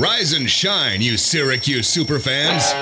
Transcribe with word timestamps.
Rise 0.00 0.32
and 0.32 0.48
shine, 0.48 1.02
you 1.02 1.18
Syracuse 1.18 1.94
superfans. 1.94 2.72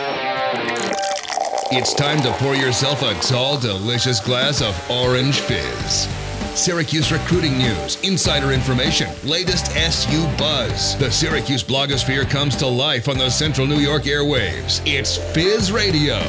It's 1.73 1.93
time 1.93 2.23
to 2.23 2.31
pour 2.35 2.55
yourself 2.55 3.03
a 3.03 3.13
tall, 3.15 3.59
delicious 3.59 4.21
glass 4.21 4.63
of 4.63 4.81
orange 4.89 5.41
fizz. 5.41 6.07
Syracuse 6.57 7.11
recruiting 7.11 7.59
news, 7.59 8.01
insider 8.05 8.53
information, 8.53 9.09
latest 9.25 9.73
SU 9.73 10.23
buzz. 10.37 10.97
The 10.99 11.11
Syracuse 11.11 11.65
blogosphere 11.65 12.31
comes 12.31 12.55
to 12.55 12.69
life 12.69 13.09
on 13.09 13.19
the 13.19 13.31
Central 13.31 13.67
New 13.67 13.81
York 13.81 14.05
airwaves. 14.05 14.81
It's 14.87 15.17
Fizz 15.35 15.73
Radio. 15.73 16.21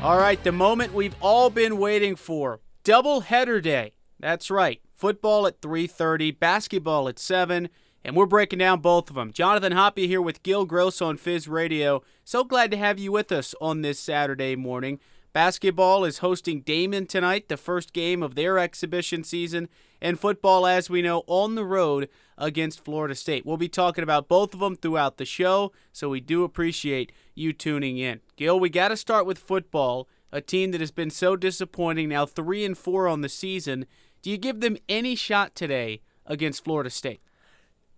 All 0.00 0.16
right, 0.16 0.42
the 0.42 0.50
moment 0.50 0.94
we've 0.94 1.16
all 1.20 1.50
been 1.50 1.76
waiting 1.76 2.16
for. 2.16 2.60
Double 2.84 3.20
header 3.20 3.60
day. 3.60 3.92
That's 4.18 4.50
right. 4.50 4.80
Football 4.96 5.46
at 5.46 5.60
3:30, 5.60 6.30
basketball 6.40 7.06
at 7.06 7.18
7, 7.18 7.68
and 8.04 8.16
we're 8.16 8.26
breaking 8.26 8.58
down 8.58 8.80
both 8.80 9.08
of 9.08 9.16
them. 9.16 9.32
Jonathan 9.32 9.72
Hoppy 9.72 10.06
here 10.06 10.22
with 10.22 10.42
Gil 10.42 10.64
Gross 10.64 11.00
on 11.00 11.16
Fizz 11.16 11.48
Radio. 11.48 12.02
So 12.24 12.44
glad 12.44 12.70
to 12.70 12.76
have 12.76 12.98
you 12.98 13.12
with 13.12 13.32
us 13.32 13.54
on 13.60 13.82
this 13.82 13.98
Saturday 13.98 14.56
morning. 14.56 14.98
Basketball 15.32 16.04
is 16.04 16.18
hosting 16.18 16.60
Daemen 16.60 17.06
tonight, 17.06 17.48
the 17.48 17.56
first 17.56 17.94
game 17.94 18.22
of 18.22 18.34
their 18.34 18.58
exhibition 18.58 19.24
season, 19.24 19.68
and 20.00 20.20
football, 20.20 20.66
as 20.66 20.90
we 20.90 21.00
know, 21.00 21.22
on 21.26 21.54
the 21.54 21.64
road 21.64 22.10
against 22.36 22.84
Florida 22.84 23.14
State. 23.14 23.46
We'll 23.46 23.56
be 23.56 23.68
talking 23.68 24.04
about 24.04 24.28
both 24.28 24.52
of 24.52 24.60
them 24.60 24.76
throughout 24.76 25.16
the 25.16 25.24
show, 25.24 25.72
so 25.90 26.10
we 26.10 26.20
do 26.20 26.44
appreciate 26.44 27.12
you 27.34 27.54
tuning 27.54 27.96
in. 27.96 28.20
Gil, 28.36 28.60
we 28.60 28.68
got 28.68 28.88
to 28.88 28.96
start 28.96 29.24
with 29.24 29.38
football, 29.38 30.06
a 30.30 30.42
team 30.42 30.70
that 30.72 30.82
has 30.82 30.90
been 30.90 31.08
so 31.08 31.34
disappointing, 31.34 32.10
now 32.10 32.26
3 32.26 32.66
and 32.66 32.76
4 32.76 33.08
on 33.08 33.22
the 33.22 33.28
season. 33.30 33.86
Do 34.20 34.30
you 34.30 34.36
give 34.36 34.60
them 34.60 34.76
any 34.86 35.14
shot 35.14 35.54
today 35.54 36.02
against 36.26 36.62
Florida 36.62 36.90
State? 36.90 37.22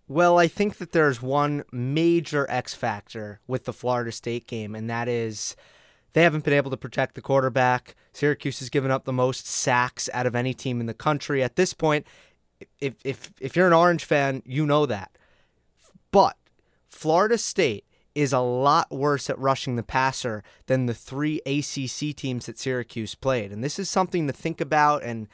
Well, 0.07 0.39
I 0.39 0.49
think 0.49 0.77
that 0.79 0.93
there's 0.93 1.23
one 1.23 1.65
major 1.73 2.47
X 2.51 2.75
factor 2.75 3.41
with 3.47 3.65
the 3.65 3.73
Florida 3.73 4.13
State 4.13 4.47
game, 4.47 4.75
and 4.75 4.89
that 4.91 5.09
is 5.09 5.57
they 6.13 6.23
haven't 6.23 6.45
been 6.45 6.55
able 6.55 6.71
to 6.71 6.77
protect 6.77 7.15
the 7.15 7.23
quarterback. 7.23 7.97
Syracuse 8.13 8.59
has 8.59 8.69
given 8.69 8.91
up 8.91 9.05
the 9.05 9.13
most 9.13 9.47
sacks 9.47 10.11
out 10.13 10.27
of 10.27 10.35
any 10.35 10.53
team 10.53 10.81
in 10.81 10.87
the 10.87 10.95
country. 10.95 11.43
At 11.43 11.57
this 11.57 11.73
point, 11.73 12.07
if 12.81 12.95
if 13.05 13.33
if 13.41 13.57
you're 13.57 13.67
an 13.67 13.73
Orange 13.73 14.05
fan, 14.05 14.43
you 14.45 14.67
know 14.67 14.85
that. 14.87 15.17
But 16.11 16.37
Florida 16.89 17.39
State 17.39 17.85
is 18.15 18.33
a 18.33 18.39
lot 18.39 18.93
worse 18.93 19.29
at 19.29 19.39
rushing 19.39 19.75
the 19.75 19.83
passer 19.83 20.45
than 20.67 20.87
the 20.87 20.95
three 20.95 21.41
ACC 21.47 22.15
teams 22.15 22.47
that 22.47 22.59
Syracuse 22.59 23.15
played. 23.15 23.51
And 23.51 23.65
this 23.65 23.79
is 23.79 23.91
something 23.91 24.27
to 24.27 24.33
think 24.33 24.61
about 24.61 25.03
and 25.03 25.29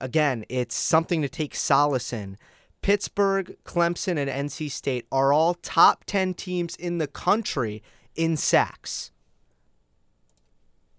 again, 0.00 0.44
it's 0.48 0.74
something 0.74 1.22
to 1.22 1.28
take 1.28 1.54
solace 1.54 2.12
in 2.12 2.38
Pittsburgh, 2.82 3.56
Clemson, 3.64 4.16
and 4.16 4.30
NC 4.30 4.70
State 4.70 5.06
are 5.12 5.32
all 5.32 5.54
top 5.54 6.04
10 6.04 6.34
teams 6.34 6.76
in 6.76 6.98
the 6.98 7.06
country 7.06 7.82
in 8.16 8.36
sacks. 8.36 9.10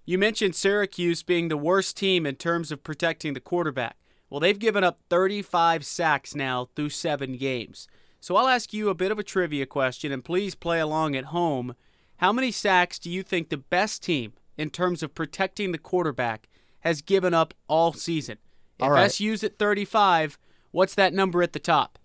You 0.06 0.18
mentioned 0.18 0.56
Syracuse 0.56 1.24
being 1.24 1.48
the 1.48 1.58
worst 1.58 1.96
team 1.96 2.26
in 2.26 2.36
terms 2.36 2.72
of 2.72 2.84
protecting 2.84 3.34
the 3.34 3.40
quarterback. 3.40 3.98
Well, 4.30 4.40
they've 4.40 4.58
given 4.58 4.84
up 4.84 5.00
35 5.10 5.86
sacks 5.86 6.36
now 6.36 6.70
through 6.76 6.90
seven 6.90 7.38
games. 7.38 7.88
So 8.20 8.36
I'll 8.36 8.48
ask 8.48 8.74
you 8.74 8.90
a 8.90 8.96
bit 8.96 9.12
of 9.12 9.20
a 9.20 9.24
trivia 9.24 9.66
question, 9.66 10.12
and 10.12 10.24
please 10.24 10.56
play 10.56 10.80
along 10.80 11.16
at 11.16 11.26
home. 11.26 11.76
How 12.18 12.32
many 12.32 12.52
sacks 12.52 13.00
do 13.00 13.10
you 13.10 13.24
think 13.24 13.50
the 13.50 13.58
best 13.58 14.04
team, 14.04 14.34
in 14.58 14.70
terms 14.70 15.02
of 15.02 15.16
protecting 15.16 15.72
the 15.72 15.78
quarterback, 15.78 16.48
has 16.82 17.02
given 17.02 17.34
up 17.34 17.54
all 17.68 17.94
season? 17.94 18.38
If 18.78 18.84
All 18.84 18.92
right. 18.92 19.12
SU's 19.12 19.44
at 19.44 19.58
35, 19.58 20.38
What's 20.72 20.96
that 20.96 21.14
number 21.14 21.44
at 21.44 21.54
the 21.54 21.60
top? 21.60 21.98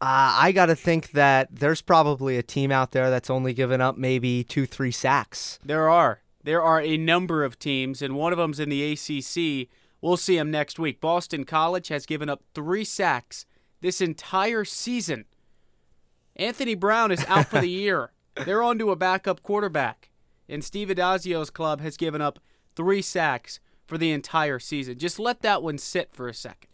Uh, 0.00 0.34
I 0.40 0.52
got 0.52 0.66
to 0.66 0.74
think 0.74 1.12
that 1.12 1.48
there's 1.52 1.80
probably 1.80 2.36
a 2.36 2.42
team 2.42 2.72
out 2.72 2.90
there 2.90 3.08
that's 3.08 3.30
only 3.30 3.52
given 3.52 3.80
up 3.80 3.96
maybe 3.96 4.42
two, 4.42 4.66
three 4.66 4.90
sacks. 4.90 5.60
There 5.64 5.88
are. 5.88 6.22
There 6.42 6.60
are 6.60 6.80
a 6.80 6.96
number 6.96 7.44
of 7.44 7.58
teams, 7.58 8.02
and 8.02 8.16
one 8.16 8.32
of 8.32 8.38
them's 8.38 8.58
in 8.58 8.68
the 8.68 8.92
ACC. 8.92 9.68
We'll 10.00 10.16
see 10.16 10.36
them 10.36 10.50
next 10.50 10.78
week. 10.80 11.00
Boston 11.00 11.44
College 11.44 11.86
has 11.88 12.04
given 12.04 12.28
up 12.28 12.42
three 12.52 12.82
sacks 12.84 13.46
this 13.80 14.00
entire 14.00 14.64
season. 14.64 15.26
Anthony 16.34 16.74
Brown 16.74 17.12
is 17.12 17.24
out 17.26 17.46
for 17.46 17.60
the 17.60 17.68
year. 17.68 18.10
They're 18.44 18.62
on 18.62 18.78
to 18.78 18.90
a 18.90 18.96
backup 18.96 19.44
quarterback. 19.44 20.10
And 20.48 20.64
Steve 20.64 20.88
Addazio's 20.88 21.50
club 21.50 21.80
has 21.80 21.96
given 21.96 22.20
up 22.20 22.40
three 22.74 23.02
sacks 23.02 23.60
for 23.86 23.98
the 23.98 24.10
entire 24.10 24.58
season. 24.58 24.98
Just 24.98 25.20
let 25.20 25.42
that 25.42 25.62
one 25.62 25.78
sit 25.78 26.12
for 26.12 26.28
a 26.28 26.34
second. 26.34 26.70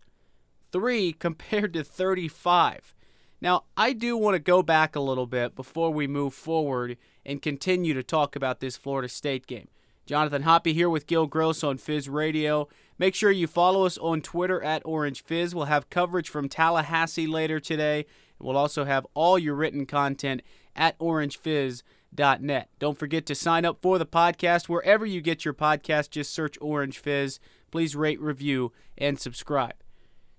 Three 0.72 1.12
compared 1.18 1.72
to 1.74 1.84
35. 1.84 2.94
Now, 3.40 3.64
I 3.76 3.92
do 3.92 4.16
want 4.16 4.34
to 4.34 4.40
go 4.40 4.62
back 4.62 4.96
a 4.96 5.00
little 5.00 5.26
bit 5.26 5.54
before 5.54 5.92
we 5.92 6.06
move 6.06 6.34
forward 6.34 6.96
and 7.24 7.40
continue 7.40 7.94
to 7.94 8.02
talk 8.02 8.34
about 8.34 8.60
this 8.60 8.76
Florida 8.76 9.08
State 9.08 9.46
game. 9.46 9.68
Jonathan 10.06 10.42
Hoppy 10.42 10.72
here 10.72 10.88
with 10.88 11.06
Gil 11.06 11.26
Gross 11.26 11.62
on 11.62 11.76
Fizz 11.76 12.08
Radio. 12.08 12.66
Make 12.98 13.14
sure 13.14 13.30
you 13.30 13.46
follow 13.46 13.84
us 13.84 13.98
on 13.98 14.22
Twitter 14.22 14.62
at 14.62 14.82
Orange 14.84 15.22
Fizz. 15.22 15.54
We'll 15.54 15.66
have 15.66 15.90
coverage 15.90 16.30
from 16.30 16.48
Tallahassee 16.48 17.26
later 17.26 17.60
today. 17.60 18.06
We'll 18.38 18.56
also 18.56 18.84
have 18.84 19.06
all 19.14 19.38
your 19.38 19.54
written 19.54 19.84
content 19.84 20.42
at 20.74 20.98
orangefizz.net. 20.98 22.70
Don't 22.78 22.98
forget 22.98 23.26
to 23.26 23.34
sign 23.34 23.64
up 23.64 23.82
for 23.82 23.98
the 23.98 24.06
podcast 24.06 24.68
wherever 24.68 25.04
you 25.04 25.20
get 25.20 25.44
your 25.44 25.54
podcast. 25.54 26.10
Just 26.10 26.32
search 26.32 26.56
Orange 26.60 26.98
Fizz. 26.98 27.38
Please 27.70 27.94
rate, 27.94 28.20
review, 28.20 28.72
and 28.96 29.20
subscribe. 29.20 29.74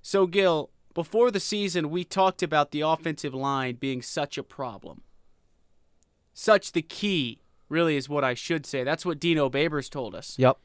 So, 0.02 0.28
Gil, 0.28 0.70
before 0.94 1.32
the 1.32 1.40
season, 1.40 1.90
we 1.90 2.04
talked 2.04 2.42
about 2.42 2.72
the 2.72 2.82
offensive 2.82 3.34
line 3.34 3.76
being 3.76 4.02
such 4.02 4.38
a 4.38 4.44
problem. 4.44 5.02
Such 6.34 6.72
the 6.72 6.82
key, 6.82 7.42
really, 7.68 7.96
is 7.96 8.10
what 8.10 8.24
I 8.24 8.34
should 8.34 8.66
say. 8.66 8.84
That's 8.84 9.06
what 9.06 9.20
Dino 9.20 9.50
Babers 9.50 9.90
told 9.90 10.16
us. 10.16 10.38
Yep. 10.38 10.58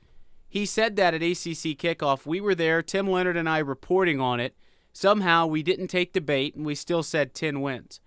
He 0.49 0.67
said 0.67 0.97
that 0.97 1.15
at 1.15 1.23
ACC 1.23 1.77
kickoff. 1.77 2.27
We 2.27 2.41
were 2.41 2.55
there, 2.55 2.81
Tim 2.81 3.11
Leonard 3.11 3.37
and 3.37 3.49
I 3.49 3.59
reporting 3.59 4.21
on 4.21 4.39
it. 4.39 4.55
Somehow 4.93 5.47
we 5.47 5.65
didn't 5.65 5.89
take 5.89 6.13
the 6.13 6.21
bait 6.21 6.55
and 6.55 6.65
we 6.65 6.77
still 6.77 7.03
said 7.03 7.35
10 7.35 7.61
wins. 7.61 7.99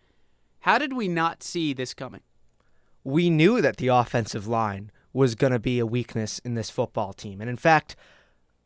How 0.62 0.78
did 0.78 0.94
we 0.94 1.10
not 1.10 1.44
see 1.44 1.74
this 1.74 1.94
coming? 1.94 2.22
We 3.04 3.30
knew 3.30 3.62
that 3.62 3.78
the 3.78 3.90
offensive 3.90 4.48
line 4.48 4.92
was 5.12 5.36
going 5.36 5.52
to 5.52 5.60
be 5.60 5.80
a 5.80 5.86
weakness 5.86 6.40
in 6.40 6.54
this 6.54 6.70
football 6.70 7.12
team. 7.12 7.42
And 7.42 7.50
in 7.50 7.58
fact, 7.58 7.96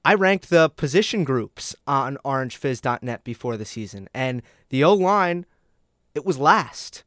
I 0.03 0.15
ranked 0.15 0.49
the 0.49 0.69
position 0.69 1.23
groups 1.23 1.75
on 1.85 2.17
orangefizz.net 2.25 3.23
before 3.23 3.57
the 3.57 3.65
season, 3.65 4.09
and 4.13 4.41
the 4.69 4.83
O 4.83 4.93
line, 4.93 5.45
it 6.15 6.25
was 6.25 6.39
last. 6.39 7.03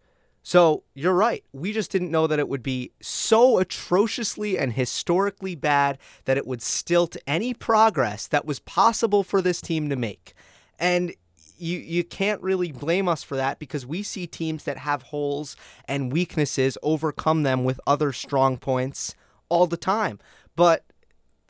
So 0.46 0.84
you're 0.94 1.14
right. 1.14 1.42
We 1.52 1.72
just 1.72 1.90
didn't 1.90 2.10
know 2.10 2.26
that 2.26 2.38
it 2.38 2.48
would 2.48 2.62
be 2.62 2.92
so 3.00 3.58
atrociously 3.58 4.58
and 4.58 4.74
historically 4.74 5.54
bad 5.54 5.98
that 6.26 6.36
it 6.36 6.46
would 6.46 6.60
stilt 6.60 7.16
any 7.26 7.54
progress 7.54 8.26
that 8.26 8.44
was 8.44 8.60
possible 8.60 9.24
for 9.24 9.40
this 9.40 9.62
team 9.62 9.88
to 9.88 9.96
make. 9.96 10.34
And 10.78 11.14
you 11.56 11.78
you 11.78 12.04
can't 12.04 12.42
really 12.42 12.72
blame 12.72 13.08
us 13.08 13.22
for 13.22 13.36
that 13.36 13.58
because 13.58 13.86
we 13.86 14.02
see 14.02 14.26
teams 14.26 14.64
that 14.64 14.76
have 14.76 15.04
holes 15.04 15.56
and 15.88 16.12
weaknesses 16.12 16.76
overcome 16.82 17.42
them 17.42 17.64
with 17.64 17.80
other 17.86 18.12
strong 18.12 18.58
points 18.58 19.14
all 19.48 19.66
the 19.66 19.78
time. 19.78 20.18
But 20.56 20.84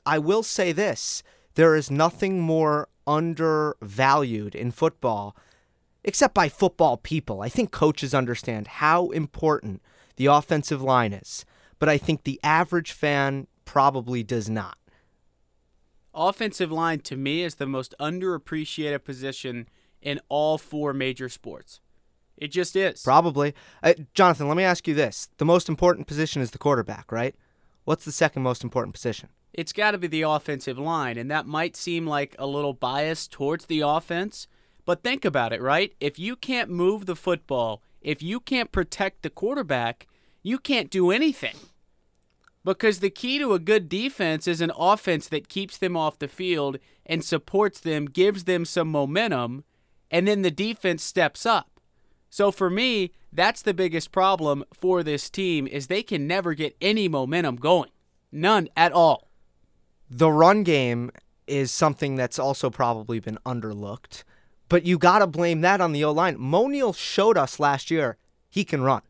I 0.07 0.19
will 0.19 0.43
say 0.43 0.71
this, 0.73 1.23
there 1.55 1.75
is 1.75 1.91
nothing 1.91 2.41
more 2.41 2.89
undervalued 3.07 4.55
in 4.55 4.71
football 4.71 5.37
except 6.05 6.35
by 6.35 6.49
football 6.49 6.97
people. 6.97 7.41
I 7.41 7.49
think 7.49 7.71
coaches 7.71 8.15
understand 8.15 8.67
how 8.67 9.09
important 9.11 9.83
the 10.17 10.27
offensive 10.27 10.83
line 10.83 11.13
is, 11.13 11.45
but 11.79 11.89
I 11.89 11.99
think 11.99 12.25
the 12.25 12.39
average 12.45 12.93
fan 12.93 13.47
probably 13.65 14.23
does 14.23 14.49
not. 14.49 14.77
Offensive 16.15 16.71
line, 16.71 17.01
to 17.01 17.17
me, 17.17 17.43
is 17.43 17.57
the 17.57 17.67
most 17.67 17.95
underappreciated 17.99 19.03
position 19.03 19.69
in 20.01 20.21
all 20.29 20.59
four 20.59 20.93
major 20.93 21.29
sports. 21.29 21.81
It 22.37 22.49
just 22.49 22.77
is. 22.77 23.03
Probably. 23.03 23.55
Uh, 23.83 23.95
Jonathan, 24.13 24.47
let 24.49 24.57
me 24.57 24.65
ask 24.65 24.87
you 24.87 24.95
this. 24.95 25.29
The 25.39 25.45
most 25.45 25.69
important 25.69 26.07
position 26.07 26.43
is 26.43 26.51
the 26.51 26.59
quarterback, 26.59 27.11
right? 27.11 27.35
What's 27.85 28.05
the 28.05 28.13
second 28.13 28.43
most 28.43 28.63
important 28.63 28.95
position? 28.95 29.29
It's 29.55 29.73
got 29.73 29.93
to 29.93 29.99
be 29.99 30.09
the 30.09 30.23
offensive 30.23 30.79
line, 30.79 31.17
and 31.17 31.31
that 31.31 31.47
might 31.47 31.77
seem 31.77 32.09
like 32.09 32.35
a 32.41 32.47
little 32.47 32.73
bias 32.73 33.29
towards 33.29 33.67
the 33.67 33.83
offense, 33.83 34.49
but 34.85 35.05
think 35.05 35.25
about 35.25 35.53
it, 35.53 35.63
right? 35.63 35.95
If 36.01 36.19
you 36.19 36.35
can't 36.35 36.71
move 36.71 37.07
the 37.07 37.15
football, 37.15 37.81
if 38.03 38.21
you 38.21 38.41
can't 38.41 38.73
protect 38.73 39.23
the 39.23 39.31
quarterback, 39.31 40.09
you 40.43 40.59
can't 40.59 40.91
do 40.91 41.13
anything. 41.13 41.55
Because 42.65 42.99
the 42.99 43.11
key 43.11 43.39
to 43.39 43.53
a 43.53 43.61
good 43.61 43.89
defense 43.89 44.49
is 44.49 44.61
an 44.61 44.73
offense 44.77 45.29
that 45.29 45.49
keeps 45.49 45.79
them 45.79 45.97
off 45.97 46.19
the 46.19 46.27
field 46.27 46.79
and 47.07 47.25
supports 47.25 47.79
them, 47.79 48.07
gives 48.07 48.45
them 48.45 48.65
some 48.65 48.89
momentum, 48.89 49.63
and 50.11 50.27
then 50.27 50.43
the 50.43 50.51
defense 50.51 51.05
steps 51.05 51.47
up. 51.47 51.81
So 52.29 52.51
for 52.51 52.69
me, 52.69 53.13
that's 53.33 53.63
the 53.63 53.75
biggest 53.75 54.11
problem 54.11 54.65
for 54.73 55.05
this 55.05 55.31
team 55.31 55.69
is 55.69 55.87
they 55.87 56.03
can 56.03 56.27
never 56.27 56.55
get 56.55 56.77
any 56.81 57.07
momentum 57.07 57.55
going. 57.55 57.91
None 58.33 58.69
at 58.77 58.91
all. 58.91 59.29
The 60.11 60.31
run 60.31 60.63
game 60.63 61.11
is 61.47 61.71
something 61.71 62.17
that's 62.17 62.39
also 62.39 62.71
probably 62.71 63.21
been 63.21 63.39
underlooked. 63.45 64.25
But 64.69 64.85
you 64.85 64.99
got 64.99 65.19
to 65.19 65.27
blame 65.27 65.61
that 65.61 65.81
on 65.81 65.93
the 65.93 66.05
O 66.05 66.13
line. 66.13 66.37
Moe 66.39 66.69
Neal 66.69 66.93
showed 66.93 67.37
us 67.37 67.61
last 67.61 67.91
year 67.91 68.17
he 68.49 68.65
can 68.65 68.83
run. 68.83 69.03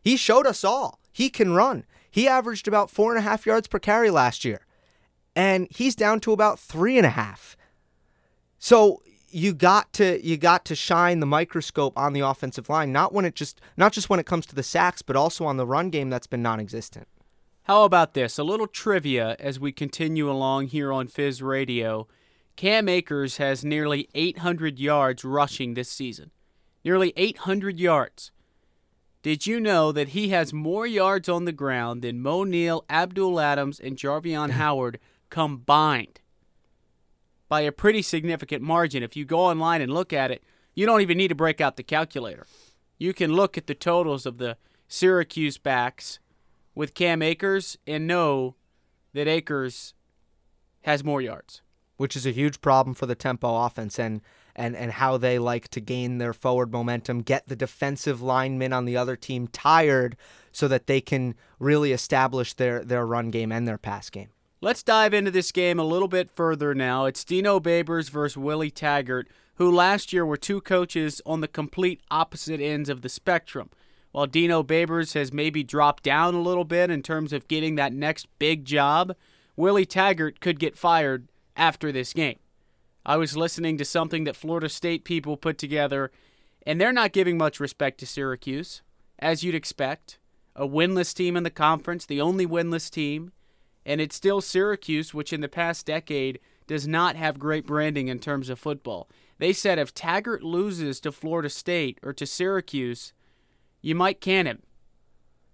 He 0.00 0.16
showed 0.16 0.46
us 0.46 0.64
all 0.64 1.00
he 1.12 1.28
can 1.28 1.52
run. 1.52 1.84
He 2.10 2.26
averaged 2.26 2.66
about 2.66 2.90
four 2.90 3.10
and 3.14 3.18
a 3.18 3.28
half 3.28 3.46
yards 3.46 3.68
per 3.68 3.78
carry 3.78 4.10
last 4.10 4.44
year, 4.44 4.66
and 5.36 5.68
he's 5.70 5.94
down 5.94 6.20
to 6.20 6.32
about 6.32 6.58
three 6.58 6.96
and 6.96 7.06
a 7.06 7.10
half. 7.10 7.56
So 8.58 9.02
you 9.28 9.52
got 9.52 9.92
to 9.94 10.24
you 10.26 10.36
got 10.36 10.64
to 10.66 10.74
shine 10.74 11.20
the 11.20 11.26
microscope 11.26 11.96
on 11.96 12.12
the 12.12 12.20
offensive 12.20 12.68
line, 12.68 12.92
not 12.92 13.12
when 13.12 13.24
it 13.24 13.34
just 13.34 13.60
not 13.76 13.92
just 13.92 14.10
when 14.10 14.20
it 14.20 14.26
comes 14.26 14.46
to 14.46 14.54
the 14.54 14.62
sacks, 14.62 15.02
but 15.02 15.16
also 15.16 15.44
on 15.44 15.56
the 15.56 15.66
run 15.66 15.90
game 15.90 16.10
that's 16.10 16.26
been 16.26 16.42
non-existent. 16.42 17.06
How 17.66 17.84
about 17.84 18.14
this? 18.14 18.38
A 18.38 18.44
little 18.44 18.66
trivia 18.66 19.36
as 19.38 19.60
we 19.60 19.70
continue 19.70 20.28
along 20.28 20.68
here 20.68 20.92
on 20.92 21.06
Fizz 21.06 21.42
Radio. 21.42 22.08
Cam 22.56 22.88
Akers 22.88 23.36
has 23.36 23.64
nearly 23.64 24.08
800 24.16 24.80
yards 24.80 25.24
rushing 25.24 25.74
this 25.74 25.88
season. 25.88 26.32
Nearly 26.84 27.12
800 27.16 27.78
yards. 27.78 28.32
Did 29.22 29.46
you 29.46 29.60
know 29.60 29.92
that 29.92 30.08
he 30.08 30.30
has 30.30 30.52
more 30.52 30.88
yards 30.88 31.28
on 31.28 31.44
the 31.44 31.52
ground 31.52 32.02
than 32.02 32.20
Moe 32.20 32.42
Neal, 32.42 32.84
Abdul 32.90 33.38
Adams, 33.38 33.78
and 33.78 33.96
Jarvion 33.96 34.50
Howard 34.62 34.98
combined? 35.30 36.20
By 37.48 37.60
a 37.60 37.70
pretty 37.70 38.02
significant 38.02 38.62
margin. 38.62 39.04
If 39.04 39.14
you 39.14 39.24
go 39.24 39.38
online 39.38 39.80
and 39.80 39.94
look 39.94 40.12
at 40.12 40.32
it, 40.32 40.42
you 40.74 40.84
don't 40.84 41.00
even 41.00 41.16
need 41.16 41.28
to 41.28 41.36
break 41.36 41.60
out 41.60 41.76
the 41.76 41.84
calculator. 41.84 42.44
You 42.98 43.12
can 43.12 43.32
look 43.32 43.56
at 43.56 43.68
the 43.68 43.74
totals 43.76 44.26
of 44.26 44.38
the 44.38 44.56
Syracuse 44.88 45.58
backs 45.58 46.18
with 46.74 46.94
Cam 46.94 47.22
Akers 47.22 47.76
and 47.86 48.06
know 48.06 48.56
that 49.12 49.28
Akers 49.28 49.94
has 50.82 51.04
more 51.04 51.20
yards. 51.20 51.62
Which 51.96 52.16
is 52.16 52.26
a 52.26 52.30
huge 52.30 52.60
problem 52.60 52.94
for 52.94 53.06
the 53.06 53.14
tempo 53.14 53.64
offense 53.64 53.98
and 53.98 54.22
and, 54.54 54.76
and 54.76 54.92
how 54.92 55.16
they 55.16 55.38
like 55.38 55.68
to 55.68 55.80
gain 55.80 56.18
their 56.18 56.32
forward 56.32 56.72
momentum, 56.72 57.22
get 57.22 57.48
the 57.48 57.56
defensive 57.56 58.20
linemen 58.20 58.72
on 58.72 58.84
the 58.84 58.96
other 58.96 59.16
team 59.16 59.46
tired 59.48 60.16
so 60.52 60.68
that 60.68 60.86
they 60.86 61.00
can 61.00 61.34
really 61.58 61.92
establish 61.92 62.52
their, 62.54 62.84
their 62.84 63.06
run 63.06 63.30
game 63.30 63.50
and 63.50 63.66
their 63.66 63.78
pass 63.78 64.10
game. 64.10 64.28
Let's 64.60 64.82
dive 64.82 65.14
into 65.14 65.30
this 65.30 65.50
game 65.50 65.78
a 65.78 65.84
little 65.84 66.08
bit 66.08 66.30
further 66.30 66.74
now. 66.74 67.06
It's 67.06 67.24
Dino 67.24 67.58
Babers 67.58 68.10
versus 68.10 68.36
Willie 68.36 68.70
Taggart, 68.70 69.28
who 69.54 69.70
last 69.74 70.12
year 70.12 70.24
were 70.24 70.36
two 70.36 70.60
coaches 70.60 71.20
on 71.26 71.40
the 71.40 71.48
complete 71.48 72.00
opposite 72.10 72.60
ends 72.60 72.88
of 72.88 73.02
the 73.02 73.08
spectrum. 73.08 73.70
While 74.12 74.26
Dino 74.26 74.62
Babers 74.62 75.14
has 75.14 75.32
maybe 75.32 75.64
dropped 75.64 76.02
down 76.02 76.34
a 76.34 76.42
little 76.42 76.64
bit 76.64 76.90
in 76.90 77.02
terms 77.02 77.32
of 77.32 77.48
getting 77.48 77.74
that 77.76 77.94
next 77.94 78.28
big 78.38 78.64
job, 78.64 79.16
Willie 79.56 79.86
Taggart 79.86 80.40
could 80.40 80.58
get 80.58 80.76
fired 80.76 81.28
after 81.56 81.90
this 81.90 82.12
game. 82.12 82.38
I 83.04 83.16
was 83.16 83.36
listening 83.36 83.78
to 83.78 83.84
something 83.84 84.24
that 84.24 84.36
Florida 84.36 84.68
State 84.68 85.04
people 85.04 85.36
put 85.36 85.58
together, 85.58 86.12
and 86.66 86.80
they're 86.80 86.92
not 86.92 87.12
giving 87.12 87.36
much 87.36 87.58
respect 87.58 87.98
to 87.98 88.06
Syracuse, 88.06 88.82
as 89.18 89.42
you'd 89.42 89.54
expect. 89.54 90.18
A 90.54 90.68
winless 90.68 91.14
team 91.14 91.36
in 91.36 91.42
the 91.42 91.50
conference, 91.50 92.04
the 92.04 92.20
only 92.20 92.46
winless 92.46 92.90
team, 92.90 93.32
and 93.86 94.00
it's 94.00 94.14
still 94.14 94.42
Syracuse, 94.42 95.14
which 95.14 95.32
in 95.32 95.40
the 95.40 95.48
past 95.48 95.86
decade 95.86 96.38
does 96.66 96.86
not 96.86 97.16
have 97.16 97.38
great 97.38 97.66
branding 97.66 98.08
in 98.08 98.18
terms 98.18 98.50
of 98.50 98.58
football. 98.58 99.08
They 99.38 99.54
said 99.54 99.78
if 99.78 99.94
Taggart 99.94 100.42
loses 100.42 101.00
to 101.00 101.10
Florida 101.10 101.48
State 101.48 101.98
or 102.02 102.12
to 102.12 102.26
Syracuse, 102.26 103.12
you 103.82 103.94
might 103.94 104.20
can 104.20 104.46
him. 104.46 104.62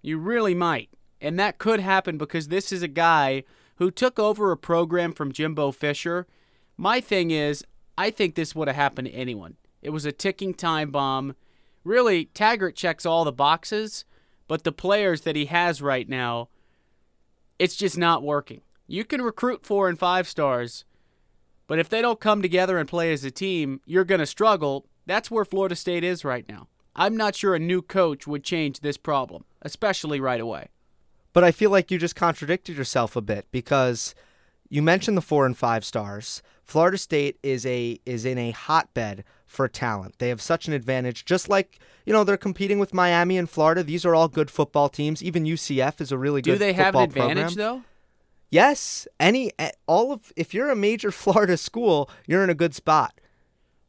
You 0.01 0.17
really 0.17 0.55
might. 0.55 0.89
And 1.19 1.37
that 1.37 1.57
could 1.57 1.81
happen 1.81 2.17
because 2.17 2.47
this 2.47 2.71
is 2.71 2.81
a 2.81 2.87
guy 2.87 3.43
who 3.75 3.91
took 3.91 4.17
over 4.17 4.51
a 4.51 4.57
program 4.57 5.11
from 5.11 5.33
Jimbo 5.33 5.71
Fisher 5.73 6.25
my 6.79 7.01
thing 7.01 7.31
is, 7.31 7.65
I 7.97 8.09
think 8.09 8.35
this 8.35 8.55
would 8.55 8.69
have 8.69 8.77
happened 8.77 9.09
to 9.09 9.13
anyone. 9.13 9.57
It 9.81 9.89
was 9.89 10.05
a 10.05 10.13
ticking 10.13 10.53
time 10.53 10.91
bomb. 10.91 11.35
Really, 11.83 12.23
Taggart 12.23 12.77
checks 12.77 13.05
all 13.05 13.25
the 13.25 13.33
boxes, 13.33 14.05
but 14.47 14.63
the 14.63 14.71
players 14.71 15.21
that 15.21 15.35
he 15.35 15.47
has 15.47 15.81
right 15.81 16.07
now, 16.07 16.47
it's 17.59 17.75
just 17.75 17.97
not 17.97 18.23
working. 18.23 18.61
You 18.87 19.03
can 19.03 19.21
recruit 19.21 19.65
four 19.65 19.89
and 19.89 19.99
five 19.99 20.25
stars, 20.25 20.85
but 21.67 21.79
if 21.79 21.89
they 21.89 22.01
don't 22.01 22.21
come 22.21 22.41
together 22.41 22.77
and 22.77 22.87
play 22.87 23.11
as 23.11 23.25
a 23.25 23.31
team, 23.31 23.81
you're 23.85 24.05
going 24.05 24.19
to 24.19 24.25
struggle. 24.25 24.85
That's 25.05 25.29
where 25.29 25.43
Florida 25.43 25.75
State 25.75 26.05
is 26.05 26.23
right 26.23 26.47
now. 26.47 26.69
I'm 26.95 27.15
not 27.15 27.35
sure 27.35 27.55
a 27.55 27.59
new 27.59 27.81
coach 27.81 28.27
would 28.27 28.43
change 28.43 28.79
this 28.79 28.97
problem, 28.97 29.45
especially 29.61 30.19
right 30.19 30.41
away. 30.41 30.69
But 31.33 31.43
I 31.43 31.51
feel 31.51 31.69
like 31.69 31.91
you 31.91 31.97
just 31.97 32.15
contradicted 32.15 32.77
yourself 32.77 33.15
a 33.15 33.21
bit 33.21 33.47
because 33.51 34.15
you 34.69 34.81
mentioned 34.81 35.15
the 35.15 35.21
four 35.21 35.45
and 35.45 35.57
five 35.57 35.85
stars. 35.85 36.41
Florida 36.63 36.97
State 36.97 37.39
is 37.41 37.65
a 37.65 37.99
is 38.05 38.25
in 38.25 38.37
a 38.37 38.51
hotbed 38.51 39.23
for 39.45 39.67
talent. 39.67 40.19
They 40.19 40.29
have 40.29 40.41
such 40.41 40.67
an 40.67 40.73
advantage. 40.73 41.25
Just 41.25 41.49
like 41.49 41.79
you 42.05 42.13
know, 42.13 42.23
they're 42.23 42.37
competing 42.37 42.79
with 42.79 42.93
Miami 42.93 43.37
and 43.37 43.49
Florida. 43.49 43.83
These 43.83 44.05
are 44.05 44.15
all 44.15 44.27
good 44.27 44.51
football 44.51 44.89
teams. 44.89 45.23
Even 45.23 45.45
UCF 45.45 46.01
is 46.01 46.11
a 46.11 46.17
really 46.17 46.41
Do 46.41 46.51
good. 46.51 46.55
Do 46.55 46.59
they 46.59 46.73
have 46.73 46.95
an 46.95 47.03
advantage 47.03 47.53
program. 47.53 47.55
though? 47.55 47.83
Yes. 48.51 49.07
Any 49.19 49.51
all 49.87 50.11
of 50.11 50.31
if 50.35 50.53
you're 50.53 50.69
a 50.69 50.75
major 50.75 51.11
Florida 51.23 51.57
school, 51.57 52.09
you're 52.27 52.43
in 52.43 52.49
a 52.49 52.55
good 52.55 52.75
spot. 52.75 53.19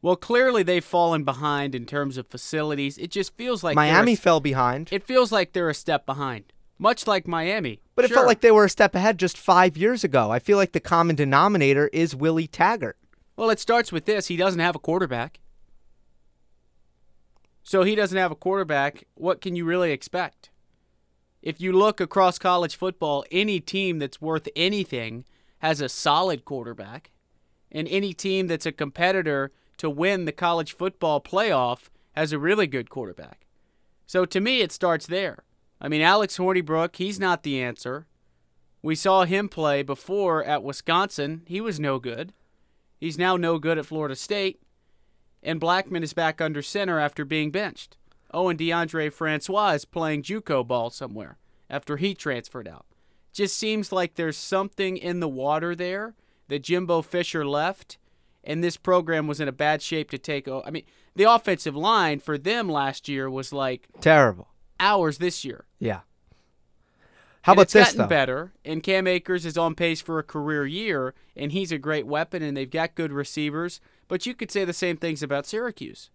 Well, 0.01 0.15
clearly 0.15 0.63
they've 0.63 0.83
fallen 0.83 1.23
behind 1.23 1.75
in 1.75 1.85
terms 1.85 2.17
of 2.17 2.27
facilities. 2.27 2.97
It 2.97 3.11
just 3.11 3.35
feels 3.35 3.63
like 3.63 3.75
Miami 3.75 4.13
a, 4.13 4.17
fell 4.17 4.39
behind. 4.39 4.89
It 4.91 5.03
feels 5.03 5.31
like 5.31 5.53
they're 5.53 5.69
a 5.69 5.75
step 5.75 6.05
behind 6.05 6.45
much 6.81 7.05
like 7.05 7.27
Miami. 7.27 7.79
But 7.95 8.07
sure. 8.07 8.11
it 8.11 8.15
felt 8.15 8.27
like 8.27 8.41
they 8.41 8.51
were 8.51 8.65
a 8.65 8.69
step 8.69 8.95
ahead 8.95 9.19
just 9.19 9.37
five 9.37 9.77
years 9.77 10.03
ago. 10.03 10.31
I 10.31 10.39
feel 10.39 10.57
like 10.57 10.71
the 10.71 10.79
common 10.79 11.15
denominator 11.15 11.89
is 11.93 12.15
Willie 12.15 12.47
Taggart. 12.47 12.97
Well, 13.37 13.51
it 13.51 13.59
starts 13.59 13.91
with 13.91 14.05
this 14.05 14.27
he 14.27 14.35
doesn't 14.35 14.59
have 14.59 14.75
a 14.75 14.79
quarterback. 14.79 15.39
So 17.63 17.83
he 17.83 17.93
doesn't 17.93 18.17
have 18.17 18.31
a 18.31 18.35
quarterback. 18.35 19.05
What 19.13 19.41
can 19.41 19.55
you 19.55 19.63
really 19.63 19.91
expect? 19.91 20.49
If 21.43 21.61
you 21.61 21.71
look 21.71 22.01
across 22.01 22.39
college 22.39 22.75
football, 22.75 23.23
any 23.31 23.59
team 23.59 23.99
that's 23.99 24.19
worth 24.19 24.49
anything 24.55 25.25
has 25.59 25.81
a 25.81 25.89
solid 25.89 26.45
quarterback. 26.45 27.11
And 27.71 27.87
any 27.87 28.13
team 28.13 28.47
that's 28.47 28.65
a 28.65 28.71
competitor 28.71 29.51
to 29.81 29.89
win 29.89 30.25
the 30.25 30.31
college 30.31 30.73
football 30.73 31.19
playoff 31.19 31.89
has 32.11 32.31
a 32.31 32.37
really 32.37 32.67
good 32.67 32.87
quarterback. 32.87 33.47
So 34.05 34.25
to 34.25 34.39
me, 34.39 34.61
it 34.61 34.71
starts 34.71 35.07
there. 35.07 35.43
I 35.81 35.87
mean, 35.87 36.01
Alex 36.01 36.37
Hornibrook, 36.37 36.97
he's 36.97 37.19
not 37.19 37.41
the 37.41 37.59
answer. 37.59 38.05
We 38.83 38.93
saw 38.93 39.25
him 39.25 39.49
play 39.49 39.81
before 39.81 40.43
at 40.43 40.61
Wisconsin. 40.61 41.41
He 41.47 41.59
was 41.59 41.79
no 41.79 41.97
good. 41.97 42.31
He's 42.99 43.17
now 43.17 43.37
no 43.37 43.57
good 43.57 43.79
at 43.79 43.87
Florida 43.87 44.15
State. 44.15 44.61
And 45.41 45.59
Blackman 45.59 46.03
is 46.03 46.13
back 46.13 46.39
under 46.39 46.61
center 46.61 46.99
after 46.99 47.25
being 47.25 47.49
benched. 47.49 47.97
Oh, 48.31 48.49
and 48.49 48.59
Deondre 48.59 49.11
Francois 49.11 49.71
is 49.71 49.85
playing 49.85 50.21
Juco 50.21 50.63
ball 50.65 50.91
somewhere 50.91 51.39
after 51.71 51.97
he 51.97 52.13
transferred 52.13 52.67
out. 52.67 52.85
Just 53.33 53.57
seems 53.57 53.91
like 53.91 54.13
there's 54.13 54.37
something 54.37 54.95
in 54.95 55.21
the 55.21 55.27
water 55.27 55.73
there 55.73 56.13
that 56.49 56.61
Jimbo 56.61 57.01
Fisher 57.01 57.43
left, 57.43 57.97
and 58.43 58.63
this 58.63 58.77
program 58.77 59.27
was 59.27 59.39
in 59.39 59.47
a 59.47 59.53
bad 59.53 59.81
shape 59.81 60.09
to 60.11 60.17
take. 60.17 60.47
I 60.47 60.69
mean, 60.71 60.83
the 61.15 61.23
offensive 61.23 61.75
line 61.75 62.19
for 62.19 62.37
them 62.37 62.69
last 62.69 63.07
year 63.07 63.29
was 63.29 63.53
like 63.53 63.87
terrible 63.99 64.47
hours 64.79 65.19
this 65.19 65.45
year. 65.45 65.65
Yeah. 65.79 66.01
How 67.43 67.53
and 67.53 67.57
about 67.57 67.61
it's 67.63 67.73
this 67.73 67.85
gotten 67.87 67.97
though? 67.99 68.07
better, 68.07 68.53
and 68.63 68.83
Cam 68.83 69.07
Akers 69.07 69.45
is 69.45 69.57
on 69.57 69.73
pace 69.73 69.99
for 69.99 70.19
a 70.19 70.23
career 70.23 70.65
year, 70.65 71.15
and 71.35 71.51
he's 71.51 71.71
a 71.71 71.79
great 71.79 72.05
weapon, 72.05 72.43
and 72.43 72.55
they've 72.55 72.69
got 72.69 72.93
good 72.93 73.11
receivers. 73.11 73.81
But 74.07 74.25
you 74.25 74.35
could 74.35 74.51
say 74.51 74.63
the 74.63 74.73
same 74.73 74.97
things 74.97 75.23
about 75.23 75.47
Syracuse. 75.47 76.11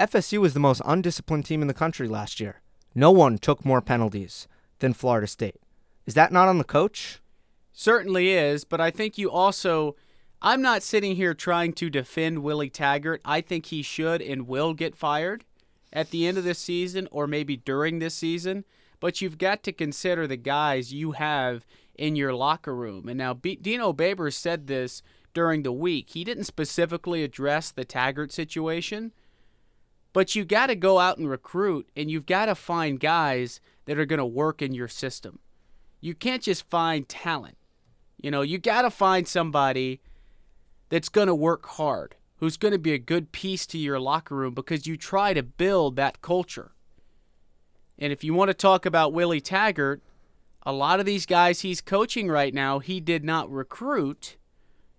FSU 0.00 0.38
was 0.38 0.52
the 0.52 0.60
most 0.60 0.82
undisciplined 0.84 1.44
team 1.46 1.62
in 1.62 1.68
the 1.68 1.74
country 1.74 2.08
last 2.08 2.40
year. 2.40 2.60
No 2.94 3.10
one 3.10 3.38
took 3.38 3.64
more 3.64 3.80
penalties 3.80 4.48
than 4.80 4.94
Florida 4.94 5.26
State. 5.26 5.56
Is 6.06 6.14
that 6.14 6.32
not 6.32 6.48
on 6.48 6.58
the 6.58 6.64
coach? 6.64 7.20
Certainly 7.72 8.30
is, 8.32 8.64
but 8.64 8.80
I 8.80 8.90
think 8.90 9.18
you 9.18 9.30
also. 9.30 9.94
I'm 10.42 10.60
not 10.60 10.82
sitting 10.82 11.16
here 11.16 11.34
trying 11.34 11.72
to 11.74 11.88
defend 11.88 12.42
Willie 12.42 12.70
Taggart. 12.70 13.20
I 13.24 13.40
think 13.40 13.66
he 13.66 13.82
should 13.82 14.20
and 14.20 14.46
will 14.46 14.74
get 14.74 14.94
fired 14.94 15.44
at 15.92 16.10
the 16.10 16.26
end 16.26 16.36
of 16.36 16.44
this 16.44 16.58
season 16.58 17.08
or 17.10 17.26
maybe 17.26 17.56
during 17.56 17.98
this 17.98 18.14
season, 18.14 18.64
but 19.00 19.20
you've 19.20 19.38
got 19.38 19.62
to 19.62 19.72
consider 19.72 20.26
the 20.26 20.36
guys 20.36 20.92
you 20.92 21.12
have 21.12 21.66
in 21.94 22.16
your 22.16 22.34
locker 22.34 22.74
room. 22.74 23.08
And 23.08 23.16
now 23.16 23.32
B- 23.32 23.56
Dino 23.56 23.92
Babers 23.92 24.34
said 24.34 24.66
this 24.66 25.02
during 25.32 25.62
the 25.62 25.72
week. 25.72 26.10
He 26.10 26.22
didn't 26.22 26.44
specifically 26.44 27.22
address 27.22 27.70
the 27.70 27.84
Taggart 27.84 28.30
situation, 28.30 29.12
but 30.12 30.34
you 30.34 30.44
got 30.44 30.66
to 30.66 30.76
go 30.76 30.98
out 30.98 31.18
and 31.18 31.30
recruit 31.30 31.88
and 31.96 32.10
you've 32.10 32.26
got 32.26 32.46
to 32.46 32.54
find 32.54 33.00
guys 33.00 33.60
that 33.86 33.98
are 33.98 34.06
going 34.06 34.18
to 34.18 34.26
work 34.26 34.60
in 34.60 34.74
your 34.74 34.88
system. 34.88 35.38
You 36.00 36.14
can't 36.14 36.42
just 36.42 36.68
find 36.68 37.08
talent. 37.08 37.56
You 38.20 38.30
know, 38.30 38.42
you 38.42 38.58
got 38.58 38.82
to 38.82 38.90
find 38.90 39.26
somebody 39.26 40.00
that's 40.88 41.08
going 41.08 41.28
to 41.28 41.34
work 41.34 41.66
hard 41.66 42.16
who's 42.38 42.56
going 42.56 42.72
to 42.72 42.78
be 42.78 42.92
a 42.92 42.98
good 42.98 43.32
piece 43.32 43.66
to 43.66 43.78
your 43.78 43.98
locker 43.98 44.34
room 44.34 44.54
because 44.54 44.86
you 44.86 44.96
try 44.96 45.32
to 45.32 45.42
build 45.42 45.96
that 45.96 46.22
culture. 46.22 46.72
And 47.98 48.12
if 48.12 48.22
you 48.22 48.34
want 48.34 48.50
to 48.50 48.54
talk 48.54 48.84
about 48.84 49.12
Willie 49.12 49.40
Taggart, 49.40 50.02
a 50.62 50.72
lot 50.72 51.00
of 51.00 51.06
these 51.06 51.26
guys 51.26 51.60
he's 51.60 51.80
coaching 51.80 52.28
right 52.28 52.52
now, 52.52 52.78
he 52.78 53.00
did 53.00 53.24
not 53.24 53.50
recruit, 53.50 54.36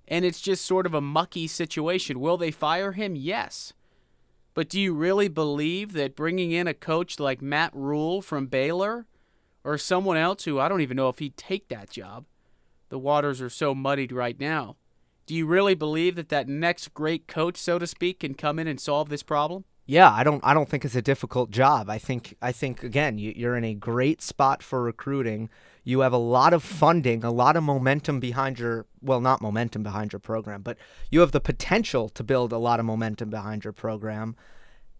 and 0.07 0.25
it's 0.25 0.41
just 0.41 0.65
sort 0.65 0.85
of 0.85 0.93
a 0.93 1.01
mucky 1.01 1.45
situation. 1.45 2.19
Will 2.19 2.37
they 2.37 2.51
fire 2.51 2.93
him? 2.93 3.15
Yes. 3.15 3.73
But 4.55 4.69
do 4.69 4.81
you 4.81 4.95
really 4.95 5.27
believe 5.27 5.93
that 5.93 6.15
bringing 6.15 6.51
in 6.51 6.65
a 6.65 6.73
coach 6.73 7.19
like 7.19 7.41
Matt 7.41 7.71
Rhule 7.75 8.23
from 8.23 8.47
Baylor 8.47 9.05
or 9.63 9.77
someone 9.77 10.17
else 10.17 10.45
who 10.45 10.59
I 10.59 10.67
don't 10.67 10.81
even 10.81 10.97
know 10.97 11.09
if 11.09 11.19
he'd 11.19 11.37
take 11.37 11.67
that 11.67 11.91
job? 11.91 12.25
The 12.89 12.97
waters 12.97 13.41
are 13.41 13.49
so 13.49 13.75
muddied 13.75 14.11
right 14.11 14.39
now. 14.39 14.77
Do 15.27 15.35
you 15.35 15.45
really 15.45 15.75
believe 15.75 16.15
that 16.15 16.29
that 16.29 16.47
next 16.47 16.93
great 16.93 17.27
coach, 17.27 17.57
so 17.57 17.77
to 17.77 17.85
speak, 17.85 18.21
can 18.21 18.33
come 18.33 18.57
in 18.59 18.67
and 18.67 18.79
solve 18.79 19.09
this 19.09 19.23
problem? 19.23 19.65
Yeah, 19.85 20.11
I 20.11 20.23
don't. 20.23 20.43
I 20.43 20.53
don't 20.53 20.67
think 20.67 20.83
it's 20.83 20.95
a 20.95 21.01
difficult 21.01 21.51
job. 21.51 21.89
I 21.89 21.97
think. 21.97 22.35
I 22.41 22.51
think 22.51 22.81
again, 22.81 23.17
you, 23.17 23.33
you're 23.35 23.55
in 23.55 23.63
a 23.63 23.73
great 23.73 24.21
spot 24.21 24.63
for 24.63 24.81
recruiting. 24.81 25.49
You 25.83 25.99
have 26.01 26.11
a 26.11 26.17
lot 26.17 26.53
of 26.53 26.63
funding, 26.63 27.23
a 27.23 27.31
lot 27.31 27.55
of 27.55 27.63
momentum 27.63 28.19
behind 28.19 28.59
your. 28.59 28.85
Well, 29.01 29.21
not 29.21 29.41
momentum 29.41 29.83
behind 29.83 30.11
your 30.11 30.19
program, 30.19 30.61
but 30.61 30.77
you 31.09 31.19
have 31.19 31.31
the 31.31 31.39
potential 31.39 32.09
to 32.09 32.23
build 32.23 32.51
a 32.51 32.57
lot 32.57 32.79
of 32.79 32.85
momentum 32.85 33.29
behind 33.29 33.63
your 33.63 33.73
program. 33.73 34.35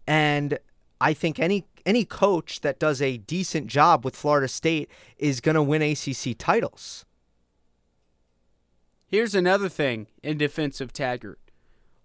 And 0.06 0.58
I 1.00 1.12
think 1.12 1.38
any 1.38 1.66
any 1.84 2.04
coach 2.04 2.60
that 2.62 2.78
does 2.78 3.00
a 3.00 3.18
decent 3.18 3.66
job 3.66 4.04
with 4.04 4.16
Florida 4.16 4.48
State 4.48 4.90
is 5.16 5.40
going 5.40 5.54
to 5.54 5.62
win 5.62 5.82
ACC 5.82 6.36
titles. 6.38 7.04
Here's 9.10 9.34
another 9.34 9.70
thing 9.70 10.08
in 10.22 10.36
defense 10.36 10.82
of 10.82 10.92
Taggart. 10.92 11.40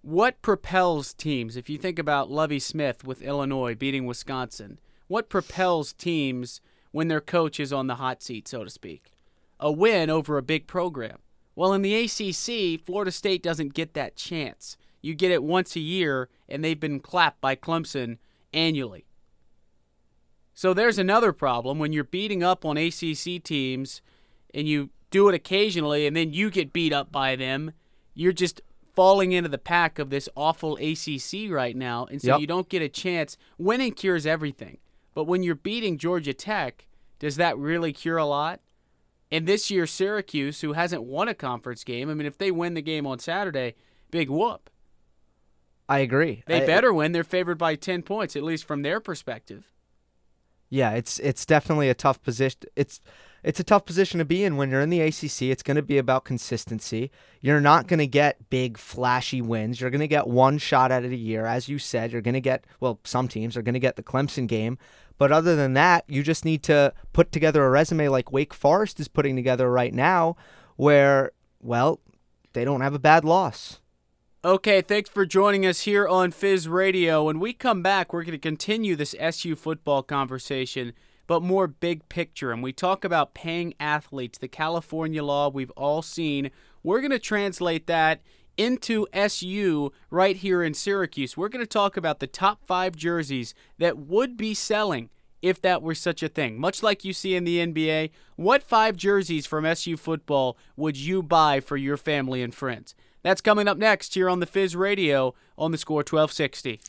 What 0.04 0.42
propels 0.42 1.14
teams, 1.14 1.58
if 1.58 1.70
you 1.70 1.78
think 1.78 2.00
about 2.00 2.32
Lovie 2.32 2.60
Smith 2.60 3.04
with 3.04 3.22
Illinois 3.22 3.76
beating 3.76 4.06
Wisconsin, 4.06 4.80
what 5.08 5.28
propels 5.28 5.92
teams 5.92 6.62
when 6.94 7.10
their 7.10 7.20
coach 7.20 7.60
is 7.60 7.74
on 7.74 7.88
the 7.88 7.96
hot 7.96 8.24
seat, 8.24 8.48
so 8.48 8.64
to 8.64 8.70
speak? 8.70 9.12
A 9.60 9.70
win 9.70 10.10
over 10.10 10.38
a 10.38 10.42
big 10.42 10.66
program. 10.66 11.18
Well, 11.58 11.74
in 11.74 11.82
the 11.82 11.94
ACC, 11.94 12.80
Florida 12.86 13.12
State 13.12 13.44
doesn't 13.44 13.74
get 13.74 13.96
that 13.96 14.16
chance. 14.16 14.78
You 15.02 15.14
get 15.14 15.32
it 15.32 15.44
once 15.44 15.76
a 15.76 15.82
year, 15.82 16.30
and 16.48 16.64
they've 16.64 16.80
been 16.80 17.02
clapped 17.02 17.42
by 17.42 17.58
Clemson 17.58 18.18
annually. 18.54 19.04
So 20.54 20.74
there's 20.74 20.98
another 20.98 21.34
problem 21.34 21.80
when 21.80 21.92
you're 21.92 22.06
beating 22.06 22.44
up 22.44 22.64
on 22.64 22.78
ACC 22.78 23.44
teams 23.44 24.02
and 24.54 24.70
you 24.70 24.92
do 25.14 25.30
it 25.30 25.36
occasionally 25.36 26.06
and 26.08 26.16
then 26.16 26.34
you 26.34 26.50
get 26.50 26.74
beat 26.74 26.92
up 26.92 27.12
by 27.12 27.36
them. 27.38 27.72
You're 28.16 28.34
just 28.34 28.62
falling 28.96 29.32
into 29.32 29.50
the 29.50 29.58
pack 29.58 29.98
of 30.00 30.10
this 30.10 30.28
awful 30.36 30.76
ACC 30.78 31.50
right 31.50 31.76
now, 31.76 32.06
and 32.06 32.22
so 32.22 32.28
Yep. 32.34 32.40
you 32.42 32.48
don't 32.48 32.70
get 32.70 32.82
a 32.82 32.90
chance. 32.90 33.38
Winning 33.58 33.94
cures 33.94 34.26
everything, 34.26 34.78
but 35.16 35.24
when 35.24 35.42
you're 35.44 35.56
beating 35.56 35.98
Georgia 35.98 36.34
Tech, 36.34 36.86
does 37.20 37.38
that 37.38 37.58
really 37.58 37.94
cure 37.94 38.18
a 38.18 38.26
lot? 38.26 38.60
And 39.32 39.48
this 39.48 39.72
year, 39.72 39.88
Syracuse, 39.88 40.62
who 40.62 40.74
hasn't 40.74 41.04
won 41.04 41.28
a 41.28 41.34
conference 41.34 41.84
game, 41.84 42.10
I 42.10 42.14
mean, 42.14 42.28
if 42.28 42.38
they 42.38 42.52
win 42.52 42.76
the 42.76 42.82
game 42.84 43.08
on 43.08 43.18
Saturday, 43.18 43.74
big 44.12 44.30
whoop. 44.30 44.70
I 45.90 46.00
agree. 46.00 46.44
They 46.46 46.62
I- 46.64 46.66
better 46.68 46.94
win. 46.94 47.12
They're 47.14 47.24
favored 47.24 47.58
by 47.58 47.76
10 47.76 48.04
points, 48.04 48.36
at 48.36 48.44
least 48.44 48.66
from 48.66 48.84
their 48.84 49.00
perspective. 49.00 49.72
Yeah, 50.74 50.94
it's 50.94 51.20
it's 51.20 51.46
definitely 51.46 51.90
a 51.90 51.94
tough 51.94 52.24
position. 52.24 52.62
It's 52.76 53.00
it's 53.44 53.60
a 53.60 53.64
tough 53.64 53.86
position 53.86 54.18
to 54.18 54.26
be 54.26 54.44
in 54.44 54.58
when 54.58 54.72
you're 54.72 54.82
in 54.82 54.90
the 54.90 55.02
ACC. 55.02 55.44
It's 55.44 55.62
going 55.62 55.76
to 55.76 55.84
be 55.84 56.00
about 56.00 56.26
consistency. 56.26 57.12
You're 57.42 57.62
not 57.62 57.86
going 57.86 58.00
to 58.00 58.08
get 58.08 58.50
big 58.50 58.80
flashy 58.80 59.40
wins. 59.40 59.80
You're 59.80 59.92
going 59.92 60.02
to 60.02 60.08
get 60.08 60.26
one 60.28 60.58
shot 60.58 60.92
at 60.92 61.06
it 61.06 61.12
a 61.12 61.16
year, 61.16 61.46
as 61.46 61.70
you 61.70 61.78
said. 61.78 62.12
You're 62.12 62.24
going 62.24 62.34
to 62.34 62.42
get 62.42 62.66
well, 62.80 63.00
some 63.04 63.28
teams 63.28 63.56
are 63.56 63.62
going 63.62 63.76
to 63.76 63.80
get 63.80 63.98
the 63.98 64.02
Clemson 64.02 64.48
game, 64.48 64.80
but 65.20 65.32
other 65.32 65.56
than 65.56 65.76
that, 65.76 66.06
you 66.08 66.24
just 66.24 66.44
need 66.44 66.64
to 66.64 66.92
put 67.12 67.32
together 67.32 67.64
a 67.64 67.70
resume 67.70 68.08
like 68.08 68.32
Wake 68.32 68.52
Forest 68.52 69.00
is 69.00 69.08
putting 69.08 69.36
together 69.36 69.70
right 69.70 69.94
now, 69.94 70.36
where 70.76 71.34
well, 71.62 72.00
they 72.54 72.66
don't 72.66 72.82
have 72.82 72.96
a 72.96 73.00
bad 73.00 73.24
loss. 73.24 73.80
Okay, 74.46 74.82
thanks 74.82 75.10
for 75.10 75.26
joining 75.26 75.66
us 75.66 75.84
here 75.84 76.06
on 76.06 76.32
Fizz 76.32 76.68
Radio. 76.68 77.24
When 77.24 77.40
we 77.40 77.54
come 77.54 77.82
back, 77.82 78.12
we're 78.12 78.24
going 78.24 78.34
to 78.34 78.38
continue 78.38 78.94
this 78.94 79.16
SU 79.18 79.56
football 79.56 80.04
conversation, 80.04 80.92
but 81.28 81.42
more 81.42 81.66
big 81.66 82.10
picture. 82.10 82.52
And 82.52 82.62
we 82.62 82.74
talk 82.74 83.06
about 83.06 83.34
paying 83.34 83.74
athletes, 83.80 84.38
the 84.38 84.50
California 84.50 85.24
law 85.24 85.48
we've 85.48 85.72
all 85.78 86.02
seen. 86.02 86.52
We're 86.84 87.00
going 87.00 87.12
to 87.12 87.20
translate 87.20 87.88
that 87.88 88.20
into 88.58 89.08
SU 89.14 89.94
right 90.10 90.36
here 90.36 90.62
in 90.62 90.74
Syracuse. 90.74 91.38
We're 91.38 91.48
going 91.48 91.64
to 91.64 91.66
talk 91.66 91.96
about 91.96 92.20
the 92.20 92.28
top 92.28 92.66
five 92.68 92.98
jerseys 92.98 93.54
that 93.78 93.98
would 93.98 94.36
be 94.36 94.54
selling 94.54 95.10
if 95.42 95.62
that 95.62 95.82
were 95.82 95.96
such 95.96 96.22
a 96.22 96.28
thing. 96.28 96.60
Much 96.60 96.84
like 96.84 97.06
you 97.06 97.14
see 97.14 97.36
in 97.36 97.46
the 97.46 97.66
NBA, 97.66 98.10
what 98.36 98.62
five 98.62 98.98
jerseys 98.98 99.46
from 99.46 99.64
SU 99.64 99.96
football 99.96 100.58
would 100.76 100.98
you 100.98 101.24
buy 101.24 101.62
for 101.62 101.78
your 101.78 101.96
family 101.96 102.44
and 102.44 102.54
friends? 102.54 102.94
That's 103.24 103.42
coming 103.42 103.68
up 103.68 103.78
next 103.78 104.14
here 104.14 104.30
on 104.30 104.42
the 104.42 104.46
Fizz 104.46 104.76
Radio 104.76 105.34
on 105.58 105.72
the 105.72 105.78
Score 105.78 106.00
1260. 106.00 106.80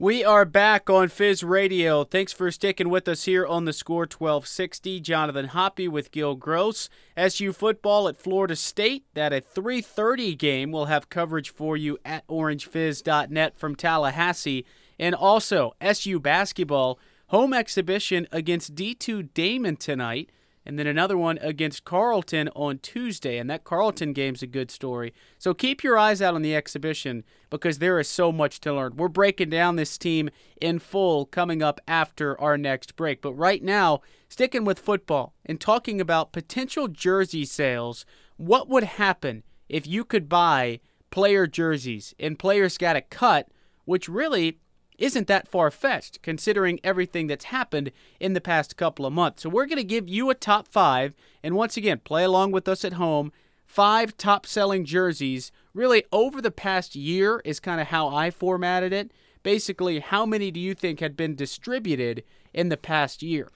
We 0.00 0.24
are 0.24 0.44
back 0.44 0.88
on 0.88 1.08
Fizz 1.08 1.42
Radio. 1.42 2.04
Thanks 2.04 2.32
for 2.32 2.52
sticking 2.52 2.88
with 2.88 3.08
us 3.08 3.24
here 3.24 3.44
on 3.44 3.64
the 3.64 3.72
Score 3.72 4.02
1260. 4.02 5.00
Jonathan 5.00 5.46
Hoppy 5.46 5.88
with 5.88 6.12
Gil 6.12 6.36
Gross. 6.36 6.88
SU 7.16 7.52
football 7.52 8.06
at 8.06 8.16
Florida 8.16 8.54
State. 8.54 9.06
That 9.14 9.32
at 9.32 9.52
3:30 9.52 10.38
game. 10.38 10.70
We'll 10.70 10.84
have 10.84 11.08
coverage 11.08 11.50
for 11.50 11.76
you 11.76 11.98
at 12.04 12.24
orangefizz.net 12.28 13.58
from 13.58 13.74
Tallahassee, 13.74 14.64
and 14.98 15.14
also 15.14 15.74
SU 15.80 16.20
basketball 16.20 16.98
home 17.28 17.52
exhibition 17.52 18.26
against 18.32 18.74
D2 18.74 19.30
Daemen 19.32 19.78
tonight. 19.78 20.30
And 20.66 20.78
then 20.78 20.86
another 20.86 21.16
one 21.16 21.38
against 21.38 21.86
Carleton 21.86 22.50
on 22.54 22.78
Tuesday. 22.80 23.38
And 23.38 23.48
that 23.48 23.64
Carleton 23.64 24.12
game's 24.12 24.42
a 24.42 24.46
good 24.46 24.70
story. 24.70 25.14
So 25.38 25.54
keep 25.54 25.82
your 25.82 25.96
eyes 25.96 26.20
out 26.20 26.34
on 26.34 26.42
the 26.42 26.54
exhibition 26.54 27.24
because 27.48 27.78
there 27.78 27.98
is 27.98 28.06
so 28.06 28.30
much 28.32 28.60
to 28.60 28.74
learn. 28.74 28.96
We're 28.96 29.08
breaking 29.08 29.48
down 29.48 29.76
this 29.76 29.96
team 29.96 30.28
in 30.60 30.78
full 30.78 31.24
coming 31.24 31.62
up 31.62 31.80
after 31.88 32.38
our 32.38 32.58
next 32.58 32.96
break. 32.96 33.22
But 33.22 33.32
right 33.32 33.62
now, 33.62 34.02
sticking 34.28 34.66
with 34.66 34.78
football 34.78 35.34
and 35.46 35.58
talking 35.58 36.02
about 36.02 36.32
potential 36.32 36.86
jersey 36.86 37.46
sales, 37.46 38.04
what 38.36 38.68
would 38.68 38.84
happen 38.84 39.44
if 39.70 39.86
you 39.86 40.04
could 40.04 40.28
buy 40.28 40.80
player 41.10 41.46
jerseys 41.46 42.14
and 42.20 42.38
players 42.38 42.76
got 42.76 42.96
a 42.96 43.00
cut, 43.00 43.48
which 43.86 44.06
really 44.06 44.58
isn't 44.98 45.28
that 45.28 45.48
far 45.48 45.70
fetched 45.70 46.20
considering 46.22 46.80
everything 46.82 47.28
that's 47.28 47.46
happened 47.46 47.92
in 48.18 48.32
the 48.32 48.40
past 48.40 48.76
couple 48.76 49.06
of 49.06 49.12
months. 49.12 49.42
So, 49.42 49.48
we're 49.48 49.66
going 49.66 49.78
to 49.78 49.84
give 49.84 50.08
you 50.08 50.28
a 50.28 50.34
top 50.34 50.68
five, 50.68 51.14
and 51.42 51.54
once 51.54 51.76
again, 51.76 52.00
play 52.04 52.24
along 52.24 52.50
with 52.50 52.68
us 52.68 52.84
at 52.84 52.94
home. 52.94 53.32
Five 53.64 54.16
top 54.16 54.44
selling 54.44 54.84
jerseys, 54.84 55.52
really 55.72 56.04
over 56.10 56.42
the 56.42 56.50
past 56.50 56.96
year, 56.96 57.40
is 57.44 57.60
kind 57.60 57.80
of 57.80 57.86
how 57.86 58.08
I 58.08 58.30
formatted 58.30 58.92
it. 58.92 59.12
Basically, 59.42 60.00
how 60.00 60.26
many 60.26 60.50
do 60.50 60.58
you 60.58 60.74
think 60.74 61.00
had 61.00 61.16
been 61.16 61.36
distributed 61.36 62.24
in 62.52 62.68
the 62.68 62.76
past 62.76 63.22
year? 63.22 63.50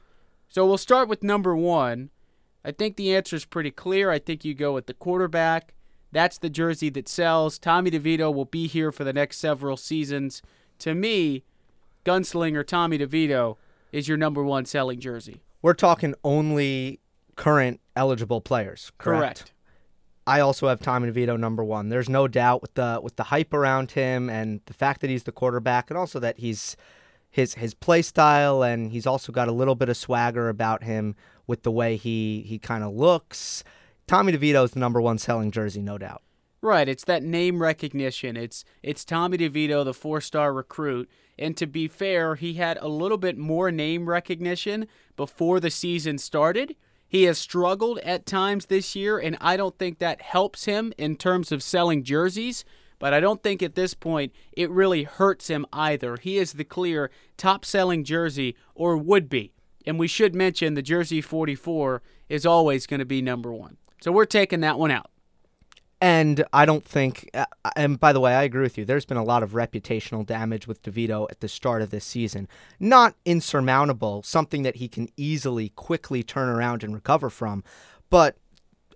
So, 0.48 0.64
we'll 0.66 0.78
start 0.78 1.08
with 1.08 1.24
number 1.24 1.56
one. 1.56 2.10
I 2.64 2.70
think 2.70 2.96
the 2.96 3.14
answer 3.16 3.34
is 3.34 3.44
pretty 3.44 3.72
clear. 3.72 4.10
I 4.10 4.20
think 4.20 4.44
you 4.44 4.54
go 4.54 4.72
with 4.72 4.86
the 4.86 4.94
quarterback. 4.94 5.74
That's 6.12 6.38
the 6.38 6.50
jersey 6.50 6.90
that 6.90 7.08
sells. 7.08 7.58
Tommy 7.58 7.90
DeVito 7.90 8.32
will 8.32 8.44
be 8.44 8.68
here 8.68 8.92
for 8.92 9.02
the 9.02 9.14
next 9.14 9.38
several 9.38 9.76
seasons 9.76 10.42
to 10.82 10.94
me, 10.94 11.44
Gunslinger 12.04 12.66
Tommy 12.66 12.98
DeVito 12.98 13.56
is 13.92 14.08
your 14.08 14.16
number 14.16 14.42
one 14.42 14.64
selling 14.64 15.00
jersey. 15.00 15.42
We're 15.62 15.74
talking 15.74 16.14
only 16.24 17.00
current 17.36 17.80
eligible 17.94 18.40
players, 18.40 18.90
correct? 18.98 19.52
I 20.26 20.40
also 20.40 20.68
have 20.68 20.80
Tommy 20.80 21.10
DeVito 21.10 21.38
number 21.38 21.64
one. 21.64 21.88
There's 21.88 22.08
no 22.08 22.28
doubt 22.28 22.62
with 22.62 22.74
the 22.74 23.00
with 23.02 23.16
the 23.16 23.24
hype 23.24 23.52
around 23.52 23.92
him 23.92 24.28
and 24.28 24.60
the 24.66 24.74
fact 24.74 25.00
that 25.00 25.10
he's 25.10 25.24
the 25.24 25.32
quarterback, 25.32 25.90
and 25.90 25.98
also 25.98 26.20
that 26.20 26.38
he's 26.38 26.76
his 27.30 27.54
his 27.54 27.74
play 27.74 28.02
style, 28.02 28.62
and 28.62 28.92
he's 28.92 29.06
also 29.06 29.32
got 29.32 29.48
a 29.48 29.52
little 29.52 29.74
bit 29.74 29.88
of 29.88 29.96
swagger 29.96 30.48
about 30.48 30.82
him 30.82 31.16
with 31.46 31.62
the 31.62 31.72
way 31.72 31.96
he 31.96 32.44
he 32.46 32.58
kind 32.58 32.84
of 32.84 32.92
looks. 32.92 33.64
Tommy 34.06 34.32
DeVito 34.32 34.64
is 34.64 34.72
the 34.72 34.80
number 34.80 35.00
one 35.00 35.18
selling 35.18 35.50
jersey, 35.50 35.80
no 35.80 35.98
doubt. 35.98 36.22
Right, 36.64 36.88
it's 36.88 37.04
that 37.06 37.24
name 37.24 37.60
recognition. 37.60 38.36
It's 38.36 38.64
it's 38.84 39.04
Tommy 39.04 39.36
DeVito, 39.36 39.84
the 39.84 39.92
four-star 39.92 40.52
recruit. 40.52 41.10
And 41.36 41.56
to 41.56 41.66
be 41.66 41.88
fair, 41.88 42.36
he 42.36 42.54
had 42.54 42.78
a 42.80 42.86
little 42.86 43.18
bit 43.18 43.36
more 43.36 43.72
name 43.72 44.08
recognition 44.08 44.86
before 45.16 45.58
the 45.58 45.70
season 45.70 46.18
started. 46.18 46.76
He 47.08 47.24
has 47.24 47.36
struggled 47.36 47.98
at 47.98 48.26
times 48.26 48.66
this 48.66 48.94
year, 48.94 49.18
and 49.18 49.36
I 49.40 49.56
don't 49.56 49.76
think 49.76 49.98
that 49.98 50.22
helps 50.22 50.66
him 50.66 50.92
in 50.96 51.16
terms 51.16 51.50
of 51.50 51.64
selling 51.64 52.04
jerseys. 52.04 52.64
But 53.00 53.12
I 53.12 53.18
don't 53.18 53.42
think 53.42 53.60
at 53.60 53.74
this 53.74 53.94
point 53.94 54.32
it 54.52 54.70
really 54.70 55.02
hurts 55.02 55.48
him 55.48 55.66
either. 55.72 56.16
He 56.16 56.38
is 56.38 56.52
the 56.52 56.62
clear 56.62 57.10
top 57.36 57.64
selling 57.64 58.04
jersey, 58.04 58.54
or 58.76 58.96
would 58.96 59.28
be. 59.28 59.52
And 59.84 59.98
we 59.98 60.06
should 60.06 60.36
mention 60.36 60.74
the 60.74 60.80
jersey 60.82 61.20
44 61.20 62.02
is 62.28 62.46
always 62.46 62.86
going 62.86 63.00
to 63.00 63.04
be 63.04 63.20
number 63.20 63.52
one. 63.52 63.78
So 64.00 64.12
we're 64.12 64.26
taking 64.26 64.60
that 64.60 64.78
one 64.78 64.92
out. 64.92 65.10
And 66.02 66.44
I 66.52 66.64
don't 66.64 66.84
think, 66.84 67.30
uh, 67.32 67.44
and 67.76 68.00
by 68.00 68.12
the 68.12 68.18
way, 68.18 68.34
I 68.34 68.42
agree 68.42 68.62
with 68.62 68.76
you. 68.76 68.84
There's 68.84 69.04
been 69.04 69.16
a 69.16 69.22
lot 69.22 69.44
of 69.44 69.52
reputational 69.52 70.26
damage 70.26 70.66
with 70.66 70.82
DeVito 70.82 71.28
at 71.30 71.38
the 71.38 71.46
start 71.46 71.80
of 71.80 71.90
this 71.90 72.04
season. 72.04 72.48
Not 72.80 73.14
insurmountable, 73.24 74.24
something 74.24 74.64
that 74.64 74.76
he 74.76 74.88
can 74.88 75.08
easily, 75.16 75.68
quickly 75.68 76.24
turn 76.24 76.48
around 76.48 76.82
and 76.82 76.92
recover 76.92 77.30
from. 77.30 77.62
But 78.10 78.36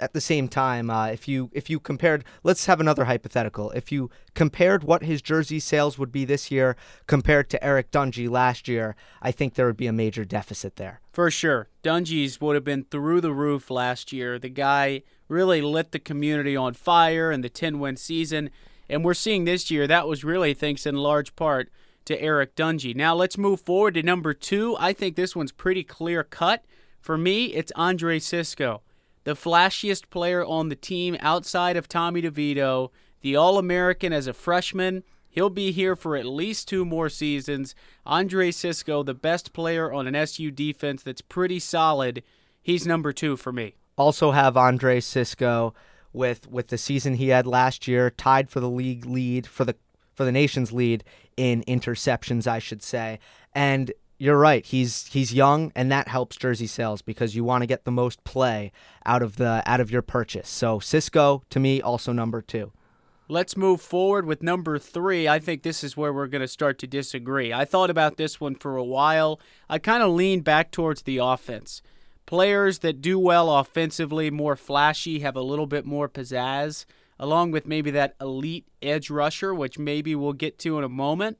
at 0.00 0.12
the 0.12 0.20
same 0.20 0.48
time, 0.48 0.90
uh, 0.90 1.06
if 1.08 1.28
you 1.28 1.50
if 1.52 1.70
you 1.70 1.80
compared, 1.80 2.24
let's 2.42 2.66
have 2.66 2.80
another 2.80 3.04
hypothetical. 3.04 3.70
If 3.72 3.90
you 3.90 4.10
compared 4.34 4.84
what 4.84 5.02
his 5.02 5.22
jersey 5.22 5.60
sales 5.60 5.98
would 5.98 6.12
be 6.12 6.24
this 6.24 6.50
year 6.50 6.76
compared 7.06 7.50
to 7.50 7.64
Eric 7.64 7.90
Dungey 7.90 8.28
last 8.28 8.68
year, 8.68 8.96
I 9.22 9.32
think 9.32 9.54
there 9.54 9.66
would 9.66 9.76
be 9.76 9.86
a 9.86 9.92
major 9.92 10.24
deficit 10.24 10.76
there. 10.76 11.00
For 11.12 11.30
sure, 11.30 11.68
Dungey's 11.82 12.40
would 12.40 12.54
have 12.54 12.64
been 12.64 12.84
through 12.84 13.20
the 13.20 13.32
roof 13.32 13.70
last 13.70 14.12
year. 14.12 14.38
The 14.38 14.48
guy 14.48 15.02
really 15.28 15.60
lit 15.60 15.92
the 15.92 15.98
community 15.98 16.56
on 16.56 16.74
fire 16.74 17.32
in 17.32 17.40
the 17.40 17.50
10-win 17.50 17.96
season, 17.96 18.50
and 18.88 19.04
we're 19.04 19.14
seeing 19.14 19.44
this 19.44 19.70
year 19.70 19.86
that 19.86 20.06
was 20.06 20.24
really 20.24 20.54
thanks 20.54 20.86
in 20.86 20.96
large 20.96 21.34
part 21.36 21.70
to 22.04 22.20
Eric 22.20 22.54
Dungey. 22.54 22.94
Now 22.94 23.14
let's 23.14 23.36
move 23.36 23.60
forward 23.60 23.94
to 23.94 24.02
number 24.02 24.32
two. 24.32 24.76
I 24.78 24.92
think 24.92 25.16
this 25.16 25.34
one's 25.34 25.52
pretty 25.52 25.82
clear 25.82 26.22
cut. 26.22 26.64
For 27.00 27.18
me, 27.18 27.46
it's 27.46 27.72
Andre 27.76 28.18
Cisco 28.18 28.82
the 29.26 29.34
flashiest 29.34 30.08
player 30.08 30.44
on 30.44 30.68
the 30.68 30.76
team 30.76 31.16
outside 31.18 31.76
of 31.76 31.88
Tommy 31.88 32.22
DeVito, 32.22 32.90
the 33.22 33.34
All 33.34 33.58
American 33.58 34.12
as 34.12 34.28
a 34.28 34.32
freshman. 34.32 35.02
He'll 35.28 35.50
be 35.50 35.72
here 35.72 35.96
for 35.96 36.16
at 36.16 36.26
least 36.26 36.68
two 36.68 36.84
more 36.84 37.08
seasons. 37.08 37.74
Andre 38.06 38.52
Cisco, 38.52 39.02
the 39.02 39.14
best 39.14 39.52
player 39.52 39.92
on 39.92 40.06
an 40.06 40.14
SU 40.14 40.52
defense 40.52 41.02
that's 41.02 41.22
pretty 41.22 41.58
solid. 41.58 42.22
He's 42.62 42.86
number 42.86 43.12
two 43.12 43.36
for 43.36 43.52
me. 43.52 43.74
Also 43.98 44.30
have 44.30 44.56
Andre 44.56 45.00
Cisco 45.00 45.74
with 46.12 46.48
with 46.48 46.68
the 46.68 46.78
season 46.78 47.14
he 47.14 47.28
had 47.28 47.48
last 47.48 47.88
year, 47.88 48.10
tied 48.10 48.48
for 48.48 48.60
the 48.60 48.70
league 48.70 49.06
lead 49.06 49.44
for 49.44 49.64
the 49.64 49.74
for 50.14 50.24
the 50.24 50.30
nation's 50.30 50.72
lead 50.72 51.02
in 51.36 51.64
interceptions, 51.66 52.46
I 52.46 52.60
should 52.60 52.82
say. 52.82 53.18
And 53.52 53.92
you're 54.18 54.38
right. 54.38 54.64
He's 54.64 55.06
he's 55.08 55.34
young, 55.34 55.72
and 55.74 55.92
that 55.92 56.08
helps 56.08 56.36
jersey 56.36 56.66
sales 56.66 57.02
because 57.02 57.34
you 57.36 57.44
want 57.44 57.62
to 57.62 57.66
get 57.66 57.84
the 57.84 57.90
most 57.90 58.24
play 58.24 58.72
out 59.04 59.22
of 59.22 59.36
the 59.36 59.62
out 59.66 59.80
of 59.80 59.90
your 59.90 60.02
purchase. 60.02 60.48
So 60.48 60.78
Cisco, 60.78 61.42
to 61.50 61.60
me, 61.60 61.82
also 61.82 62.12
number 62.12 62.40
two. 62.40 62.72
Let's 63.28 63.56
move 63.56 63.80
forward 63.80 64.24
with 64.24 64.42
number 64.42 64.78
three. 64.78 65.26
I 65.26 65.40
think 65.40 65.62
this 65.62 65.82
is 65.82 65.96
where 65.96 66.12
we're 66.12 66.28
going 66.28 66.42
to 66.42 66.48
start 66.48 66.78
to 66.78 66.86
disagree. 66.86 67.52
I 67.52 67.64
thought 67.64 67.90
about 67.90 68.16
this 68.16 68.40
one 68.40 68.54
for 68.54 68.76
a 68.76 68.84
while. 68.84 69.40
I 69.68 69.78
kind 69.78 70.02
of 70.02 70.12
lean 70.12 70.42
back 70.42 70.70
towards 70.70 71.02
the 71.02 71.18
offense. 71.18 71.82
Players 72.24 72.78
that 72.80 73.00
do 73.00 73.18
well 73.18 73.50
offensively, 73.56 74.30
more 74.30 74.54
flashy, 74.54 75.20
have 75.20 75.34
a 75.34 75.42
little 75.42 75.66
bit 75.66 75.84
more 75.84 76.08
pizzazz, 76.08 76.84
along 77.18 77.50
with 77.50 77.66
maybe 77.66 77.90
that 77.90 78.14
elite 78.20 78.66
edge 78.80 79.10
rusher, 79.10 79.52
which 79.52 79.76
maybe 79.76 80.14
we'll 80.14 80.32
get 80.32 80.58
to 80.60 80.78
in 80.78 80.84
a 80.84 80.88
moment. 80.88 81.38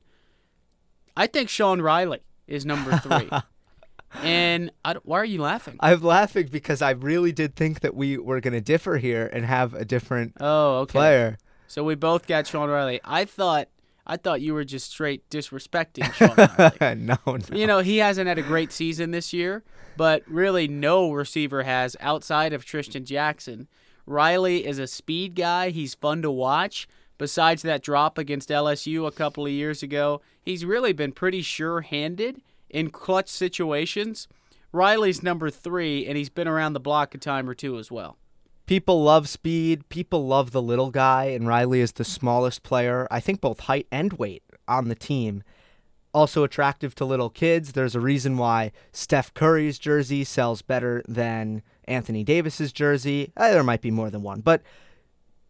I 1.15 1.25
think 1.25 1.49
Sean 1.49 1.81
Riley 1.81 2.19
is 2.47 2.65
number 2.65 2.97
three. 2.97 3.29
and 4.23 4.71
why 5.03 5.19
are 5.19 5.25
you 5.25 5.41
laughing? 5.41 5.77
I'm 5.79 6.01
laughing 6.01 6.47
because 6.47 6.81
I 6.81 6.91
really 6.91 7.31
did 7.31 7.55
think 7.55 7.81
that 7.81 7.95
we 7.95 8.17
were 8.17 8.39
going 8.39 8.53
to 8.53 8.61
differ 8.61 8.97
here 8.97 9.27
and 9.27 9.45
have 9.45 9.73
a 9.73 9.85
different 9.85 10.33
oh, 10.39 10.79
okay. 10.79 10.91
player. 10.91 11.37
So 11.67 11.83
we 11.83 11.95
both 11.95 12.27
got 12.27 12.47
Sean 12.47 12.69
Riley. 12.69 13.01
I 13.03 13.25
thought 13.25 13.67
I 14.09 14.15
thought 14.15 14.39
you 14.39 14.53
were 14.53 14.63
just 14.63 14.91
straight 14.91 15.29
disrespecting 15.29 16.11
Sean 16.13 16.33
Riley. 16.37 16.95
no, 17.01 17.17
no. 17.25 17.37
You 17.57 17.67
know, 17.67 17.79
he 17.79 17.97
hasn't 17.97 18.27
had 18.27 18.37
a 18.37 18.43
great 18.43 18.71
season 18.71 19.11
this 19.11 19.33
year, 19.33 19.63
but 19.97 20.23
really 20.27 20.69
no 20.69 21.11
receiver 21.11 21.63
has 21.63 21.97
outside 21.99 22.53
of 22.53 22.65
Trishton 22.65 23.03
Jackson. 23.03 23.67
Riley 24.05 24.65
is 24.65 24.79
a 24.79 24.87
speed 24.87 25.35
guy. 25.35 25.71
He's 25.71 25.93
fun 25.93 26.21
to 26.21 26.31
watch. 26.31 26.87
Besides 27.17 27.63
that 27.63 27.81
drop 27.81 28.17
against 28.17 28.49
LSU 28.49 29.07
a 29.07 29.11
couple 29.11 29.45
of 29.45 29.51
years 29.51 29.81
ago, 29.81 30.21
he's 30.41 30.65
really 30.65 30.93
been 30.93 31.11
pretty 31.11 31.41
sure 31.41 31.81
handed 31.81 32.41
in 32.69 32.89
clutch 32.89 33.29
situations. 33.29 34.27
Riley's 34.71 35.23
number 35.23 35.49
three, 35.49 36.05
and 36.05 36.17
he's 36.17 36.29
been 36.29 36.47
around 36.47 36.73
the 36.73 36.79
block 36.79 37.15
a 37.15 37.17
time 37.17 37.49
or 37.49 37.55
two 37.55 37.77
as 37.79 37.91
well. 37.91 38.17
People 38.67 39.01
love 39.01 39.29
speed. 39.29 39.87
People 39.89 40.27
love 40.27 40.51
the 40.51 40.61
little 40.61 40.91
guy, 40.91 41.25
and 41.25 41.47
Riley 41.47 41.79
is 41.79 41.93
the 41.93 42.03
smallest 42.03 42.63
player, 42.63 43.07
I 43.09 43.19
think 43.19 43.41
both 43.41 43.61
height 43.61 43.87
and 43.91 44.13
weight 44.13 44.43
on 44.67 44.89
the 44.89 44.95
team. 44.95 45.41
Also 46.13 46.43
attractive 46.43 46.93
to 46.95 47.05
little 47.05 47.29
kids. 47.29 47.71
There's 47.71 47.95
a 47.95 47.99
reason 47.99 48.37
why 48.37 48.71
Steph 48.91 49.33
Curry's 49.33 49.79
jersey 49.79 50.23
sells 50.23 50.61
better 50.61 51.01
than 51.07 51.61
Anthony 51.85 52.23
Davis's 52.23 52.73
jersey. 52.73 53.31
Eh, 53.37 53.51
there 53.51 53.63
might 53.63 53.81
be 53.81 53.91
more 53.91 54.09
than 54.09 54.23
one, 54.23 54.41
but 54.41 54.61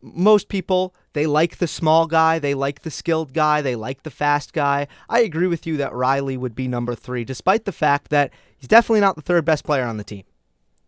most 0.01 0.47
people 0.47 0.93
they 1.17 1.25
like 1.25 1.57
the 1.57 1.67
small 1.67 2.05
guy, 2.05 2.37
they 2.37 2.53
like 2.53 2.83
the 2.83 2.91
skilled 2.91 3.33
guy, 3.33 3.63
they 3.63 3.75
like 3.75 4.03
the 4.03 4.11
fast 4.11 4.53
guy. 4.53 4.85
I 5.09 5.21
agree 5.21 5.47
with 5.47 5.65
you 5.65 5.75
that 5.77 5.91
Riley 5.91 6.37
would 6.37 6.53
be 6.53 6.67
number 6.67 6.93
3 6.93 7.23
despite 7.23 7.65
the 7.65 7.71
fact 7.71 8.11
that 8.11 8.31
he's 8.55 8.67
definitely 8.67 8.99
not 8.99 9.15
the 9.15 9.23
third 9.23 9.43
best 9.43 9.63
player 9.63 9.83
on 9.83 9.97
the 9.97 10.03
team. 10.03 10.25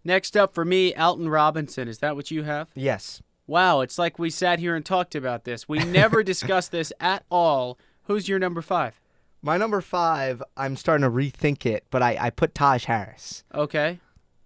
Next 0.03 0.37
up 0.37 0.53
for 0.53 0.63
me, 0.63 0.93
Alton 0.93 1.29
Robinson. 1.29 1.87
Is 1.87 1.97
that 1.97 2.15
what 2.15 2.29
you 2.29 2.43
have? 2.43 2.69
Yes. 2.75 3.23
Wow, 3.47 3.81
it's 3.81 3.97
like 3.97 4.19
we 4.19 4.29
sat 4.29 4.59
here 4.59 4.75
and 4.75 4.85
talked 4.85 5.15
about 5.15 5.45
this. 5.45 5.67
We 5.67 5.79
never 5.79 6.21
discussed 6.33 6.71
this 6.71 6.93
at 6.99 7.25
all. 7.31 7.79
Who's 8.03 8.29
your 8.29 8.37
number 8.37 8.61
5? 8.61 9.01
My 9.41 9.57
number 9.57 9.81
5, 9.81 10.43
I'm 10.55 10.75
starting 10.75 11.05
to 11.05 11.09
rethink 11.09 11.65
it, 11.65 11.85
but 11.89 12.03
I 12.03 12.17
I 12.21 12.29
put 12.29 12.53
Taj 12.53 12.85
Harris. 12.85 13.43
Okay. 13.55 13.99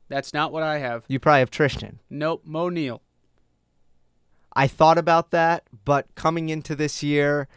That's 0.07 0.33
not 0.33 0.53
what 0.53 0.63
I 0.63 0.77
have. 0.77 1.03
You 1.09 1.19
probably 1.19 1.39
have 1.39 1.51
Tristan. 1.51 1.99
Nope, 2.09 2.43
Moe 2.45 2.69
Neal. 2.69 3.01
I 4.55 4.67
thought 4.67 4.97
about 4.97 5.31
that, 5.31 5.63
but 5.83 6.13
coming 6.15 6.49
into 6.49 6.75
this 6.75 7.01
year, 7.01 7.47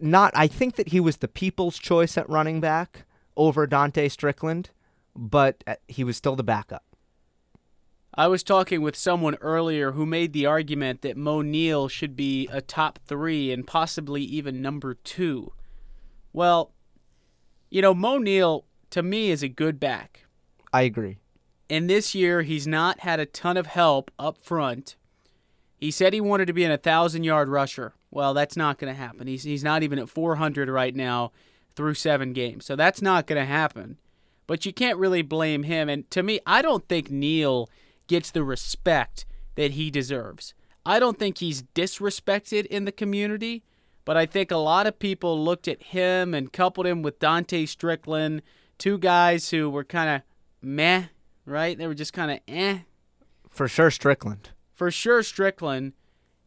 not 0.00 0.32
I 0.34 0.46
think 0.46 0.76
that 0.76 0.88
he 0.88 1.00
was 1.00 1.18
the 1.18 1.28
people's 1.28 1.78
choice 1.78 2.18
at 2.18 2.28
running 2.28 2.60
back 2.60 3.04
over 3.36 3.66
Dontae 3.66 4.10
Strickland, 4.10 4.70
but 5.16 5.64
uh, 5.66 5.76
he 5.88 6.04
was 6.04 6.16
still 6.16 6.36
the 6.36 6.42
backup. 6.42 6.84
I 8.16 8.28
was 8.28 8.44
talking 8.44 8.80
with 8.80 8.94
someone 8.94 9.36
earlier 9.40 9.92
who 9.92 10.06
made 10.06 10.32
the 10.32 10.46
argument 10.46 11.02
that 11.02 11.16
Moe 11.16 11.42
Neal 11.42 11.88
should 11.88 12.14
be 12.14 12.48
a 12.52 12.60
top 12.60 13.00
three 13.06 13.50
and 13.50 13.66
possibly 13.66 14.22
even 14.22 14.62
number 14.62 14.94
two. 14.94 15.52
Well, 16.32 16.72
you 17.70 17.82
know, 17.82 17.92
Moe 17.94 18.18
Neal, 18.18 18.66
to 18.90 19.02
me, 19.02 19.30
is 19.30 19.42
a 19.42 19.48
good 19.48 19.80
back. 19.80 20.26
I 20.72 20.82
agree. 20.82 21.18
And 21.68 21.90
this 21.90 22.14
year, 22.14 22.42
he's 22.42 22.68
not 22.68 23.00
had 23.00 23.18
a 23.18 23.26
ton 23.26 23.56
of 23.56 23.66
help 23.66 24.12
up 24.16 24.38
front 24.44 24.94
he 25.84 25.90
said 25.90 26.14
he 26.14 26.20
wanted 26.20 26.46
to 26.46 26.54
be 26.54 26.64
an 26.64 26.70
1,000 26.70 27.24
yard 27.24 27.50
rusher. 27.50 27.92
Well, 28.10 28.32
that's 28.32 28.56
not 28.56 28.78
going 28.78 28.90
to 28.90 28.98
happen. 28.98 29.26
He's, 29.26 29.42
he's 29.42 29.62
not 29.62 29.82
even 29.82 29.98
at 29.98 30.08
400 30.08 30.70
right 30.70 30.96
now 30.96 31.30
through 31.76 31.92
seven 31.92 32.32
games. 32.32 32.64
So 32.64 32.74
that's 32.74 33.02
not 33.02 33.26
going 33.26 33.38
to 33.38 33.44
happen. 33.44 33.98
But 34.46 34.64
you 34.64 34.72
can't 34.72 34.96
really 34.96 35.20
blame 35.20 35.64
him. 35.64 35.90
And 35.90 36.10
to 36.10 36.22
me, 36.22 36.40
I 36.46 36.62
don't 36.62 36.88
think 36.88 37.10
Neal 37.10 37.68
gets 38.06 38.30
the 38.30 38.42
respect 38.42 39.26
that 39.56 39.72
he 39.72 39.90
deserves. 39.90 40.54
I 40.86 40.98
don't 40.98 41.18
think 41.18 41.36
he's 41.36 41.64
disrespected 41.74 42.64
in 42.66 42.86
the 42.86 42.92
community, 42.92 43.62
but 44.06 44.16
I 44.16 44.24
think 44.24 44.50
a 44.50 44.56
lot 44.56 44.86
of 44.86 44.98
people 44.98 45.44
looked 45.44 45.68
at 45.68 45.82
him 45.82 46.32
and 46.32 46.50
coupled 46.50 46.86
him 46.86 47.02
with 47.02 47.18
Dontae 47.18 47.68
Strickland, 47.68 48.40
two 48.78 48.96
guys 48.96 49.50
who 49.50 49.68
were 49.68 49.84
kind 49.84 50.08
of 50.08 50.22
meh, 50.62 51.04
right? 51.44 51.76
They 51.76 51.86
were 51.86 51.94
just 51.94 52.14
kind 52.14 52.30
of 52.30 52.40
eh. 52.48 52.78
For 53.50 53.68
sure, 53.68 53.90
Strickland 53.90 54.48
for 54.74 54.90
sure 54.90 55.22
Strickland. 55.22 55.92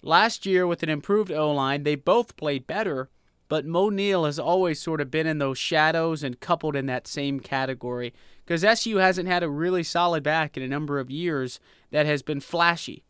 Last 0.03 0.45
year 0.45 0.67
with 0.67 0.83
an 0.83 0.89
improved 0.89 1.31
O 1.31 1.51
line, 1.51 1.83
they 1.83 1.95
both 1.95 2.37
played 2.37 2.67
better, 2.67 3.09
but 3.49 3.65
Moe 3.65 3.89
Neal 3.89 4.25
has 4.25 4.37
always 4.37 4.79
sort 4.79 5.01
of 5.01 5.09
been 5.09 5.25
in 5.25 5.39
those 5.39 5.57
shadows 5.57 6.23
and 6.23 6.39
coupled 6.39 6.75
in 6.75 6.85
that 6.85 7.07
same 7.07 7.39
category 7.39 8.13
because 8.45 8.63
SU 8.63 8.97
hasn't 8.97 9.27
had 9.27 9.43
a 9.43 9.49
really 9.49 9.83
solid 9.83 10.23
back 10.23 10.55
in 10.55 10.63
a 10.63 10.67
number 10.67 10.99
of 10.99 11.09
years 11.09 11.59
that 11.91 12.05
has 12.05 12.21
been 12.21 12.39
flashy. 12.39 13.03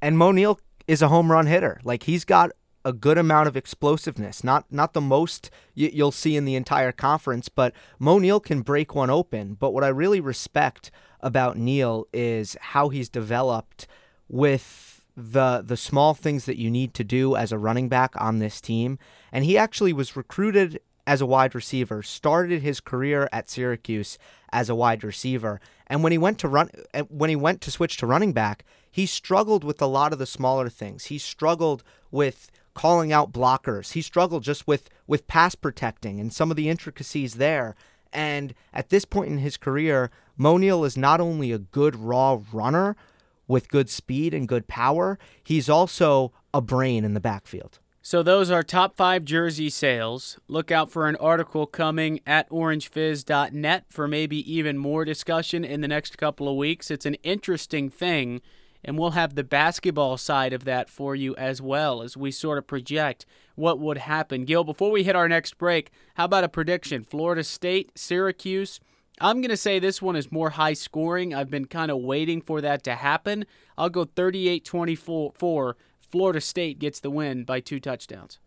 And 0.00 0.16
Moe 0.16 0.32
Neal 0.32 0.60
is 0.86 1.02
a 1.02 1.08
home 1.08 1.30
run 1.30 1.46
hitter. 1.46 1.80
Like 1.84 2.04
he's 2.04 2.24
got 2.24 2.50
a 2.84 2.92
good 2.92 3.18
amount 3.18 3.48
of 3.48 3.56
explosiveness. 3.56 4.42
Not 4.42 4.70
not 4.70 4.92
the 4.92 5.00
most 5.00 5.50
you'll 5.74 6.12
see 6.12 6.36
in 6.36 6.44
the 6.44 6.54
entire 6.54 6.92
conference, 6.92 7.48
but 7.48 7.74
Moe 7.98 8.18
Neal 8.18 8.40
can 8.40 8.62
break 8.62 8.94
one 8.94 9.10
open. 9.10 9.54
But 9.54 9.72
what 9.72 9.84
I 9.84 9.88
really 9.88 10.20
respect 10.20 10.90
about 11.20 11.58
Neal 11.58 12.06
is 12.12 12.56
how 12.60 12.88
he's 12.88 13.08
developed 13.08 13.86
with 14.30 15.04
the 15.16 15.62
the 15.66 15.76
small 15.76 16.14
things 16.14 16.46
that 16.46 16.56
you 16.56 16.70
need 16.70 16.94
to 16.94 17.04
do 17.04 17.36
as 17.36 17.52
a 17.52 17.58
running 17.58 17.88
back 17.88 18.14
on 18.16 18.38
this 18.38 18.60
team. 18.60 18.98
And 19.32 19.44
he 19.44 19.58
actually 19.58 19.92
was 19.92 20.16
recruited 20.16 20.80
as 21.06 21.20
a 21.20 21.26
wide 21.26 21.54
receiver, 21.54 22.02
started 22.02 22.62
his 22.62 22.80
career 22.80 23.28
at 23.32 23.50
Syracuse 23.50 24.16
as 24.52 24.68
a 24.68 24.74
wide 24.74 25.02
receiver, 25.02 25.60
and 25.88 26.04
when 26.04 26.12
he 26.12 26.18
went 26.18 26.38
to 26.38 26.48
run 26.48 26.70
when 27.08 27.28
he 27.28 27.36
went 27.36 27.60
to 27.62 27.70
switch 27.70 27.96
to 27.98 28.06
running 28.06 28.32
back, 28.32 28.64
he 28.90 29.04
struggled 29.06 29.64
with 29.64 29.82
a 29.82 29.86
lot 29.86 30.12
of 30.12 30.20
the 30.20 30.26
smaller 30.26 30.68
things. 30.68 31.06
He 31.06 31.18
struggled 31.18 31.82
with 32.10 32.50
calling 32.74 33.12
out 33.12 33.32
blockers. 33.32 33.92
He 33.92 34.02
struggled 34.02 34.44
just 34.44 34.66
with 34.66 34.88
with 35.08 35.26
pass 35.26 35.56
protecting 35.56 36.20
and 36.20 36.32
some 36.32 36.50
of 36.50 36.56
the 36.56 36.68
intricacies 36.68 37.34
there. 37.34 37.74
And 38.12 38.54
at 38.72 38.90
this 38.90 39.04
point 39.04 39.30
in 39.30 39.38
his 39.38 39.56
career, 39.56 40.10
Moe 40.36 40.56
Neal 40.56 40.84
is 40.84 40.96
not 40.96 41.20
only 41.20 41.52
a 41.52 41.58
good 41.58 41.96
raw 41.96 42.40
runner, 42.52 42.96
with 43.50 43.68
good 43.68 43.90
speed 43.90 44.32
and 44.32 44.48
good 44.48 44.68
power. 44.68 45.18
He's 45.42 45.68
also 45.68 46.32
a 46.54 46.60
brain 46.62 47.04
in 47.04 47.14
the 47.14 47.20
backfield. 47.20 47.80
So 48.02 48.22
those 48.22 48.50
are 48.50 48.62
top 48.62 48.96
five 48.96 49.24
jersey 49.26 49.68
sales. 49.68 50.38
Look 50.48 50.70
out 50.70 50.90
for 50.90 51.06
an 51.06 51.16
article 51.16 51.66
coming 51.66 52.20
at 52.26 52.48
orangefizz.net 52.48 53.84
for 53.90 54.08
maybe 54.08 54.50
even 54.50 54.78
more 54.78 55.04
discussion 55.04 55.64
in 55.64 55.82
the 55.82 55.88
next 55.88 56.16
couple 56.16 56.48
of 56.48 56.56
weeks. 56.56 56.90
It's 56.90 57.04
an 57.04 57.16
interesting 57.16 57.90
thing, 57.90 58.40
and 58.82 58.98
we'll 58.98 59.10
have 59.10 59.34
the 59.34 59.44
basketball 59.44 60.16
side 60.16 60.54
of 60.54 60.64
that 60.64 60.88
for 60.88 61.14
you 61.14 61.36
as 61.36 61.60
well 61.60 62.00
as 62.00 62.16
we 62.16 62.30
sort 62.30 62.56
of 62.56 62.66
project 62.66 63.26
what 63.54 63.78
would 63.78 63.98
happen. 63.98 64.46
Gil, 64.46 64.64
before 64.64 64.90
we 64.90 65.02
hit 65.02 65.14
our 65.14 65.28
next 65.28 65.58
break, 65.58 65.90
how 66.14 66.24
about 66.24 66.44
a 66.44 66.48
prediction? 66.48 67.04
Florida 67.04 67.44
State, 67.44 67.92
Syracuse. 67.98 68.80
I'm 69.20 69.40
going 69.40 69.50
to 69.50 69.56
say 69.56 69.78
this 69.78 70.00
one 70.00 70.16
is 70.16 70.32
more 70.32 70.50
high 70.50 70.72
scoring. 70.72 71.34
I've 71.34 71.50
been 71.50 71.66
kind 71.66 71.90
of 71.90 71.98
waiting 71.98 72.40
for 72.40 72.60
that 72.60 72.82
to 72.84 72.94
happen. 72.94 73.44
I'll 73.76 73.90
go 73.90 74.04
38 74.04 74.64
24 74.64 75.76
Florida 76.00 76.40
State 76.40 76.78
gets 76.78 77.00
the 77.00 77.10
win 77.10 77.44
by 77.44 77.60
two 77.60 77.78
touchdowns. 77.78 78.38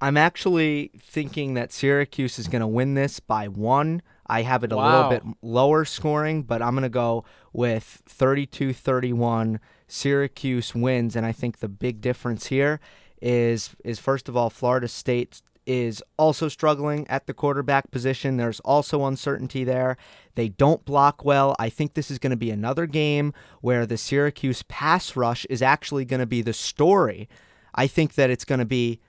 I'm 0.00 0.16
actually 0.16 0.90
thinking 0.98 1.54
that 1.54 1.72
Syracuse 1.72 2.38
is 2.38 2.48
going 2.48 2.60
to 2.60 2.66
win 2.66 2.94
this 2.94 3.20
by 3.20 3.46
one. 3.46 4.02
I 4.26 4.42
have 4.42 4.64
it 4.64 4.72
a 4.72 4.76
wow. 4.76 5.08
little 5.08 5.10
bit 5.10 5.36
lower 5.42 5.84
scoring, 5.84 6.42
but 6.42 6.60
I'm 6.60 6.74
going 6.74 6.82
to 6.82 6.88
go 6.88 7.24
with 7.52 8.02
32 8.06 8.72
31. 8.72 9.60
Syracuse 9.86 10.74
wins, 10.74 11.14
and 11.14 11.24
I 11.24 11.32
think 11.32 11.58
the 11.58 11.68
big 11.68 12.00
difference 12.00 12.46
here 12.46 12.80
is 13.20 13.76
is 13.84 14.00
first 14.00 14.28
of 14.28 14.36
all 14.36 14.50
Florida 14.50 14.88
State 14.88 15.42
is 15.66 16.02
also 16.16 16.48
struggling 16.48 17.06
at 17.08 17.26
the 17.26 17.34
quarterback 17.34 17.90
position. 17.90 18.36
There's 18.36 18.60
also 18.60 19.04
uncertainty 19.04 19.64
there. 19.64 19.96
They 20.34 20.48
don't 20.48 20.84
block 20.84 21.24
well. 21.24 21.54
I 21.58 21.68
think 21.68 21.94
this 21.94 22.10
is 22.10 22.18
going 22.18 22.30
to 22.30 22.36
be 22.36 22.50
another 22.50 22.86
game 22.86 23.32
where 23.60 23.86
the 23.86 23.96
Syracuse 23.96 24.62
pass 24.64 25.16
rush 25.16 25.44
is 25.46 25.62
actually 25.62 26.04
going 26.04 26.20
to 26.20 26.26
be 26.26 26.42
the 26.42 26.52
story. 26.52 27.28
I 27.74 27.86
think 27.86 28.14
that 28.14 28.30
it's 28.30 28.44
going 28.44 28.58
to 28.58 28.64
be 28.64 29.00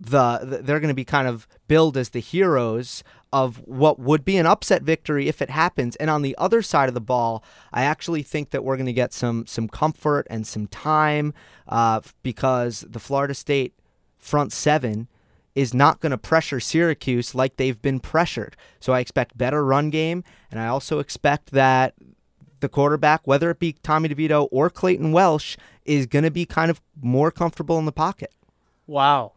the 0.00 0.60
they're 0.62 0.80
going 0.80 0.88
to 0.88 0.94
be 0.94 1.04
kind 1.04 1.28
of 1.28 1.46
billed 1.68 1.96
as 1.96 2.10
the 2.10 2.20
heroes 2.20 3.04
of 3.32 3.56
what 3.66 3.98
would 3.98 4.24
be 4.24 4.36
an 4.36 4.46
upset 4.46 4.82
victory 4.82 5.28
if 5.28 5.40
it 5.40 5.50
happens. 5.50 5.96
And 5.96 6.10
on 6.10 6.22
the 6.22 6.36
other 6.38 6.62
side 6.62 6.88
of 6.88 6.94
the 6.94 7.00
ball, 7.00 7.44
I 7.72 7.84
actually 7.84 8.22
think 8.22 8.50
that 8.50 8.64
we're 8.64 8.76
going 8.76 8.86
to 8.86 8.92
get 8.92 9.12
some 9.12 9.46
some 9.46 9.68
comfort 9.68 10.26
and 10.30 10.46
some 10.46 10.66
time 10.66 11.32
uh, 11.68 12.00
because 12.22 12.84
the 12.88 13.00
Florida 13.00 13.34
State 13.34 13.74
front 14.18 14.52
seven 14.52 15.08
is 15.54 15.72
not 15.72 16.00
going 16.00 16.10
to 16.10 16.18
pressure 16.18 16.60
Syracuse 16.60 17.34
like 17.34 17.56
they've 17.56 17.80
been 17.80 18.00
pressured. 18.00 18.56
So 18.80 18.92
I 18.92 19.00
expect 19.00 19.38
better 19.38 19.64
run 19.64 19.90
game, 19.90 20.24
and 20.50 20.60
I 20.60 20.66
also 20.66 20.98
expect 20.98 21.52
that 21.52 21.94
the 22.60 22.68
quarterback, 22.68 23.26
whether 23.26 23.50
it 23.50 23.58
be 23.58 23.72
Tommy 23.72 24.08
DeVito 24.08 24.48
or 24.50 24.70
Clayton 24.70 25.12
Welch, 25.12 25.56
is 25.84 26.06
going 26.06 26.24
to 26.24 26.30
be 26.30 26.46
kind 26.46 26.70
of 26.70 26.80
more 27.00 27.30
comfortable 27.30 27.78
in 27.78 27.84
the 27.84 27.92
pocket. 27.92 28.34
Wow. 28.86 29.32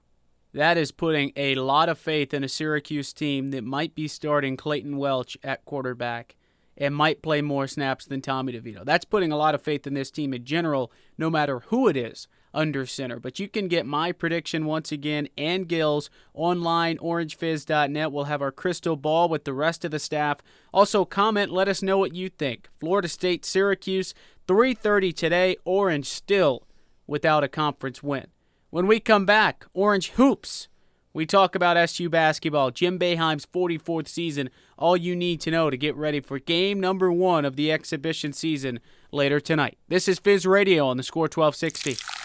That 0.54 0.78
is 0.78 0.92
putting 0.92 1.34
a 1.36 1.56
lot 1.56 1.90
of 1.90 2.00
faith 2.00 2.34
in 2.34 2.44
a 2.44 2.50
Syracuse 2.50 3.14
team 3.14 3.52
that 3.52 3.64
might 3.64 3.94
be 3.94 4.08
starting 4.08 4.58
Clayton 4.58 4.98
Welch 4.98 5.38
at 5.44 5.66
quarterback 5.66 6.36
and 6.78 6.96
might 6.96 7.22
play 7.22 7.42
more 7.42 7.68
snaps 7.68 8.06
than 8.06 8.22
Tommy 8.22 8.54
DeVito. 8.54 8.86
That's 8.86 9.06
putting 9.06 9.32
a 9.32 9.38
lot 9.38 9.56
of 9.56 9.62
faith 9.62 9.86
in 9.86 9.94
this 9.94 10.10
team 10.10 10.34
in 10.34 10.46
general, 10.46 10.92
no 11.18 11.30
matter 11.30 11.60
who 11.68 11.88
it 11.88 11.98
is 11.98 12.28
under 12.58 12.88
center. 12.88 13.20
But 13.20 13.40
you 13.40 13.48
can 13.48 13.68
get 13.68 13.86
my 13.86 14.12
prediction 14.12 14.66
once 14.66 14.92
again 14.92 15.30
and 15.38 15.68
Gil's 15.70 16.10
online, 16.34 16.98
orangefizz.net. 16.98 18.12
We'll 18.12 18.24
have 18.24 18.42
our 18.42 18.52
crystal 18.52 18.98
ball 18.98 19.30
with 19.30 19.46
the 19.46 19.54
rest 19.54 19.86
of 19.86 19.92
the 19.92 20.00
staff. 20.00 20.40
Also, 20.74 21.06
comment, 21.06 21.52
let 21.52 21.68
us 21.68 21.84
know 21.84 22.00
what 22.00 22.16
you 22.16 22.30
think. 22.30 22.68
Florida 22.80 23.08
State, 23.08 23.46
Syracuse, 23.46 24.16
3.30 24.48 25.16
today. 25.16 25.58
Orange 25.66 26.08
still 26.08 26.64
without 27.06 27.44
a 27.44 27.48
conference 27.48 28.02
win. 28.02 28.26
When 28.72 28.88
we 28.88 29.00
come 29.00 29.26
back, 29.26 29.68
Orange 29.74 30.10
Hoops. 30.12 30.68
We 31.14 31.26
talk 31.26 31.56
about 31.56 31.78
SU 31.78 32.10
basketball, 32.10 32.70
Jim 32.70 33.00
Boeheim's 33.00 33.46
44th 33.48 34.08
season, 34.08 34.52
all 34.78 34.96
you 34.96 35.16
need 35.16 35.42
to 35.42 35.52
know 35.52 35.72
to 35.72 35.78
get 35.78 35.96
ready 35.96 36.20
for 36.20 36.38
game 36.38 36.80
number 36.80 37.12
one 37.12 37.44
of 37.44 37.56
the 37.56 37.72
exhibition 37.72 38.34
season 38.34 38.80
later 39.12 39.40
tonight. 39.40 39.80
This 39.88 40.08
is 40.08 40.20
Fizz 40.20 40.46
Radio 40.46 40.88
on 40.88 40.98
the 40.98 41.02
score 41.02 41.24
1260. 41.24 42.17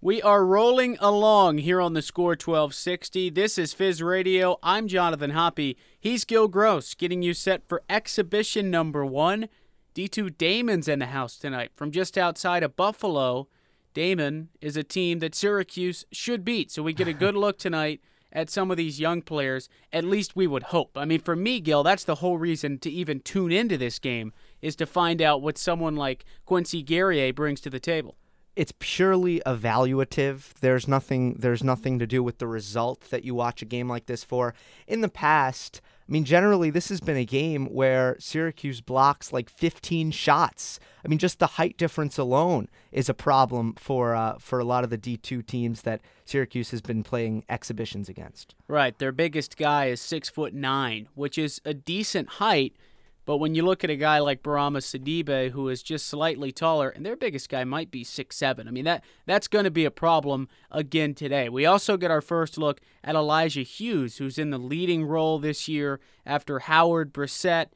We 0.00 0.22
are 0.22 0.46
rolling 0.46 0.96
along 1.00 1.58
here 1.58 1.80
on 1.80 1.94
the 1.94 2.02
score 2.02 2.36
1260. 2.36 3.30
This 3.30 3.58
is 3.58 3.72
Fizz 3.74 4.00
Radio. 4.00 4.56
I'm 4.62 4.86
Jonathan 4.86 5.30
Hoppy. 5.30 5.76
He's 5.98 6.24
Gil 6.24 6.46
Gross, 6.46 6.94
getting 6.94 7.20
you 7.20 7.34
set 7.34 7.68
for 7.68 7.82
exhibition 7.90 8.70
number 8.70 9.04
one. 9.04 9.48
D2 9.96 10.36
Daemen's 10.36 10.86
in 10.86 11.00
the 11.00 11.06
house 11.06 11.36
tonight 11.36 11.72
from 11.74 11.90
just 11.90 12.16
outside 12.16 12.62
of 12.62 12.76
Buffalo. 12.76 13.48
Daemen 13.92 14.50
is 14.60 14.76
a 14.76 14.84
team 14.84 15.18
that 15.18 15.34
Syracuse 15.34 16.04
should 16.12 16.44
beat, 16.44 16.70
so 16.70 16.84
we 16.84 16.92
get 16.92 17.08
a 17.08 17.12
good 17.12 17.34
look 17.34 17.58
tonight 17.58 18.00
at 18.32 18.50
some 18.50 18.70
of 18.70 18.76
these 18.76 19.00
young 19.00 19.20
players. 19.20 19.68
At 19.92 20.04
least 20.04 20.36
we 20.36 20.46
would 20.46 20.62
hope. 20.64 20.96
I 20.96 21.06
mean, 21.06 21.18
for 21.18 21.34
me, 21.34 21.58
Gil, 21.58 21.82
that's 21.82 22.04
the 22.04 22.14
whole 22.14 22.38
reason 22.38 22.78
to 22.78 22.90
even 22.90 23.18
tune 23.18 23.50
into 23.50 23.76
this 23.76 23.98
game 23.98 24.32
is 24.62 24.76
to 24.76 24.86
find 24.86 25.20
out 25.20 25.42
what 25.42 25.58
someone 25.58 25.96
like 25.96 26.24
Quincy 26.44 26.84
Guerrier 26.84 27.32
brings 27.32 27.60
to 27.62 27.70
the 27.70 27.80
table 27.80 28.16
it's 28.58 28.72
purely 28.80 29.40
evaluative. 29.46 30.52
There's 30.60 30.88
nothing 30.88 31.34
there's 31.34 31.62
nothing 31.62 32.00
to 32.00 32.08
do 32.08 32.24
with 32.24 32.38
the 32.38 32.48
result 32.48 33.02
that 33.10 33.22
you 33.22 33.32
watch 33.32 33.62
a 33.62 33.64
game 33.64 33.88
like 33.88 34.06
this 34.06 34.24
for. 34.24 34.52
In 34.88 35.00
the 35.00 35.08
past, 35.08 35.80
I 36.08 36.10
mean 36.10 36.24
generally 36.24 36.68
this 36.68 36.88
has 36.88 36.98
been 37.00 37.16
a 37.16 37.24
game 37.24 37.66
where 37.66 38.16
Syracuse 38.18 38.80
blocks 38.80 39.32
like 39.32 39.48
15 39.48 40.10
shots. 40.10 40.80
I 41.04 41.08
mean 41.08 41.20
just 41.20 41.38
the 41.38 41.46
height 41.46 41.76
difference 41.78 42.18
alone 42.18 42.66
is 42.90 43.08
a 43.08 43.14
problem 43.14 43.74
for 43.78 44.16
uh, 44.16 44.38
for 44.40 44.58
a 44.58 44.64
lot 44.64 44.82
of 44.82 44.90
the 44.90 44.98
D2 44.98 45.46
teams 45.46 45.82
that 45.82 46.00
Syracuse 46.24 46.72
has 46.72 46.80
been 46.80 47.04
playing 47.04 47.44
exhibitions 47.48 48.08
against. 48.08 48.56
Right, 48.66 48.98
their 48.98 49.12
biggest 49.12 49.56
guy 49.56 49.86
is 49.86 50.00
6 50.00 50.30
foot 50.30 50.52
9, 50.52 51.06
which 51.14 51.38
is 51.38 51.60
a 51.64 51.74
decent 51.74 52.28
height 52.28 52.74
but 53.28 53.36
when 53.36 53.54
you 53.54 53.62
look 53.62 53.84
at 53.84 53.90
a 53.90 53.96
guy 53.96 54.20
like 54.20 54.42
Bourama 54.42 54.78
Sidibe, 54.78 55.50
who 55.50 55.68
is 55.68 55.82
just 55.82 56.06
slightly 56.06 56.50
taller, 56.50 56.88
and 56.88 57.04
their 57.04 57.14
biggest 57.14 57.50
guy 57.50 57.62
might 57.62 57.90
be 57.90 58.02
six 58.02 58.36
seven, 58.36 58.66
I 58.66 58.70
mean 58.70 58.86
that 58.86 59.04
that's 59.26 59.48
going 59.48 59.66
to 59.66 59.70
be 59.70 59.84
a 59.84 59.90
problem 59.90 60.48
again 60.70 61.12
today. 61.12 61.50
We 61.50 61.66
also 61.66 61.98
get 61.98 62.10
our 62.10 62.22
first 62.22 62.56
look 62.56 62.80
at 63.04 63.14
Elijah 63.14 63.60
Hughes, 63.60 64.16
who's 64.16 64.38
in 64.38 64.48
the 64.48 64.56
leading 64.56 65.04
role 65.04 65.38
this 65.38 65.68
year 65.68 66.00
after 66.24 66.60
Howard, 66.60 67.12
Brissett, 67.12 67.66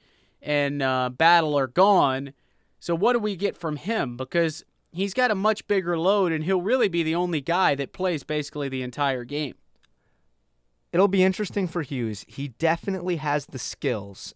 and 0.40 0.82
uh, 0.82 1.10
Battle 1.10 1.58
are 1.58 1.66
gone. 1.66 2.32
So 2.80 2.94
what 2.94 3.12
do 3.12 3.18
we 3.18 3.36
get 3.36 3.54
from 3.54 3.76
him? 3.76 4.16
Because 4.16 4.64
he's 4.90 5.12
got 5.12 5.30
a 5.30 5.34
much 5.34 5.68
bigger 5.68 5.98
load, 5.98 6.32
and 6.32 6.44
he'll 6.44 6.62
really 6.62 6.88
be 6.88 7.02
the 7.02 7.14
only 7.14 7.42
guy 7.42 7.74
that 7.74 7.92
plays 7.92 8.24
basically 8.24 8.70
the 8.70 8.80
entire 8.80 9.24
game. 9.24 9.56
It'll 10.94 11.08
be 11.08 11.22
interesting 11.22 11.68
for 11.68 11.82
Hughes. 11.82 12.24
He 12.26 12.48
definitely 12.48 13.16
has 13.16 13.44
the 13.44 13.58
skills 13.58 14.32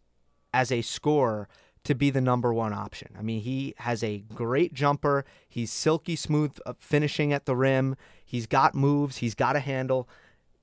as 0.56 0.72
a 0.72 0.80
scorer 0.80 1.48
to 1.84 1.94
be 1.94 2.08
the 2.08 2.20
number 2.22 2.52
one 2.52 2.72
option. 2.72 3.08
I 3.16 3.20
mean, 3.20 3.42
he 3.42 3.74
has 3.76 4.02
a 4.02 4.24
great 4.34 4.72
jumper. 4.72 5.26
He's 5.46 5.70
silky 5.70 6.16
smooth 6.16 6.56
uh, 6.64 6.72
finishing 6.78 7.30
at 7.34 7.44
the 7.44 7.54
rim. 7.54 7.94
He's 8.24 8.46
got 8.46 8.74
moves. 8.74 9.18
He's 9.18 9.34
got 9.34 9.54
a 9.54 9.60
handle. 9.60 10.08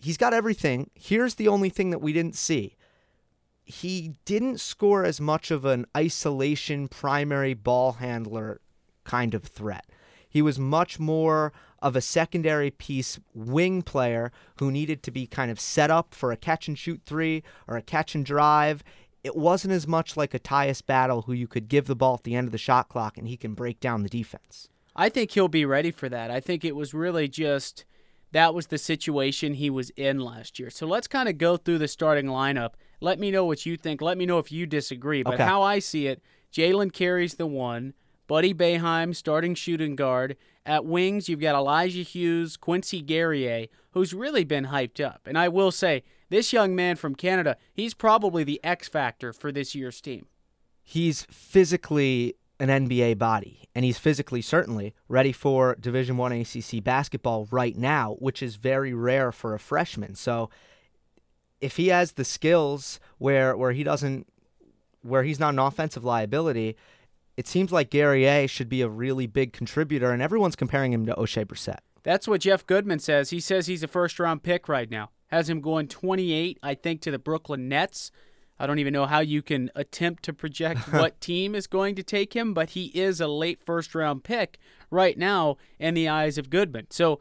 He's 0.02 0.18
got 0.18 0.34
everything. 0.34 0.90
Here's 0.96 1.36
the 1.36 1.48
only 1.48 1.70
thing 1.70 1.92
that 1.92 2.02
we 2.02 2.12
didn't 2.12 2.36
see. 2.36 2.76
He 3.64 4.16
didn't 4.26 4.60
score 4.60 5.06
as 5.06 5.22
much 5.22 5.52
of 5.52 5.64
an 5.64 5.86
isolation 5.96 6.88
primary 6.88 7.54
ball 7.54 7.94
handler 7.94 8.62
kind 9.04 9.36
of 9.36 9.44
threat. 9.44 9.86
He 10.28 10.42
was 10.42 10.58
much 10.58 11.00
more 11.00 11.54
of 11.84 11.96
a 11.96 12.02
secondary 12.02 12.72
piece 12.72 13.20
wing 13.36 13.84
player 13.84 14.32
who 14.58 14.72
needed 14.72 15.04
to 15.04 15.12
be 15.12 15.28
kind 15.28 15.52
of 15.52 15.60
set 15.60 15.92
up 15.92 16.16
for 16.16 16.32
a 16.32 16.38
catch 16.38 16.68
and 16.68 16.80
shoot 16.80 17.02
three 17.06 17.44
or 17.68 17.78
a 17.78 17.84
catch 17.84 18.16
and 18.16 18.26
drive 18.26 18.84
it 19.24 19.36
wasn't 19.36 19.74
as 19.74 19.88
much 19.88 20.18
like 20.18 20.34
a 20.34 20.40
Tyus 20.40 20.86
Battle 20.86 21.24
who 21.24 21.34
you 21.34 21.48
could 21.48 21.70
give 21.70 21.86
the 21.86 21.96
ball 21.96 22.16
at 22.16 22.24
the 22.24 22.36
end 22.36 22.48
of 22.48 22.52
the 22.52 22.58
shot 22.58 22.90
clock 22.90 23.18
and 23.18 23.28
he 23.28 23.38
can 23.38 23.54
break 23.54 23.80
down 23.80 24.04
the 24.04 24.10
defense. 24.10 24.68
I 24.96 25.10
think 25.10 25.32
he'll 25.32 25.48
be 25.48 25.66
ready 25.66 25.92
for 25.92 26.10
that. 26.10 26.30
I 26.30 26.40
think 26.40 26.64
it 26.64 26.76
was 26.76 26.94
really 26.94 27.28
just 27.28 27.86
that 28.32 28.54
was 28.54 28.68
the 28.68 28.78
situation 28.78 29.54
he 29.54 29.70
was 29.70 29.92
in 29.92 30.20
last 30.20 30.60
year. 30.60 30.70
So 30.70 30.86
let's 30.88 31.08
kind 31.08 31.30
of 31.30 31.38
go 31.38 31.56
through 31.56 31.78
the 31.78 31.88
starting 31.88 32.26
lineup. 32.26 32.72
Let 33.00 33.20
me 33.20 33.32
know 33.32 33.46
what 33.46 33.66
you 33.66 33.78
think. 33.78 34.02
Let 34.02 34.18
me 34.18 34.26
know 34.26 34.40
if 34.40 34.52
you 34.52 34.66
disagree. 34.66 35.24
But 35.24 35.36
okay. 35.36 35.44
how 35.44 35.62
I 35.62 35.80
see 35.80 36.08
it, 36.08 36.22
Jalen 36.52 36.94
carries 36.94 37.36
the 37.36 37.46
one. 37.46 37.94
Buddy 38.28 38.54
Boeheim 38.54 39.16
starting 39.16 39.54
shooting 39.54 39.96
guard. 39.96 40.36
At 40.66 40.86
wings, 40.86 41.28
you've 41.28 41.42
got 41.42 41.56
Elijah 41.56 42.04
Hughes, 42.04 42.56
Quincy 42.56 43.02
Guerrier, 43.02 43.68
who's 43.92 44.14
really 44.14 44.44
been 44.44 44.68
hyped 44.68 45.04
up. 45.04 45.22
And 45.26 45.38
I 45.38 45.50
will 45.50 45.72
say, 45.72 46.04
this 46.30 46.54
young 46.54 46.76
man 46.76 46.96
from 46.96 47.16
Canada, 47.16 47.58
he's 47.74 47.94
probably 47.94 48.44
the 48.44 48.60
X 48.64 48.88
factor 48.88 49.34
for 49.34 49.52
this 49.52 49.76
year's 49.76 50.00
team. 50.02 50.26
He's 50.82 51.24
physically 51.30 52.36
an 52.60 52.70
NBA 52.70 53.18
body, 53.18 53.68
and 53.76 53.84
he's 53.84 53.98
physically 53.98 54.42
certainly 54.42 54.94
ready 55.08 55.32
for 55.32 55.76
Division 55.80 56.18
One 56.18 56.32
ACC 56.32 56.84
basketball 56.84 57.48
right 57.52 57.76
now, 57.76 58.16
which 58.20 58.42
is 58.42 58.56
very 58.56 58.94
rare 58.94 59.32
for 59.32 59.54
a 59.54 59.60
freshman. 59.60 60.16
So 60.16 60.50
if 61.60 61.78
he 61.78 61.88
has 61.88 62.14
the 62.14 62.26
skills 62.26 63.00
where 63.18 63.56
where 63.58 63.72
he 63.72 63.84
doesn't 63.84 64.28
where 65.02 65.24
he's 65.24 65.40
not 65.40 65.54
an 65.54 65.60
offensive 65.60 66.04
liability, 66.04 66.78
it 67.38 67.48
seems 67.48 67.72
like 67.72 67.90
Guerrier 67.90 68.48
should 68.48 68.70
be 68.70 68.82
a 68.82 68.90
really 68.90 69.28
big 69.28 69.54
contributor, 69.54 70.12
and 70.12 70.22
everyone's 70.22 70.56
comparing 70.56 70.94
him 70.94 71.06
to 71.06 71.14
Oshae 71.16 71.46
Brissett. 71.46 71.80
That's 72.04 72.28
what 72.28 72.42
Jeff 72.42 72.66
Goodman 72.66 73.00
says. 73.00 73.30
He 73.30 73.40
says 73.40 73.68
he's 73.68 73.84
a 73.84 73.88
first 73.88 74.20
round 74.20 74.44
pick 74.44 74.68
right 74.68 74.90
now. 74.90 75.10
Has 75.28 75.50
him 75.50 75.62
going 75.62 75.88
28, 75.88 76.60
I 76.62 76.76
think, 76.76 77.02
to 77.02 77.12
the 77.12 77.18
Brooklyn 77.20 77.68
Nets. 77.70 78.12
I 78.60 78.68
don't 78.68 78.78
even 78.80 78.94
know 78.94 79.08
how 79.08 79.20
you 79.22 79.42
can 79.42 79.72
attempt 79.76 80.24
to 80.24 80.34
project 80.34 80.80
what 80.94 81.20
team 81.22 81.56
is 81.56 81.66
going 81.66 81.96
to 81.96 82.04
take 82.04 82.34
him, 82.36 82.54
but 82.54 82.72
he 82.72 82.86
is 82.88 83.20
a 83.20 83.28
late 83.28 83.60
first 83.66 83.96
round 83.96 84.24
pick 84.24 84.60
right 84.92 85.18
now 85.18 85.58
in 85.80 85.96
the 85.96 86.08
eyes 86.10 86.38
of 86.38 86.50
Goodman. 86.52 86.88
So 86.92 87.20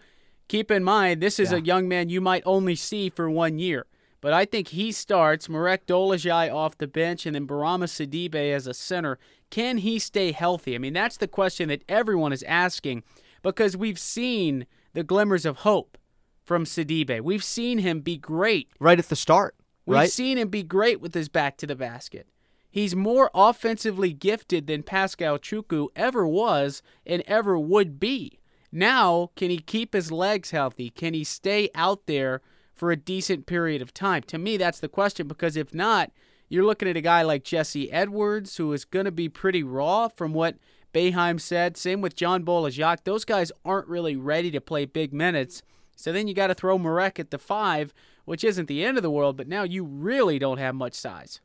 keep 0.49 0.71
in 0.71 0.85
mind, 0.85 1.23
this 1.23 1.39
is 1.39 1.53
Yeah. 1.53 1.59
a 1.59 1.63
young 1.63 1.89
man 1.89 2.11
you 2.11 2.21
might 2.21 2.43
only 2.45 2.75
see 2.75 3.09
for 3.09 3.31
one 3.31 3.59
year. 3.59 3.87
But 4.21 4.33
I 4.33 4.45
think 4.45 4.69
he 4.69 4.93
starts 4.93 5.49
Marek 5.49 5.87
Dolezaj 5.87 6.53
off 6.55 6.77
the 6.79 6.87
bench 6.87 7.25
and 7.25 7.35
then 7.35 7.47
Bourama 7.47 7.87
Sidibe 7.87 8.35
as 8.55 8.67
a 8.67 8.75
center. 8.75 9.19
Can 9.53 9.77
he 9.77 9.99
stay 9.99 10.33
healthy? 10.33 10.75
I 10.75 10.79
mean, 10.79 10.95
that's 10.95 11.19
the 11.19 11.29
question 11.29 11.69
that 11.69 11.85
everyone 11.87 12.33
is 12.33 12.43
asking 12.45 13.03
because 13.43 13.77
we've 13.77 13.99
seen 13.99 14.67
the 14.95 15.05
glimmers 15.05 15.45
of 15.45 15.59
hope 15.59 15.99
from 16.43 16.65
Sidibe. 16.65 17.21
We've 17.21 17.45
seen 17.45 17.77
him 17.77 18.01
be 18.01 18.17
great 18.17 18.71
Right 18.81 18.99
at 18.99 19.11
the 19.11 19.15
start, 19.15 19.55
We've 19.85 19.99
right? 19.99 20.11
seen 20.11 20.39
him 20.39 20.49
be 20.49 20.63
great 20.63 21.03
with 21.03 21.13
his 21.13 21.29
back 21.29 21.59
to 21.59 21.67
the 21.67 21.77
basket. 21.77 22.27
He's 22.71 22.97
more 22.97 23.31
offensively 23.35 24.15
gifted 24.15 24.69
than 24.69 24.85
Paschal 24.85 25.39
Chukwu 25.39 25.89
ever 25.95 26.27
was 26.27 26.83
and 27.05 27.23
ever 27.27 27.59
would 27.59 28.01
be. 28.01 28.41
Now, 28.73 29.33
can 29.37 29.51
he 29.51 29.59
keep 29.59 29.93
his 29.93 30.11
legs 30.11 30.53
healthy? 30.53 30.89
Can 30.89 31.13
he 31.13 31.25
stay 31.25 31.69
out 31.75 32.07
there 32.07 32.41
for 32.73 32.91
a 32.91 32.97
decent 32.97 33.45
period 33.45 33.83
of 33.83 33.93
time? 33.93 34.23
To 34.29 34.39
me, 34.39 34.57
that's 34.57 34.81
the 34.81 34.89
question 34.89 35.29
because 35.29 35.59
if 35.59 35.75
not, 35.75 36.11
you're 36.53 36.67
looking 36.67 36.87
at 36.87 36.99
a 36.99 37.01
guy 37.01 37.23
like 37.23 37.45
Jesse 37.45 37.91
Edwards, 37.91 38.59
who 38.59 38.75
is 38.75 38.85
going 38.85 39.07
to 39.07 39.11
be 39.11 39.27
pretty 39.31 39.63
raw 39.63 40.09
from 40.09 40.35
what 40.35 40.57
Boeheim 40.93 41.41
said. 41.41 41.79
Same 41.79 42.03
with 42.03 42.15
John 42.15 42.43
Bol 42.43 42.65
Ajak. 42.65 43.05
Those 43.05 43.25
guys 43.25 43.51
aren't 43.65 43.89
really 43.89 44.17
ready 44.17 44.51
to 44.51 44.61
play 44.61 44.85
big 44.85 45.15
minutes. 45.15 45.63
So 45.97 46.13
then 46.13 46.29
you 46.29 46.35
got 46.35 46.49
to 46.49 46.55
throw 46.55 46.77
Marek 46.77 47.19
at 47.19 47.31
the 47.31 47.39
five, 47.39 47.95
which 48.27 48.45
isn't 48.45 48.69
the 48.69 48.85
end 48.85 48.99
of 48.99 49.03
the 49.03 49.11
world, 49.11 49.39
but 49.39 49.49
now 49.49 49.63
you 49.63 49.83
really 49.83 50.39
don't 50.39 50.59
have 50.59 50.75
much 50.75 50.93
size. 50.93 51.41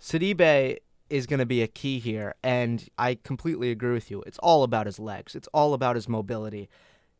Sidibe 0.00 0.78
is 1.10 1.26
going 1.26 1.40
to 1.40 1.46
be 1.46 1.60
a 1.60 1.66
key 1.66 1.98
here, 1.98 2.36
and 2.44 2.88
I 2.96 3.16
completely 3.24 3.72
agree 3.72 3.92
with 3.92 4.08
you. 4.08 4.22
It's 4.24 4.38
all 4.38 4.62
about 4.62 4.86
his 4.86 5.00
legs. 5.00 5.34
It's 5.34 5.48
all 5.52 5.74
about 5.74 5.96
his 5.96 6.08
mobility. 6.08 6.68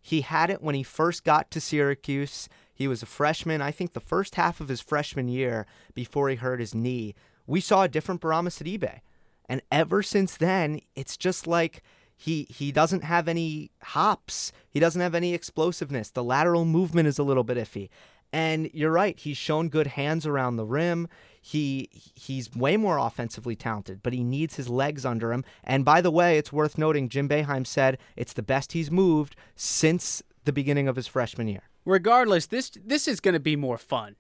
He 0.01 0.21
had 0.21 0.51
it 0.51 0.63
when 0.63 0.77
he 0.77 0.85
first 0.85 1.25
got 1.25 1.51
to 1.51 1.61
Syracuse. 1.61 2.49
He 2.75 2.89
was 2.89 3.03
a 3.03 3.07
freshman. 3.07 3.63
I 3.63 3.71
think 3.71 3.93
the 3.93 4.01
first 4.01 4.35
half 4.35 4.61
of 4.61 4.69
his 4.69 4.81
freshman 4.81 5.29
year 5.29 5.67
before 5.95 6.29
he 6.29 6.37
hurt 6.37 6.61
his 6.61 6.75
knee, 6.75 7.15
we 7.47 7.61
saw 7.61 7.83
a 7.83 7.89
different 7.89 8.21
Bourama 8.21 8.51
Sidibe. 8.51 9.01
And 9.49 9.63
ever 9.71 10.03
since 10.03 10.37
then, 10.37 10.81
it's 10.95 11.17
just 11.17 11.47
like 11.47 11.83
he 12.17 12.47
he 12.51 12.73
doesn't 12.73 13.05
have 13.05 13.29
any 13.29 13.71
hops. 13.83 14.53
He 14.71 14.81
doesn't 14.81 15.01
have 15.01 15.15
any 15.15 15.35
explosiveness. 15.35 16.11
The 16.11 16.25
lateral 16.25 16.65
movement 16.65 17.09
is 17.09 17.19
a 17.19 17.25
little 17.25 17.45
bit 17.45 17.59
iffy. 17.59 17.91
And 18.33 18.69
you're 18.73 18.91
right, 18.91 19.17
he's 19.17 19.37
shown 19.37 19.69
good 19.69 19.87
hands 19.87 20.27
around 20.27 20.57
the 20.57 20.65
rim. 20.65 21.09
He 21.41 21.89
he's 21.93 22.55
way 22.55 22.77
more 22.77 22.99
offensively 22.99 23.55
talented, 23.55 24.03
but 24.03 24.13
he 24.13 24.25
needs 24.25 24.57
his 24.57 24.69
legs 24.69 25.05
under 25.05 25.33
him. 25.33 25.45
And 25.63 25.85
by 25.85 26.01
the 26.01 26.11
way, 26.11 26.39
it's 26.39 26.53
worth 26.53 26.79
noting 26.79 27.09
Jim 27.09 27.29
Boeheim 27.29 27.67
said 27.67 27.99
it's 28.17 28.33
the 28.33 28.43
best 28.43 28.73
he's 28.73 28.91
moved 28.91 29.37
since 29.55 30.23
the 30.45 30.53
beginning 30.53 30.89
of 30.89 30.97
his 30.97 31.07
freshman 31.07 31.49
year. 31.49 31.69
Regardless, 31.85 32.47
this 32.47 32.71
this 32.85 33.07
is 33.09 33.21
going 33.21 33.35
to 33.35 33.41
be 33.41 33.57
more 33.57 33.79
fun. 33.79 34.17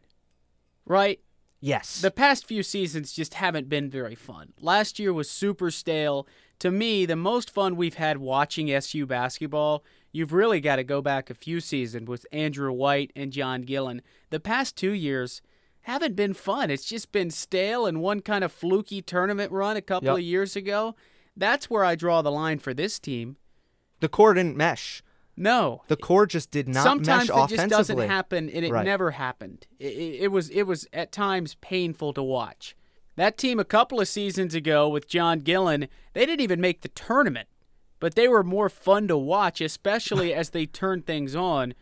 Right? 0.87 1.20
Yes. 1.61 2.03
The 2.03 2.11
past 2.11 2.46
few 2.46 2.62
seasons 2.62 3.12
just 3.12 3.35
haven't 3.35 3.70
been 3.70 3.88
very 3.88 4.14
fun. 4.14 4.53
Last 4.61 4.98
year 4.98 5.12
was 5.14 5.31
super 5.31 5.70
stale. 5.70 6.29
To 6.59 6.70
me, 6.70 7.07
the 7.07 7.16
most 7.16 7.50
fun 7.50 7.77
we've 7.77 7.94
had 7.94 8.18
watching 8.18 8.70
SU 8.70 9.07
basketball, 9.07 9.83
you've 10.12 10.35
really 10.35 10.61
got 10.61 10.77
to 10.77 10.85
go 10.85 11.00
back 11.00 11.31
a 11.31 11.35
few 11.35 11.61
seasons 11.61 12.07
with 12.07 12.27
Andrew 12.33 12.70
White 12.70 13.12
and 13.16 13.33
John 13.33 13.62
Gillon. 13.62 14.03
The 14.29 14.40
past 14.40 14.77
two 14.77 14.92
years 14.92 15.40
haven't 15.83 16.16
been 16.16 16.35
fun. 16.35 16.70
It's 16.70 16.85
just 16.85 17.12
been 17.12 17.31
stale 17.31 17.87
and 17.87 18.00
one 18.03 18.20
kind 18.20 18.44
of 18.44 18.53
fluky 18.53 19.00
tournament 19.00 19.50
run 19.50 19.77
a 19.77 19.83
couple 19.83 20.09
Yep. 20.11 20.16
of 20.18 20.22
years 20.22 20.57
ago. 20.57 20.94
That's 21.35 21.68
where 21.70 21.85
I 21.85 21.94
draw 21.94 22.20
the 22.20 22.31
line 22.31 22.59
for 22.59 22.74
this 22.74 22.98
team. 22.98 23.37
the 24.00 24.09
core 24.09 24.35
didn't 24.35 24.57
mesh. 24.57 25.03
No, 25.36 25.82
The 25.88 25.96
core 25.96 26.26
just 26.26 26.50
did 26.50 26.68
not 26.68 26.82
sometimes 26.84 27.28
mesh 27.28 27.36
offensively. 27.36 27.56
Sometimes 27.56 27.72
it 27.72 27.76
just 27.76 27.88
doesn't 27.88 28.08
happen 28.08 28.48
and 28.50 28.64
it 28.64 28.70
Right. 28.70 28.84
never 28.84 29.10
happened. 29.12 29.66
It, 29.78 29.86
it, 29.92 30.20
it 30.22 30.28
was 30.28 30.48
it 30.50 30.62
was 30.64 30.86
at 30.92 31.10
times 31.12 31.56
painful 31.60 32.12
to 32.14 32.22
watch. 32.22 32.76
That 33.16 33.36
team 33.38 33.58
a 33.60 33.64
couple 33.64 34.00
of 34.00 34.08
seasons 34.08 34.54
ago 34.54 34.88
with 34.88 35.08
john 35.08 35.40
gillon 35.40 35.88
they 36.14 36.26
didn't 36.26 36.40
even 36.40 36.60
make 36.60 36.80
the 36.82 36.88
tournament 36.88 37.48
but 38.00 38.14
they 38.16 38.26
were 38.28 38.42
more 38.42 38.68
fun 38.68 39.08
to 39.08 39.16
watch 39.16 39.60
especially 39.60 40.34
as 40.34 40.50
they 40.50 40.66
turned 40.66 41.06
things 41.06 41.34
on. 41.36 41.74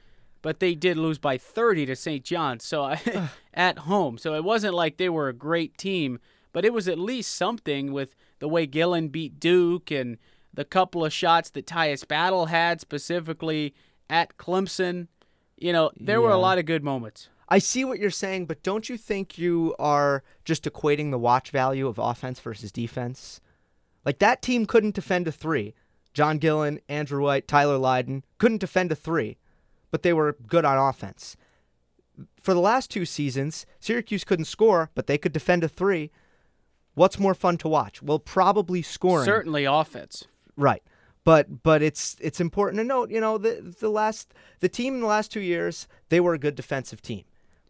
But 0.42 0.58
they 0.58 0.74
did 0.74 0.96
lose 0.96 1.18
by 1.18 1.38
30 1.38 1.86
to 1.86 1.94
st 1.96 2.24
john's 2.24 2.64
so 2.64 2.94
at 3.54 3.78
home. 3.80 4.18
So 4.18 4.34
it 4.34 4.44
wasn't 4.44 4.74
like 4.74 4.96
they 4.96 5.08
were 5.08 5.28
a 5.28 5.32
great 5.34 5.76
team 5.78 6.18
but 6.52 6.64
it 6.66 6.72
was 6.74 6.86
at 6.86 6.98
least 6.98 7.34
something 7.34 7.92
with 7.92 8.14
the 8.38 8.48
way 8.48 8.66
gillon 8.66 9.08
beat 9.08 9.38
duke 9.40 9.90
and 9.90 10.18
the 10.54 10.64
couple 10.64 11.04
of 11.04 11.12
shots 11.12 11.50
that 11.50 11.66
Tyus 11.66 12.06
Battle 12.06 12.46
had 12.46 12.80
specifically 12.80 13.74
at 14.10 14.36
Clemson. 14.36 15.08
You 15.56 15.72
know, 15.72 15.90
there 15.96 16.20
were 16.20 16.30
a 16.30 16.38
lot 16.38 16.58
of 16.58 16.66
good 16.66 16.84
moments. 16.84 17.28
I 17.48 17.58
see 17.58 17.84
what 17.84 17.98
you're 17.98 18.10
saying, 18.10 18.46
but 18.46 18.62
don't 18.62 18.88
you 18.88 18.96
think 18.96 19.36
you 19.36 19.74
are 19.78 20.22
just 20.44 20.64
equating 20.64 21.10
the 21.10 21.18
watch 21.18 21.50
value 21.50 21.86
of 21.86 21.98
offense 21.98 22.40
versus 22.40 22.72
defense? 22.72 23.40
Like 24.04 24.18
that 24.20 24.42
team 24.42 24.66
couldn't 24.66 24.94
defend 24.94 25.28
a 25.28 25.32
three. 25.32 25.74
John 26.14 26.38
Gillon, 26.38 26.80
Andrew 26.88 27.22
White, 27.22 27.48
Tyler 27.48 27.78
Lydon 27.78 28.24
couldn't 28.38 28.58
defend 28.58 28.92
a 28.92 28.94
three, 28.94 29.38
but 29.90 30.02
they 30.02 30.12
were 30.12 30.36
good 30.46 30.64
on 30.64 30.78
offense. 30.78 31.36
For 32.40 32.54
the 32.54 32.60
last 32.60 32.90
two 32.90 33.04
seasons, 33.04 33.66
Syracuse 33.80 34.24
couldn't 34.24 34.46
score, 34.46 34.90
but 34.94 35.06
they 35.06 35.16
could 35.18 35.32
defend 35.32 35.64
a 35.64 35.68
three. 35.68 36.10
What's 36.94 37.18
more 37.18 37.34
fun 37.34 37.56
to 37.58 37.68
watch? 37.68 38.02
Well, 38.02 38.18
probably 38.18 38.82
scoring. 38.82 39.24
Certainly 39.24 39.64
offense. 39.64 40.26
Right. 40.56 40.82
But 41.24 41.62
but 41.62 41.82
it's 41.82 42.16
it's 42.20 42.40
important 42.40 42.80
to 42.80 42.84
note, 42.84 43.10
you 43.10 43.20
know, 43.20 43.38
the 43.38 43.74
the 43.78 43.88
last 43.88 44.34
the 44.60 44.68
team 44.68 44.94
in 44.94 45.00
the 45.00 45.06
last 45.06 45.32
2 45.32 45.40
years, 45.40 45.86
they 46.08 46.20
were 46.20 46.34
a 46.34 46.38
good 46.38 46.54
defensive 46.54 47.00
team. 47.00 47.24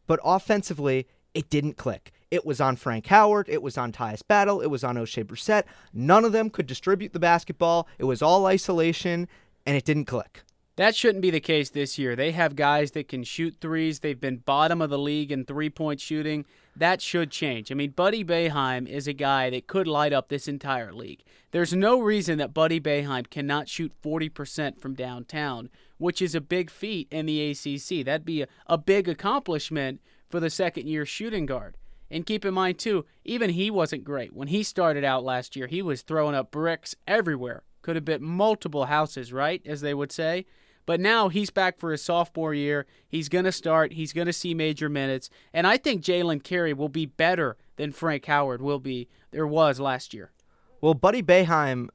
But 0.07 0.21
offensively, 0.25 1.07
it 1.35 1.51
didn't 1.51 1.77
click. 1.77 2.13
It 2.31 2.47
was 2.47 2.63
on 2.63 2.77
Frank 2.77 3.07
Howard, 3.09 3.49
it 3.49 3.63
was 3.63 3.77
on 3.77 3.93
Tyus 3.93 4.27
Battle, 4.27 4.63
it 4.63 4.69
was 4.69 4.83
on 4.83 4.97
Oshae 4.97 5.25
Brissett. 5.25 5.65
None 5.93 6.25
of 6.25 6.33
them 6.33 6.49
could 6.49 6.67
distribute 6.67 7.13
the 7.13 7.21
basketball. 7.21 7.87
It 7.99 8.05
was 8.05 8.23
all 8.23 8.47
isolation 8.47 9.29
and 9.67 9.77
it 9.77 9.85
didn't 9.85 10.07
click. 10.07 10.43
That 10.77 10.97
shouldn't 10.97 11.21
be 11.21 11.31
the 11.31 11.41
case 11.41 11.69
this 11.69 11.99
year. 11.99 12.17
They 12.17 12.33
have 12.33 12.57
guys 12.57 12.93
that 12.93 13.09
can 13.09 13.25
shoot 13.25 13.57
threes. 13.61 14.01
They've 14.01 14.19
been 14.19 14.39
bottom 14.39 14.81
of 14.81 14.89
the 14.89 14.99
league 14.99 15.31
in 15.31 15.45
three 15.45 15.69
point 15.69 16.01
shooting. 16.01 16.47
That 16.75 17.03
should 17.03 17.31
change. 17.31 17.71
I 17.71 17.75
mean, 17.75 17.91
Buddy 17.91 18.25
Boeheim 18.25 18.89
is 18.89 19.07
a 19.07 19.13
guy 19.13 19.51
that 19.51 19.67
could 19.67 19.87
light 19.87 20.13
up 20.13 20.29
this 20.29 20.49
entire 20.49 20.93
league. 20.93 21.23
There's 21.51 21.75
no 21.75 22.01
reason 22.01 22.39
that 22.39 22.55
Buddy 22.55 22.81
Boeheim 22.81 23.29
cannot 23.29 23.69
shoot 23.69 23.93
40% 24.03 24.81
from 24.81 24.95
downtown, 24.95 25.69
which 25.99 26.23
is 26.23 26.35
a 26.35 26.41
big 26.41 26.71
feat 26.71 27.09
in 27.11 27.27
the 27.27 27.51
ACC. 27.51 28.05
That'd 28.05 28.25
be 28.25 28.43
a, 28.43 28.49
a 28.67 28.79
big 28.79 29.07
accomplishment 29.07 30.01
for 30.31 30.41
the 30.41 30.49
second 30.49 30.89
year 30.89 31.05
shooting 31.05 31.45
guard. 31.45 31.77
And 32.11 32.27
keep 32.27 32.45
in 32.45 32.55
mind, 32.55 32.79
too, 32.79 33.05
even 33.25 33.51
he 33.51 33.71
wasn't 33.71 34.05
great. 34.05 34.35
When 34.35 34.49
he 34.49 34.63
started 34.63 35.05
out 35.05 35.25
last 35.25 35.57
year, 35.57 35.67
he 35.67 35.83
was 35.83 36.03
throwing 36.03 36.35
up 36.35 36.51
bricks 36.51 36.95
everywhere. 37.07 37.63
Could 37.83 37.97
have 37.97 38.05
been 38.05 38.23
multiple 38.23 38.87
houses, 38.87 39.33
right? 39.33 39.63
As 39.67 39.81
they 39.81 39.95
would 39.95 40.13
say. 40.13 40.47
But 40.85 41.01
now 41.01 41.29
he's 41.29 41.51
back 41.51 41.79
for 41.79 41.93
his 41.93 42.03
sophomore 42.03 42.55
year. 42.55 42.87
He's 43.09 43.29
going 43.29 43.45
to 43.45 43.53
start. 43.53 43.93
He's 43.93 44.13
going 44.13 44.27
to 44.27 44.33
see 44.33 44.55
major 44.55 44.89
minutes. 44.89 45.31
And 45.53 45.67
I 45.67 45.77
think 45.77 46.03
Jalen 46.03 46.43
Carey 46.43 46.73
will 46.73 46.89
be 46.89 47.07
better 47.07 47.57
than 47.77 47.93
Frank 47.93 48.27
Howard 48.27 48.61
will 48.61 48.81
be, 48.81 49.09
there 49.31 49.47
was 49.47 49.81
last 49.81 50.13
year. 50.13 50.33
Well, 50.81 50.95
Buddy 50.95 51.23
Boeheim, 51.23 51.89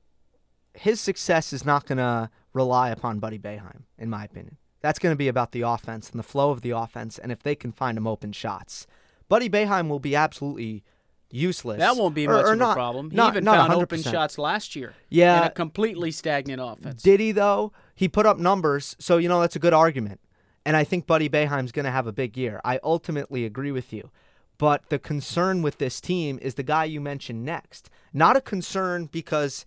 his 0.74 1.02
success 1.02 1.52
is 1.52 1.66
not 1.66 1.86
going 1.86 1.98
to 1.98 2.30
rely 2.54 2.90
upon 2.90 3.20
Buddy 3.20 3.38
Boeheim, 3.38 3.84
in 3.98 4.10
my 4.10 4.24
opinion. 4.24 4.58
That's 4.82 5.00
going 5.00 5.12
to 5.12 5.18
be 5.18 5.28
about 5.28 5.52
the 5.52 5.62
offense 5.62 6.10
and 6.10 6.20
the 6.20 6.24
flow 6.24 6.52
of 6.52 6.62
the 6.62 6.72
offense, 6.72 7.18
and 7.18 7.32
if 7.32 7.44
they 7.44 7.56
can 7.56 7.72
find 7.72 7.98
him 7.98 8.08
open 8.08 8.32
shots. 8.32 8.88
Buddy 9.28 9.50
Boeheim 9.50 9.90
will 9.90 10.00
be 10.00 10.16
absolutely 10.16 10.84
useless. 11.32 11.80
That 11.80 11.96
won't 11.98 12.16
be 12.16 12.28
Or- 12.28 12.34
much 12.34 12.46
or 12.46 12.54
of 12.54 12.60
not- 12.60 12.72
a 12.72 12.76
problem. 12.76 13.10
He 13.12 13.18
not- 13.18 13.34
even 13.34 13.44
not 13.44 13.58
found 13.58 13.74
open 13.74 14.00
100%. 14.00 14.12
shots 14.14 14.38
last 14.38 14.76
year. 14.76 14.94
Yeah. 15.10 15.42
In 15.42 15.44
a 15.48 15.50
completely 15.50 16.12
stagnant 16.12 16.62
offense. 16.64 17.02
Did 17.04 17.20
he 17.20 17.32
though? 17.32 17.74
He 17.96 18.08
put 18.08 18.26
up 18.26 18.38
numbers, 18.38 18.96
so 19.00 19.18
you 19.18 19.28
know 19.28 19.42
that's 19.42 19.56
a 19.56 19.60
good 19.60 19.74
argument. 19.74 20.20
And 20.66 20.76
I 20.76 20.84
think 20.84 21.08
Buddy 21.08 21.30
Boeheim's 21.30 21.72
going 21.72 21.86
to 21.86 21.92
have 21.92 22.08
a 22.08 22.12
big 22.12 22.38
year. 22.38 22.60
I 22.66 22.80
ultimately 22.84 23.46
agree 23.46 23.72
with 23.72 23.94
you. 23.94 24.12
But 24.58 24.90
the 24.90 25.00
concern 25.00 25.62
with 25.62 25.78
this 25.78 26.02
team 26.02 26.40
is 26.42 26.56
the 26.56 26.64
guy 26.64 26.86
you 26.86 27.00
mentioned 27.00 27.46
next. 27.46 27.90
Not 28.12 28.36
a 28.36 28.42
concern 28.42 29.06
because 29.06 29.66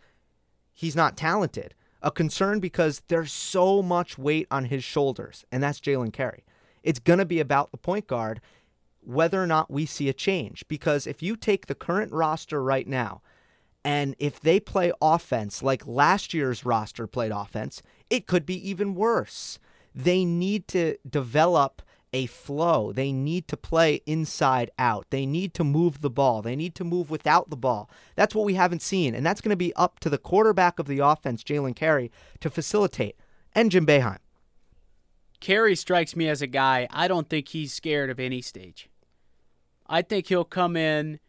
he's 0.75 0.97
not 0.97 1.17
talented. 1.17 1.75
A 2.03 2.11
concern 2.11 2.61
because 2.61 3.03
there's 3.09 3.33
so 3.33 3.83
much 3.83 4.19
weight 4.19 4.47
on 4.51 4.65
his 4.67 4.83
shoulders, 4.83 5.45
and 5.53 5.63
that's 5.63 5.81
Jalen 5.81 6.13
Carey. 6.13 6.45
It's 6.83 6.99
going 6.99 7.19
to 7.19 7.25
be 7.27 7.41
about 7.41 7.71
the 7.71 7.77
point 7.77 8.07
guard. 8.07 8.41
Whether 9.11 9.43
or 9.43 9.47
not 9.47 9.71
we 9.71 9.87
see 9.87 10.09
a 10.09 10.15
change. 10.15 10.65
Because 10.69 11.07
if 11.07 11.23
you 11.23 11.37
take 11.37 11.67
the 11.67 11.75
current 11.75 12.13
roster 12.13 12.63
right 12.63 12.87
now, 12.87 13.23
and 13.85 14.15
if 14.19 14.41
they 14.41 14.61
play 14.61 14.93
offense 15.01 15.63
like 15.63 15.87
last 15.87 16.35
year's 16.35 16.65
roster 16.67 17.07
played 17.07 17.33
offense, 17.33 17.83
it 18.11 18.27
could 18.27 18.45
be 18.45 18.69
even 18.69 18.95
worse. 18.95 19.59
They 19.95 20.25
need 20.25 20.69
to 20.69 20.97
develop 21.09 21.83
a 22.13 22.27
flow. 22.27 22.93
They 22.93 23.13
need 23.13 23.49
to 23.49 23.57
play 23.57 24.03
inside 24.05 24.71
out. 24.79 25.07
They 25.11 25.27
need 25.27 25.55
to 25.55 25.65
move 25.65 26.01
the 26.01 26.11
ball. 26.11 26.43
They 26.43 26.57
need 26.57 26.75
to 26.75 26.85
move 26.85 27.09
without 27.09 27.51
the 27.51 27.57
ball. 27.57 27.89
That's 28.17 28.35
what 28.35 28.45
we 28.45 28.55
haven't 28.55 28.83
seen. 28.83 29.15
And 29.15 29.25
that's 29.25 29.41
going 29.41 29.51
to 29.51 29.57
be 29.57 29.75
up 29.75 30.01
to 30.01 30.11
the 30.11 30.19
quarterback 30.19 30.79
of 30.79 30.87
the 30.87 30.99
offense, 30.99 31.43
Jalen 31.43 31.77
Carey, 31.77 32.11
to 32.41 32.51
facilitate, 32.51 33.17
and 33.55 33.71
Jim 33.71 33.87
Boeheim. 33.87 34.19
Carey 35.41 35.75
strikes 35.75 36.15
me 36.15 36.29
as 36.29 36.43
a 36.43 36.47
guy, 36.47 36.87
I 36.91 37.09
don't 37.09 37.29
think 37.29 37.49
he's 37.49 37.73
scared 37.73 38.11
of 38.11 38.21
any 38.21 38.43
stage. 38.43 38.90
I 39.91 40.03
think 40.03 40.29
he'll 40.29 40.45
come 40.45 40.77
in 40.77 41.21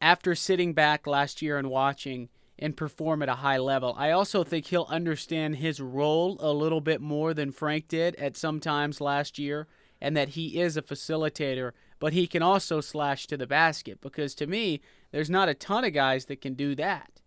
after 0.00 0.34
sitting 0.34 0.72
back 0.72 1.06
last 1.06 1.42
year 1.42 1.58
and 1.58 1.68
watching 1.68 2.30
and 2.58 2.76
perform 2.76 3.22
at 3.22 3.28
a 3.28 3.34
high 3.34 3.58
level. 3.58 3.94
I 3.98 4.12
also 4.12 4.44
think 4.44 4.66
he'll 4.66 4.86
understand 4.88 5.56
his 5.56 5.80
role 5.80 6.38
a 6.40 6.52
little 6.52 6.80
bit 6.80 7.00
more 7.00 7.34
than 7.34 7.52
Frank 7.52 7.88
did 7.88 8.14
at 8.16 8.36
some 8.36 8.60
times 8.60 9.00
last 9.00 9.38
year, 9.38 9.66
and 10.00 10.16
that 10.16 10.30
he 10.30 10.60
is 10.60 10.76
a 10.76 10.82
facilitator, 10.82 11.72
but 11.98 12.14
he 12.14 12.26
can 12.26 12.42
also 12.42 12.80
slash 12.80 13.26
to 13.26 13.36
the 13.36 13.46
basket 13.46 14.00
because 14.00 14.34
to 14.36 14.46
me, 14.46 14.80
there's 15.10 15.28
not 15.28 15.48
a 15.48 15.54
ton 15.54 15.84
of 15.84 15.92
guys 15.92 16.26
that 16.26 16.40
can 16.40 16.54
do 16.54 16.74
that. 16.76 17.20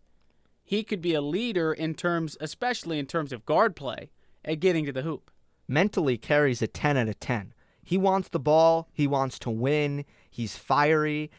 He 0.63 0.84
could 0.84 1.02
be 1.02 1.13
a 1.13 1.21
leader 1.21 1.73
in 1.73 1.93
terms, 1.93 2.38
especially 2.39 2.97
in 2.97 3.06
terms 3.06 3.34
of 3.34 3.45
guard 3.45 3.76
play, 3.76 4.10
at 4.45 4.60
getting 4.60 4.86
to 4.86 4.91
the 4.91 5.02
hoop 5.02 5.30
mentally 5.67 6.17
carries 6.17 6.62
a 6.62 6.67
10 6.67 6.97
out 6.97 7.10
of 7.10 7.19
10. 7.19 7.54
He 7.84 7.97
wants 7.97 8.30
the 8.30 8.39
ball, 8.39 8.89
he 8.93 9.08
wants 9.08 9.38
to 9.39 9.49
win, 9.49 10.06
he's 10.34 10.58
fiery. 10.58 11.32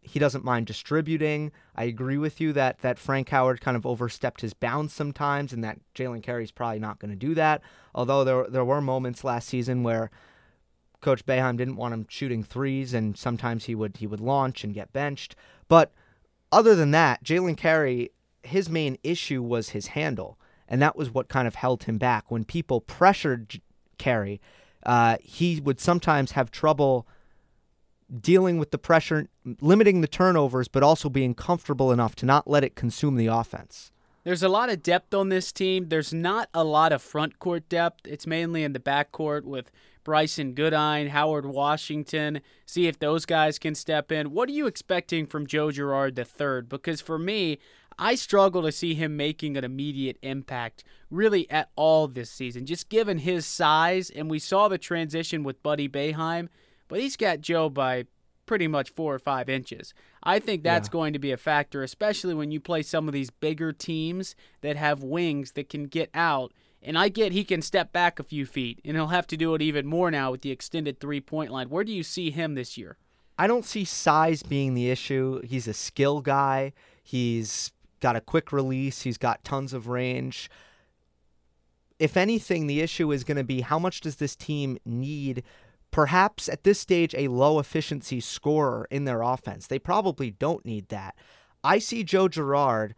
He 0.00 0.18
doesn't 0.18 0.44
mind 0.44 0.66
distributing. 0.66 1.52
I 1.74 1.84
agree 1.84 2.18
with 2.18 2.40
you 2.40 2.52
that 2.54 2.78
that 2.80 2.98
Frank 2.98 3.28
Howard 3.28 3.60
kind 3.60 3.76
of 3.76 3.86
overstepped 3.86 4.40
his 4.40 4.54
bounds 4.54 4.92
sometimes, 4.92 5.52
and 5.52 5.62
that 5.64 5.78
Jalen 5.94 6.22
Carey's 6.22 6.50
probably 6.50 6.78
not 6.78 6.98
going 6.98 7.10
to 7.10 7.16
do 7.16 7.34
that. 7.34 7.62
Although 7.94 8.24
there 8.24 8.46
there 8.48 8.64
were 8.64 8.80
moments 8.80 9.24
last 9.24 9.48
season 9.48 9.82
where 9.82 10.10
Coach 11.00 11.24
Boeheim 11.26 11.56
didn't 11.56 11.76
want 11.76 11.94
him 11.94 12.06
shooting 12.08 12.42
threes, 12.42 12.94
and 12.94 13.16
sometimes 13.16 13.64
he 13.64 13.74
would 13.74 13.98
he 13.98 14.06
would 14.06 14.20
launch 14.20 14.64
and 14.64 14.74
get 14.74 14.92
benched. 14.92 15.36
But 15.68 15.92
other 16.50 16.74
than 16.74 16.90
that, 16.92 17.22
Jalen 17.22 17.56
Carey, 17.56 18.10
his 18.42 18.68
main 18.68 18.98
issue 19.02 19.42
was 19.42 19.70
his 19.70 19.88
handle 19.88 20.38
and 20.68 20.82
that 20.82 20.96
was 20.96 21.10
what 21.10 21.28
kind 21.28 21.48
of 21.48 21.54
held 21.54 21.84
him 21.84 21.98
back. 21.98 22.30
When 22.30 22.44
people 22.44 22.80
pressured 22.80 23.60
Carey, 23.96 24.40
uh, 24.84 25.16
he 25.20 25.60
would 25.60 25.80
sometimes 25.80 26.32
have 26.32 26.50
trouble 26.50 27.06
dealing 28.20 28.58
with 28.58 28.70
the 28.70 28.78
pressure, 28.78 29.28
limiting 29.60 30.00
the 30.00 30.08
turnovers, 30.08 30.68
but 30.68 30.82
also 30.82 31.08
being 31.08 31.34
comfortable 31.34 31.92
enough 31.92 32.14
to 32.16 32.26
not 32.26 32.48
let 32.48 32.64
it 32.64 32.74
consume 32.74 33.16
the 33.16 33.26
offense. 33.26 33.92
There's 34.24 34.42
a 34.42 34.48
lot 34.48 34.68
of 34.68 34.82
depth 34.82 35.14
on 35.14 35.28
this 35.28 35.52
team. 35.52 35.88
There's 35.88 36.12
not 36.12 36.48
a 36.52 36.64
lot 36.64 36.92
of 36.92 37.00
front 37.00 37.38
court 37.38 37.68
depth. 37.68 38.06
It's 38.06 38.26
mainly 38.26 38.62
in 38.62 38.72
the 38.72 38.80
back 38.80 39.12
court 39.12 39.46
with 39.46 39.70
Brycen 40.04 40.54
Goodine, 40.54 41.08
Howard 41.08 41.46
Washington. 41.46 42.40
See 42.66 42.86
if 42.86 42.98
those 42.98 43.24
guys 43.24 43.58
can 43.58 43.74
step 43.74 44.10
in. 44.10 44.32
What 44.32 44.48
are 44.48 44.52
you 44.52 44.66
expecting 44.66 45.26
from 45.26 45.46
Joe 45.46 45.70
Girard 45.70 46.18
III? 46.18 46.62
Because 46.68 47.00
for 47.00 47.18
me, 47.18 47.58
I 47.98 48.14
struggle 48.14 48.62
to 48.62 48.72
see 48.72 48.94
him 48.94 49.16
making 49.16 49.56
an 49.56 49.64
immediate 49.64 50.18
impact 50.22 50.84
really 51.10 51.50
at 51.50 51.70
all 51.74 52.06
this 52.06 52.30
season, 52.30 52.64
just 52.64 52.88
given 52.88 53.18
his 53.18 53.44
size. 53.44 54.08
And 54.10 54.30
we 54.30 54.38
saw 54.38 54.68
the 54.68 54.78
transition 54.78 55.42
with 55.42 55.62
Buddy 55.62 55.88
Boeheim, 55.88 56.48
but 56.88 57.00
he's 57.00 57.16
got 57.16 57.40
Joe 57.40 57.68
by 57.68 58.04
pretty 58.46 58.66
much 58.66 58.90
four 58.90 59.14
or 59.14 59.18
five 59.18 59.48
inches. 59.48 59.94
I 60.22 60.38
think 60.40 60.62
that's 60.62 60.88
yeah. 60.88 60.92
going 60.92 61.12
to 61.12 61.18
be 61.18 61.30
a 61.32 61.36
factor, 61.36 61.82
especially 61.82 62.34
when 62.34 62.50
you 62.50 62.60
play 62.60 62.82
some 62.82 63.06
of 63.06 63.14
these 63.14 63.30
bigger 63.30 63.72
teams 63.72 64.34
that 64.62 64.76
have 64.76 65.02
wings 65.02 65.52
that 65.52 65.68
can 65.68 65.84
get 65.84 66.10
out. 66.14 66.52
And 66.82 66.96
I 66.96 67.08
get 67.08 67.32
he 67.32 67.44
can 67.44 67.60
step 67.60 67.92
back 67.92 68.18
a 68.18 68.22
few 68.22 68.46
feet, 68.46 68.80
and 68.84 68.96
he'll 68.96 69.08
have 69.08 69.26
to 69.28 69.36
do 69.36 69.54
it 69.54 69.62
even 69.62 69.86
more 69.86 70.10
now 70.10 70.30
with 70.30 70.42
the 70.42 70.50
extended 70.50 70.98
three 70.98 71.20
point 71.20 71.50
line. 71.50 71.68
Where 71.68 71.84
do 71.84 71.92
you 71.92 72.02
see 72.02 72.30
him 72.30 72.54
this 72.54 72.78
year? 72.78 72.96
I 73.36 73.46
don't 73.46 73.64
see 73.64 73.84
size 73.84 74.42
being 74.42 74.74
the 74.74 74.90
issue. 74.90 75.40
He's 75.44 75.68
a 75.68 75.74
skill 75.74 76.20
guy. 76.20 76.72
He's 77.02 77.72
got 78.00 78.16
a 78.16 78.20
quick 78.20 78.52
release, 78.52 79.02
he's 79.02 79.18
got 79.18 79.44
tons 79.44 79.72
of 79.72 79.88
range. 79.88 80.50
If 81.98 82.16
anything, 82.16 82.68
the 82.68 82.80
issue 82.80 83.10
is 83.10 83.24
going 83.24 83.38
to 83.38 83.44
be 83.44 83.60
how 83.60 83.78
much 83.78 84.00
does 84.00 84.16
this 84.16 84.36
team 84.36 84.78
need 84.84 85.42
perhaps 85.90 86.48
at 86.48 86.64
this 86.64 86.78
stage 86.78 87.14
a 87.16 87.28
low 87.28 87.58
efficiency 87.58 88.20
scorer 88.20 88.86
in 88.90 89.04
their 89.04 89.22
offense. 89.22 89.66
They 89.66 89.78
probably 89.78 90.30
don't 90.30 90.64
need 90.64 90.88
that. 90.88 91.16
I 91.64 91.78
see 91.78 92.04
Joe 92.04 92.28
Girard 92.28 92.94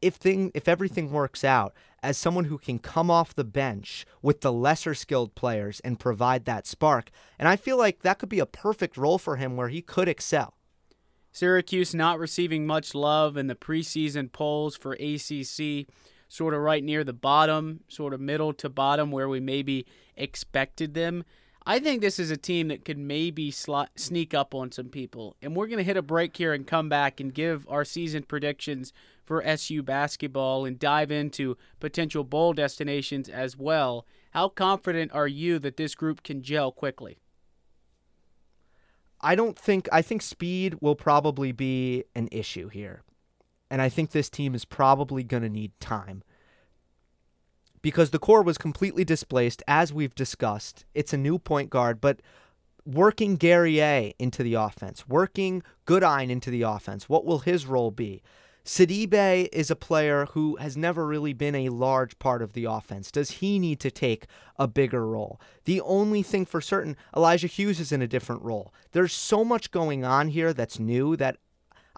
if 0.00 0.14
thing 0.14 0.52
if 0.54 0.68
everything 0.68 1.10
works 1.10 1.42
out 1.42 1.74
as 2.02 2.16
someone 2.16 2.44
who 2.44 2.58
can 2.58 2.78
come 2.78 3.10
off 3.10 3.34
the 3.34 3.44
bench 3.44 4.06
with 4.22 4.40
the 4.40 4.52
lesser 4.52 4.94
skilled 4.94 5.34
players 5.34 5.80
and 5.80 5.98
provide 5.98 6.44
that 6.44 6.66
spark. 6.66 7.10
And 7.38 7.48
I 7.48 7.56
feel 7.56 7.76
like 7.76 8.02
that 8.02 8.18
could 8.18 8.28
be 8.28 8.38
a 8.38 8.46
perfect 8.46 8.96
role 8.96 9.18
for 9.18 9.36
him 9.36 9.56
where 9.56 9.68
he 9.68 9.82
could 9.82 10.08
excel. 10.08 10.54
Syracuse 11.32 11.94
not 11.94 12.18
receiving 12.18 12.66
much 12.66 12.94
love 12.94 13.36
in 13.36 13.48
the 13.48 13.54
preseason 13.54 14.32
polls 14.32 14.76
for 14.76 14.92
ACC, 14.94 15.86
sort 16.28 16.54
of 16.54 16.60
right 16.60 16.82
near 16.82 17.04
the 17.04 17.12
bottom, 17.12 17.80
sort 17.88 18.14
of 18.14 18.20
middle 18.20 18.52
to 18.54 18.68
bottom 18.68 19.10
where 19.10 19.28
we 19.28 19.40
maybe 19.40 19.86
expected 20.16 20.94
them. 20.94 21.24
I 21.68 21.80
think 21.80 22.00
this 22.00 22.18
is 22.18 22.30
a 22.30 22.36
team 22.38 22.68
that 22.68 22.86
could 22.86 22.96
maybe 22.96 23.50
sneak 23.50 24.32
up 24.32 24.54
on 24.54 24.72
some 24.72 24.88
people. 24.88 25.36
And 25.42 25.54
we're 25.54 25.66
going 25.66 25.76
to 25.76 25.84
hit 25.84 25.98
a 25.98 26.02
break 26.02 26.34
here 26.34 26.54
and 26.54 26.66
come 26.66 26.88
back 26.88 27.20
and 27.20 27.32
give 27.32 27.66
our 27.68 27.84
season 27.84 28.22
predictions 28.22 28.94
for 29.26 29.44
SU 29.44 29.82
basketball 29.82 30.64
and 30.64 30.78
dive 30.78 31.10
into 31.10 31.58
potential 31.78 32.24
bowl 32.24 32.54
destinations 32.54 33.28
as 33.28 33.54
well. 33.54 34.06
How 34.30 34.48
confident 34.48 35.12
are 35.12 35.28
you 35.28 35.58
that 35.58 35.76
this 35.76 35.94
group 35.94 36.22
can 36.22 36.40
gel 36.40 36.72
quickly? 36.72 37.18
I 39.20 39.34
don't 39.34 39.58
think 39.58 39.90
I 39.92 40.00
think 40.00 40.22
speed 40.22 40.76
will 40.80 40.96
probably 40.96 41.52
be 41.52 42.04
an 42.14 42.30
issue 42.32 42.68
here. 42.68 43.02
And 43.70 43.82
I 43.82 43.90
think 43.90 44.12
this 44.12 44.30
team 44.30 44.54
is 44.54 44.64
probably 44.64 45.22
going 45.22 45.42
to 45.42 45.50
need 45.50 45.78
time. 45.80 46.22
Because 47.82 48.10
the 48.10 48.18
core 48.18 48.42
was 48.42 48.58
completely 48.58 49.04
displaced 49.04 49.62
as 49.68 49.92
we've 49.92 50.14
discussed. 50.14 50.84
It's 50.94 51.12
a 51.12 51.18
new 51.18 51.38
point 51.38 51.70
guard, 51.70 52.00
but 52.00 52.20
working 52.84 53.36
Guerrier 53.36 54.12
into 54.18 54.42
the 54.42 54.54
offense, 54.54 55.06
working 55.08 55.62
Goodine 55.84 56.30
into 56.30 56.50
the 56.50 56.62
offense, 56.62 57.08
what 57.08 57.24
will 57.24 57.40
his 57.40 57.66
role 57.66 57.90
be? 57.90 58.22
Sidibe 58.64 59.48
is 59.50 59.70
a 59.70 59.76
player 59.76 60.26
who 60.32 60.56
has 60.56 60.76
never 60.76 61.06
really 61.06 61.32
been 61.32 61.54
a 61.54 61.70
large 61.70 62.18
part 62.18 62.42
of 62.42 62.52
the 62.52 62.66
offense. 62.66 63.10
Does 63.10 63.30
he 63.30 63.58
need 63.58 63.80
to 63.80 63.90
take 63.90 64.26
a 64.58 64.68
bigger 64.68 65.06
role? 65.06 65.40
The 65.64 65.80
only 65.80 66.22
thing 66.22 66.44
for 66.44 66.60
certain, 66.60 66.94
Elijah 67.16 67.46
Hughes 67.46 67.80
is 67.80 67.92
in 67.92 68.02
a 68.02 68.06
different 68.06 68.42
role. 68.42 68.74
There's 68.92 69.14
so 69.14 69.42
much 69.42 69.70
going 69.70 70.04
on 70.04 70.28
here 70.28 70.52
that's 70.52 70.78
new 70.78 71.16
that 71.16 71.38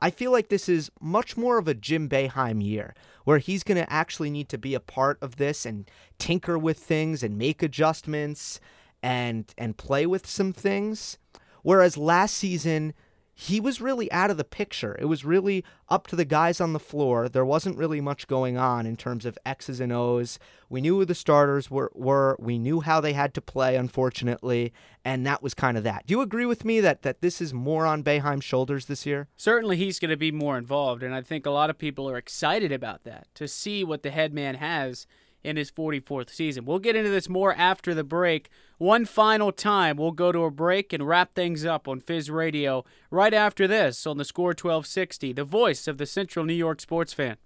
I 0.03 0.11
feel 0.11 0.33
like 0.33 0.49
this 0.49 0.69
is 0.69 0.91
much 1.01 1.37
more 1.37 1.59
of 1.59 1.69
a 1.69 1.75
Jim 1.75 2.09
Boeheim 2.09 2.63
year, 2.65 2.95
where 3.25 3.39
he's 3.39 3.63
going 3.63 3.77
to 3.77 3.93
actually 3.93 4.31
need 4.31 4.49
to 4.49 4.59
be 4.59 4.75
a 4.75 4.81
part 4.81 5.19
of 5.21 5.37
this 5.37 5.67
and 5.67 5.91
tinker 6.19 6.59
with 6.59 6.79
things 6.79 7.23
and 7.23 7.37
make 7.37 7.63
adjustments 7.63 8.61
and 9.03 9.53
and 9.59 9.77
play 9.77 10.07
with 10.07 10.27
some 10.27 10.53
things. 10.53 11.19
Whereas 11.63 11.97
last 11.97 12.37
season, 12.37 12.95
he 13.35 13.61
was 13.61 13.81
really 13.81 14.11
out 14.13 14.31
of 14.31 14.37
the 14.37 14.45
picture. 14.45 14.97
It 14.99 15.07
was 15.07 15.25
really 15.25 15.65
up 15.89 16.07
to 16.09 16.17
the 16.17 16.25
guys 16.25 16.61
on 16.61 16.73
the 16.73 16.79
floor. 16.79 17.29
There 17.29 17.45
wasn't 17.45 17.79
really 17.79 18.01
much 18.01 18.27
going 18.27 18.59
on 18.59 18.87
in 18.87 18.97
terms 18.97 19.25
of 19.25 19.39
X's 19.47 19.81
and 19.81 19.93
O's. 19.93 20.39
We 20.69 20.81
knew 20.81 20.99
who 20.99 21.05
the 21.05 21.15
starters 21.15 21.71
were, 21.71 21.91
were. 21.95 22.37
We 22.39 22.59
knew 22.59 22.81
how 22.81 23.01
they 23.01 23.15
had 23.15 23.33
to 23.35 23.41
play, 23.41 23.77
unfortunately, 23.77 24.73
and 25.05 25.27
that 25.27 25.43
was 25.43 25.55
kind 25.55 25.79
of 25.79 25.85
that. 25.85 26.07
Do 26.07 26.13
you 26.13 26.21
agree 26.21 26.47
with 26.47 26.65
me 26.65 26.81
that, 26.81 27.03
that 27.03 27.23
this 27.23 27.41
is 27.41 27.55
more 27.55 27.87
on 27.87 28.05
Boeheim's 28.05 28.45
shoulders 28.45 28.87
this 28.87 29.07
year? 29.07 29.29
Certainly 29.37 29.79
he's 29.79 29.99
going 29.99 30.11
to 30.11 30.17
be 30.17 30.33
more 30.33 30.59
involved, 30.59 31.03
and 31.03 31.15
I 31.15 31.23
think 31.23 31.47
a 31.47 31.51
lot 31.51 31.71
of 31.71 31.79
people 31.79 32.11
are 32.11 32.19
excited 32.19 32.73
about 32.73 33.05
that, 33.05 33.27
to 33.37 33.49
see 33.49 33.85
what 33.85 34.03
the 34.03 34.11
head 34.11 34.35
man 34.35 34.57
has 34.57 35.07
in 35.43 35.57
his 35.57 35.71
44th 35.71 36.31
season. 36.31 36.65
We'll 36.65 36.79
get 36.79 36.97
into 36.97 37.11
this 37.11 37.29
more 37.29 37.55
after 37.55 37.95
the 37.95 38.05
break. 38.05 38.51
One 38.79 39.05
final 39.05 39.53
time, 39.53 39.97
we'll 39.97 40.13
go 40.13 40.33
to 40.33 40.45
a 40.45 40.51
break 40.51 40.93
and 40.93 41.07
wrap 41.07 41.35
things 41.35 41.65
up 41.65 41.89
on 41.89 42.01
Fizz 42.01 42.31
Radio 42.31 42.85
right 43.11 43.35
after 43.35 43.67
this 43.67 44.07
on 44.07 44.19
the 44.19 44.25
Score 44.25 44.49
1260, 44.49 45.33
the 45.33 45.45
voice 45.45 45.87
of 45.89 45.99
the 45.99 46.07
Central 46.07 46.45
New 46.45 46.55
York 46.55 46.81
sports 46.81 47.13
fan. 47.13 47.37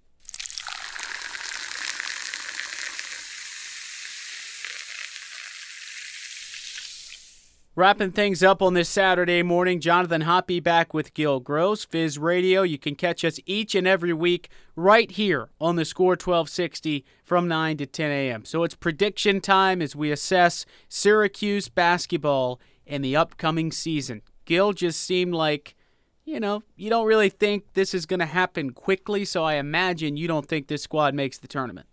Wrapping 7.77 8.11
things 8.11 8.41
up 8.41 8.61
on 8.61 8.73
this 8.73 8.87
Saturday 8.87 9.43
morning, 9.43 9.81
Jonathan 9.81 10.21
Hoppy 10.21 10.61
back 10.61 10.93
with 10.93 11.13
Gil 11.13 11.41
Gross, 11.41 11.83
Fizz 11.83 12.17
Radio. 12.17 12.61
You 12.61 12.77
can 12.77 12.95
catch 12.95 13.25
us 13.25 13.37
each 13.45 13.75
and 13.75 13.85
every 13.85 14.13
week 14.13 14.47
right 14.77 15.11
here 15.11 15.49
on 15.59 15.75
the 15.75 15.83
Score 15.83 16.11
1260 16.11 17.03
from 17.25 17.49
9 17.49 17.75
to 17.75 17.85
10 17.85 18.11
a.m. 18.11 18.45
So 18.45 18.63
it's 18.63 18.75
prediction 18.75 19.41
time 19.41 19.81
as 19.81 19.93
we 19.93 20.09
assess 20.09 20.65
Syracuse 20.87 21.67
basketball 21.67 22.61
in 22.85 23.01
the 23.01 23.17
upcoming 23.17 23.73
season. 23.73 24.21
Gil 24.45 24.71
just 24.71 25.01
seemed 25.01 25.33
like, 25.33 25.75
you 26.23 26.39
know, 26.39 26.63
you 26.77 26.89
don't 26.89 27.05
really 27.07 27.29
think 27.29 27.73
this 27.73 27.93
is 27.93 28.05
going 28.05 28.21
to 28.21 28.25
happen 28.25 28.69
quickly, 28.69 29.25
so 29.25 29.43
I 29.43 29.55
imagine 29.55 30.15
you 30.15 30.29
don't 30.29 30.47
think 30.47 30.67
this 30.67 30.83
squad 30.83 31.13
makes 31.13 31.39
the 31.39 31.49
tournament. 31.49 31.87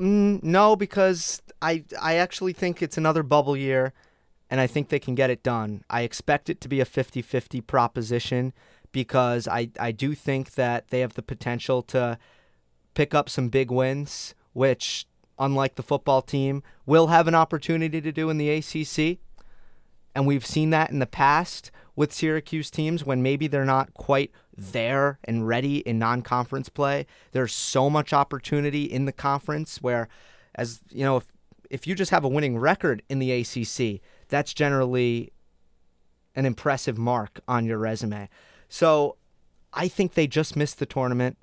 Mm, 0.00 0.42
no, 0.42 0.74
because 0.74 1.42
I 1.62 1.84
I 2.02 2.16
actually 2.16 2.54
think 2.54 2.82
it's 2.82 2.98
another 2.98 3.22
bubble 3.22 3.56
year, 3.56 3.92
and 4.50 4.60
I 4.60 4.66
think 4.66 4.88
they 4.88 4.98
can 4.98 5.14
get 5.14 5.30
it 5.30 5.42
done. 5.42 5.82
I 5.90 6.02
expect 6.02 6.48
it 6.48 6.60
to 6.62 6.68
be 6.68 6.80
a 6.80 6.84
50-50 6.84 7.66
proposition 7.66 8.52
because 8.92 9.46
I 9.48 9.70
I 9.78 9.92
do 9.92 10.14
think 10.14 10.54
that 10.54 10.88
they 10.88 11.00
have 11.00 11.14
the 11.14 11.22
potential 11.22 11.82
to 11.82 12.18
pick 12.94 13.14
up 13.14 13.28
some 13.28 13.48
big 13.48 13.70
wins, 13.70 14.34
which 14.52 15.06
unlike 15.38 15.74
the 15.74 15.82
football 15.82 16.22
team 16.22 16.62
will 16.86 17.08
have 17.08 17.28
an 17.28 17.34
opportunity 17.34 18.00
to 18.00 18.12
do 18.12 18.30
in 18.30 18.38
the 18.38 18.50
ACC. 18.50 19.18
And 20.14 20.26
we've 20.26 20.46
seen 20.46 20.70
that 20.70 20.90
in 20.90 20.98
the 20.98 21.06
past 21.06 21.70
with 21.94 22.12
Syracuse 22.12 22.70
teams 22.70 23.04
when 23.04 23.22
maybe 23.22 23.46
they're 23.48 23.66
not 23.66 23.92
quite 23.92 24.30
there 24.56 25.18
and 25.24 25.46
ready 25.46 25.78
in 25.80 25.98
non-conference 25.98 26.70
play. 26.70 27.06
There's 27.32 27.52
so 27.52 27.90
much 27.90 28.14
opportunity 28.14 28.84
in 28.84 29.04
the 29.04 29.12
conference 29.12 29.82
where 29.82 30.08
as 30.54 30.80
you 30.90 31.04
know 31.04 31.18
if 31.18 31.26
if 31.68 31.86
you 31.86 31.94
just 31.94 32.12
have 32.12 32.24
a 32.24 32.28
winning 32.28 32.58
record 32.58 33.02
in 33.08 33.18
the 33.18 33.32
ACC, 33.32 34.00
that's 34.28 34.52
generally 34.54 35.32
an 36.34 36.46
impressive 36.46 36.98
mark 36.98 37.40
on 37.48 37.64
your 37.64 37.78
resume. 37.78 38.28
So, 38.68 39.16
I 39.72 39.88
think 39.88 40.14
they 40.14 40.26
just 40.26 40.56
missed 40.56 40.78
the 40.78 40.86
tournament, 40.86 41.36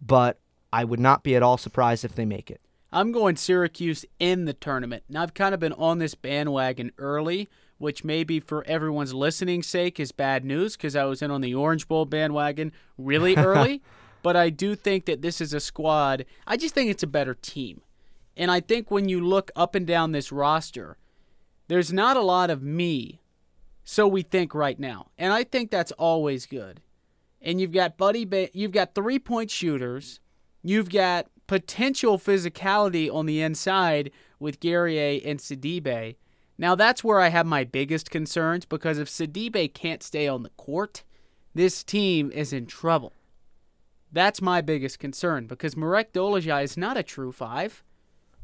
but 0.00 0.38
I 0.72 0.84
would 0.84 1.00
not 1.00 1.22
be 1.24 1.34
at 1.34 1.42
all 1.42 1.58
surprised 1.58 2.04
if 2.04 2.14
they 2.14 2.24
make 2.24 2.50
it. 2.50 2.60
I'm 2.92 3.12
going 3.12 3.36
Syracuse 3.36 4.04
in 4.18 4.44
the 4.44 4.52
tournament. 4.52 5.04
Now, 5.08 5.22
I've 5.22 5.34
kind 5.34 5.54
of 5.54 5.60
been 5.60 5.72
on 5.74 5.98
this 5.98 6.14
bandwagon 6.14 6.92
early, 6.98 7.48
which 7.78 8.04
maybe 8.04 8.40
for 8.40 8.64
everyone's 8.64 9.14
listening 9.14 9.62
sake 9.62 9.98
is 10.00 10.12
bad 10.12 10.44
news 10.44 10.76
because 10.76 10.96
I 10.96 11.04
was 11.04 11.22
in 11.22 11.30
on 11.30 11.40
the 11.40 11.54
Orange 11.54 11.88
Bowl 11.88 12.04
bandwagon 12.04 12.72
really 12.98 13.36
early. 13.36 13.82
but 14.22 14.36
I 14.36 14.50
do 14.50 14.74
think 14.74 15.06
that 15.06 15.22
this 15.22 15.40
is 15.40 15.54
a 15.54 15.60
squad. 15.60 16.24
I 16.46 16.56
just 16.56 16.74
think 16.74 16.90
it's 16.90 17.02
a 17.02 17.08
better 17.08 17.34
team. 17.34 17.80
And 18.36 18.50
I 18.50 18.60
think 18.60 18.90
when 18.90 19.08
you 19.08 19.24
look 19.24 19.50
up 19.56 19.74
and 19.74 19.86
down 19.86 20.12
this 20.12 20.30
roster, 20.32 20.96
there's 21.70 21.92
not 21.92 22.16
a 22.16 22.20
lot 22.20 22.50
of 22.50 22.64
me, 22.64 23.22
so 23.84 24.08
we 24.08 24.22
think 24.22 24.56
right 24.56 24.80
now. 24.80 25.06
And 25.16 25.32
I 25.32 25.44
think 25.44 25.70
that's 25.70 25.92
always 25.92 26.44
good. 26.44 26.80
And 27.40 27.60
you've 27.60 27.70
got 27.70 27.96
Buddy, 27.96 28.24
ba- 28.24 28.50
you've 28.52 28.72
got 28.72 28.96
three 28.96 29.20
point 29.20 29.52
shooters, 29.52 30.18
you've 30.64 30.90
got 30.90 31.28
potential 31.46 32.18
physicality 32.18 33.08
on 33.08 33.26
the 33.26 33.40
inside 33.40 34.10
with 34.40 34.58
Guerrier 34.58 35.20
and 35.24 35.38
Sidibe. 35.38 36.16
Now 36.58 36.74
that's 36.74 37.04
where 37.04 37.20
I 37.20 37.28
have 37.28 37.46
my 37.46 37.62
biggest 37.62 38.10
concerns 38.10 38.64
because 38.64 38.98
if 38.98 39.08
Sidibe 39.08 39.72
can't 39.72 40.02
stay 40.02 40.26
on 40.26 40.42
the 40.42 40.50
court, 40.50 41.04
this 41.54 41.84
team 41.84 42.32
is 42.32 42.52
in 42.52 42.66
trouble. 42.66 43.12
That's 44.10 44.42
my 44.42 44.60
biggest 44.60 44.98
concern 44.98 45.46
because 45.46 45.76
Marek 45.76 46.12
Dolezaj 46.12 46.64
is 46.64 46.76
not 46.76 46.96
a 46.96 47.04
true 47.04 47.30
five. 47.30 47.84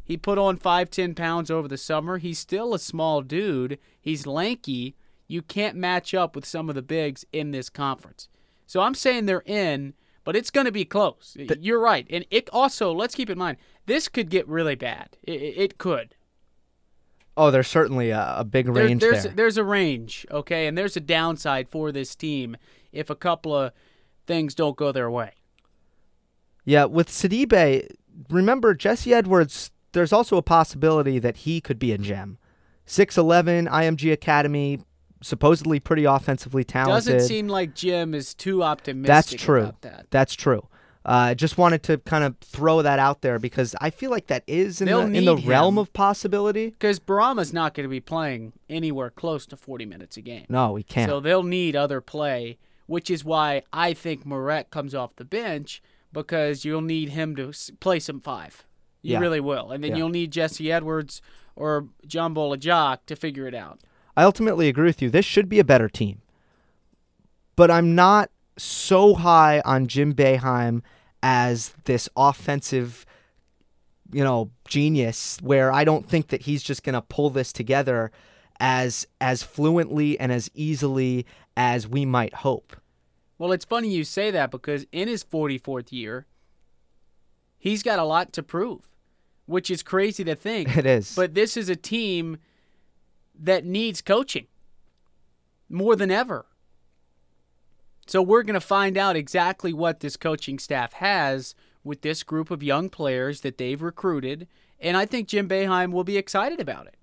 He 0.06 0.16
put 0.16 0.38
on 0.38 0.56
five 0.56 0.88
ten 0.88 1.14
pounds 1.14 1.50
over 1.50 1.66
the 1.66 1.76
summer. 1.76 2.18
He's 2.18 2.38
still 2.38 2.72
a 2.72 2.78
small 2.78 3.22
dude. 3.22 3.78
He's 4.00 4.26
lanky. 4.26 4.94
You 5.26 5.42
can't 5.42 5.76
match 5.76 6.14
up 6.14 6.36
with 6.36 6.46
some 6.46 6.68
of 6.68 6.76
the 6.76 6.82
bigs 6.82 7.24
in 7.32 7.50
this 7.50 7.68
conference. 7.68 8.28
So 8.66 8.80
I'm 8.80 8.94
saying 8.94 9.26
they're 9.26 9.42
in, 9.44 9.94
but 10.22 10.36
it's 10.36 10.50
going 10.50 10.66
to 10.66 10.72
be 10.72 10.84
close. 10.84 11.36
The, 11.36 11.58
You're 11.60 11.80
right. 11.80 12.06
And 12.08 12.24
it 12.30 12.48
also, 12.52 12.92
let's 12.92 13.16
keep 13.16 13.28
in 13.28 13.36
mind, 13.36 13.56
this 13.86 14.08
could 14.08 14.30
get 14.30 14.46
really 14.46 14.76
bad. 14.76 15.16
It, 15.24 15.32
it 15.32 15.78
could. 15.78 16.14
Oh, 17.36 17.50
there's 17.50 17.68
certainly 17.68 18.10
a, 18.10 18.36
a 18.38 18.44
big 18.44 18.68
range 18.68 19.00
there, 19.00 19.10
there's, 19.10 19.24
there. 19.24 19.32
There's 19.32 19.58
a 19.58 19.64
range, 19.64 20.24
okay? 20.30 20.68
And 20.68 20.78
there's 20.78 20.96
a 20.96 21.00
downside 21.00 21.68
for 21.68 21.90
this 21.92 22.14
team 22.14 22.56
if 22.92 23.10
a 23.10 23.16
couple 23.16 23.54
of 23.54 23.72
things 24.26 24.54
don't 24.54 24.76
go 24.76 24.90
their 24.92 25.10
way. 25.10 25.32
Yeah, 26.64 26.84
with 26.86 27.08
Sidibe, 27.08 27.88
remember 28.30 28.74
Jesse 28.74 29.12
Edwards, 29.12 29.70
there's 29.96 30.12
also 30.12 30.36
a 30.36 30.42
possibility 30.42 31.18
that 31.18 31.38
he 31.38 31.58
could 31.60 31.78
be 31.78 31.90
a 31.90 31.96
gem. 31.96 32.36
6'11, 32.86 33.66
IMG 33.68 34.12
Academy, 34.12 34.80
supposedly 35.22 35.80
pretty 35.80 36.04
offensively 36.04 36.64
talented. 36.64 37.14
Doesn't 37.14 37.26
seem 37.26 37.48
like 37.48 37.74
Jim 37.74 38.14
is 38.14 38.34
too 38.34 38.62
optimistic. 38.62 39.08
That's 39.08 39.32
true. 39.32 39.72
That. 39.80 40.06
That's 40.10 40.34
true. 40.34 40.68
I 41.06 41.30
uh, 41.30 41.34
just 41.34 41.56
wanted 41.56 41.82
to 41.84 41.98
kind 41.98 42.24
of 42.24 42.36
throw 42.38 42.82
that 42.82 42.98
out 42.98 43.22
there 43.22 43.38
because 43.38 43.74
I 43.80 43.90
feel 43.90 44.10
like 44.10 44.26
that 44.26 44.42
is 44.46 44.82
in 44.82 44.86
They'll 44.86 45.06
the, 45.06 45.16
in 45.16 45.24
the 45.24 45.36
realm 45.36 45.78
of 45.78 45.92
possibility. 45.92 46.70
Because 46.70 46.98
Bourama's 46.98 47.52
not 47.52 47.74
going 47.74 47.84
to 47.84 47.88
be 47.88 48.00
playing 48.00 48.52
anywhere 48.68 49.08
close 49.08 49.46
to 49.46 49.56
40 49.56 49.86
minutes 49.86 50.16
a 50.16 50.20
game. 50.20 50.44
No, 50.50 50.72
we 50.72 50.82
can't. 50.82 51.08
So 51.08 51.20
they'll 51.20 51.42
need 51.42 51.74
other 51.74 52.02
play, 52.02 52.58
which 52.86 53.08
is 53.08 53.24
why 53.24 53.62
I 53.72 53.94
think 53.94 54.26
Marek 54.26 54.70
comes 54.70 54.94
off 54.94 55.16
the 55.16 55.24
bench 55.24 55.80
because 56.12 56.64
you'll 56.64 56.82
need 56.82 57.10
him 57.10 57.34
to 57.36 57.52
play 57.80 58.00
some 58.00 58.20
five. 58.20 58.66
You 59.06 59.12
Yeah. 59.14 59.20
really 59.20 59.40
will. 59.40 59.70
And 59.70 59.82
then 59.84 59.92
Yeah. 59.92 59.98
you'll 59.98 60.08
need 60.08 60.32
Jesse 60.32 60.70
Edwards 60.72 61.22
or 61.54 61.86
John 62.06 62.34
Bol 62.34 62.56
Ajak 62.56 62.98
to 63.06 63.14
figure 63.16 63.46
it 63.46 63.54
out. 63.54 63.80
I 64.16 64.24
ultimately 64.24 64.68
agree 64.68 64.86
with 64.86 65.00
you. 65.00 65.10
This 65.10 65.24
should 65.24 65.48
be 65.48 65.58
a 65.58 65.64
better 65.64 65.88
team. 65.88 66.22
But 67.54 67.70
I'm 67.70 67.94
not 67.94 68.30
so 68.58 69.14
high 69.14 69.60
on 69.64 69.86
Jim 69.86 70.14
Boeheim 70.14 70.82
as 71.22 71.74
this 71.84 72.08
offensive, 72.16 73.06
you 74.12 74.24
know, 74.24 74.50
genius 74.68 75.38
where 75.42 75.72
I 75.72 75.84
don't 75.84 76.08
think 76.08 76.28
that 76.28 76.42
he's 76.42 76.62
just 76.62 76.82
going 76.82 76.94
to 76.94 77.02
pull 77.02 77.30
this 77.30 77.52
together 77.52 78.10
as 78.58 79.06
as 79.20 79.42
fluently 79.42 80.18
and 80.18 80.32
as 80.32 80.50
easily 80.54 81.26
as 81.56 81.86
we 81.86 82.04
might 82.06 82.34
hope. 82.34 82.76
Well, 83.38 83.52
it's 83.52 83.66
funny 83.66 83.88
you 83.90 84.04
say 84.04 84.30
that 84.30 84.50
because 84.50 84.86
in 84.92 85.08
his 85.08 85.22
44th 85.22 85.92
year, 85.92 86.26
he's 87.58 87.82
got 87.82 87.98
a 87.98 88.04
lot 88.04 88.32
to 88.34 88.42
prove, 88.42 88.88
which 89.46 89.70
is 89.70 89.82
crazy 89.82 90.24
to 90.24 90.34
think. 90.34 90.76
It 90.76 90.86
is. 90.86 91.14
But 91.14 91.34
this 91.34 91.56
is 91.56 91.68
a 91.68 91.76
team 91.76 92.38
that 93.38 93.64
needs 93.64 94.02
coaching 94.02 94.46
more 95.68 95.96
than 95.96 96.10
ever. 96.10 96.46
So 98.06 98.22
we're 98.22 98.44
going 98.44 98.54
to 98.54 98.60
find 98.60 98.96
out 98.96 99.16
exactly 99.16 99.72
what 99.72 100.00
this 100.00 100.16
coaching 100.16 100.58
staff 100.58 100.92
has 100.94 101.54
with 101.82 102.02
this 102.02 102.22
group 102.22 102.50
of 102.50 102.62
young 102.62 102.88
players 102.88 103.40
that 103.40 103.58
they've 103.58 103.80
recruited, 103.80 104.46
and 104.80 104.96
I 104.96 105.06
think 105.06 105.28
Jim 105.28 105.48
Boeheim 105.48 105.92
will 105.92 106.04
be 106.04 106.16
excited 106.16 106.60
about 106.60 106.86
it. 106.86 106.96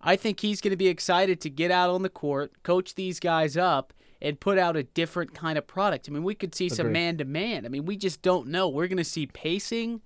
I 0.00 0.16
think 0.16 0.40
he's 0.40 0.60
going 0.60 0.70
to 0.72 0.76
be 0.76 0.88
excited 0.88 1.40
to 1.40 1.50
get 1.50 1.70
out 1.70 1.90
on 1.90 2.02
the 2.02 2.10
court, 2.10 2.62
coach 2.62 2.94
these 2.94 3.18
guys 3.18 3.56
up, 3.56 3.92
and 4.20 4.38
put 4.38 4.58
out 4.58 4.76
a 4.76 4.82
different 4.82 5.34
kind 5.34 5.56
of 5.56 5.66
product. 5.66 6.08
I 6.08 6.12
mean, 6.12 6.22
we 6.22 6.34
could 6.34 6.54
see 6.54 6.68
some 6.68 6.92
man 6.92 7.18
to 7.18 7.24
man. 7.24 7.64
I 7.64 7.68
mean, 7.68 7.84
we 7.84 7.96
just 7.96 8.22
don't 8.22 8.48
know. 8.48 8.68
We're 8.68 8.86
going 8.86 8.98
to 8.98 9.04
see 9.04 9.26
pacing. 9.26 10.02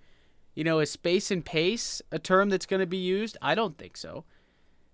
You 0.55 0.65
know, 0.65 0.81
is 0.81 0.91
space 0.91 1.31
and 1.31 1.45
pace 1.45 2.03
a 2.11 2.19
term 2.19 2.49
that's 2.49 2.67
going 2.67 2.81
to 2.81 2.87
be 2.87 2.97
used? 2.97 3.37
I 3.41 3.55
don't 3.55 3.79
think 3.79 3.97
so. 3.97 4.25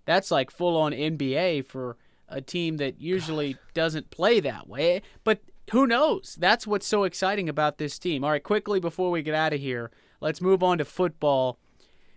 That's 0.05 0.31
like 0.31 0.51
full 0.51 0.77
on 0.77 0.93
NBA 0.93 1.67
for 1.67 1.97
a 2.29 2.41
team 2.41 2.77
that 2.79 3.01
usually 3.01 3.57
doesn't 3.73 4.11
play 4.11 4.41
that 4.41 4.69
way. 4.69 5.03
But 5.25 5.41
who 5.73 5.87
knows? 5.87 6.37
That's 6.39 6.67
what's 6.67 6.87
so 6.87 7.05
exciting 7.05 7.49
about 7.49 7.79
this 7.79 7.99
team. 7.99 8.25
All 8.25 8.31
right, 8.31 8.43
quickly 8.43 8.81
before 8.81 9.11
we 9.11 9.23
get 9.23 9.35
out 9.35 9.53
of 9.53 9.61
here, 9.61 9.91
let's 10.21 10.41
move 10.41 10.63
on 10.63 10.79
to 10.79 10.85
football. 10.85 11.59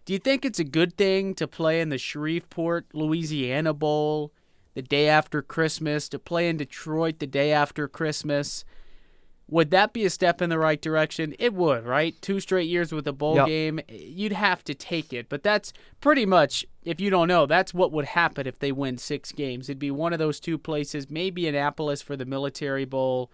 Do 0.05 0.13
you 0.13 0.19
think 0.19 0.43
it's 0.45 0.59
a 0.59 0.63
good 0.63 0.97
thing 0.97 1.33
to 1.35 1.47
play 1.47 1.81
in 1.81 1.89
the 1.89 1.97
Shreveport, 1.97 2.87
Louisiana 2.93 3.73
Bowl 3.73 4.31
the 4.73 4.81
day 4.81 5.07
after 5.07 5.41
Christmas, 5.41 6.07
to 6.09 6.19
play 6.19 6.47
in 6.49 6.57
Detroit 6.57 7.19
the 7.19 7.27
day 7.27 7.51
after 7.51 7.87
Christmas? 7.87 8.63
Would 9.49 9.71
that 9.71 9.93
be 9.93 10.03
a 10.03 10.09
step 10.09 10.41
in 10.41 10.49
the 10.49 10.59
right 10.59 10.81
direction? 10.81 11.33
It 11.39 11.53
would, 11.53 11.85
right? 11.85 12.13
Two 12.21 12.41
straight 12.41 12.67
years 12.67 12.91
with 12.91 13.07
a 13.07 13.13
bowl 13.13 13.35
Yep. 13.37 13.47
game, 13.47 13.79
you'd 13.87 14.33
have 14.33 14.61
to 14.65 14.73
take 14.75 15.13
it. 15.13 15.29
But 15.29 15.41
that's 15.41 15.71
pretty 16.01 16.25
much, 16.25 16.65
if 16.83 16.99
you 16.99 17.09
don't 17.09 17.29
know, 17.29 17.45
that's 17.45 17.73
what 17.73 17.93
would 17.93 18.05
happen 18.05 18.45
if 18.45 18.59
they 18.59 18.73
win 18.73 18.97
six 18.97 19.31
games. 19.31 19.69
It'd 19.69 19.79
be 19.79 19.89
one 19.89 20.11
of 20.11 20.19
those 20.19 20.41
two 20.41 20.57
places, 20.57 21.09
maybe 21.09 21.47
Annapolis 21.47 22.01
for 22.01 22.17
the 22.17 22.25
Military 22.25 22.83
Bowl. 22.83 23.31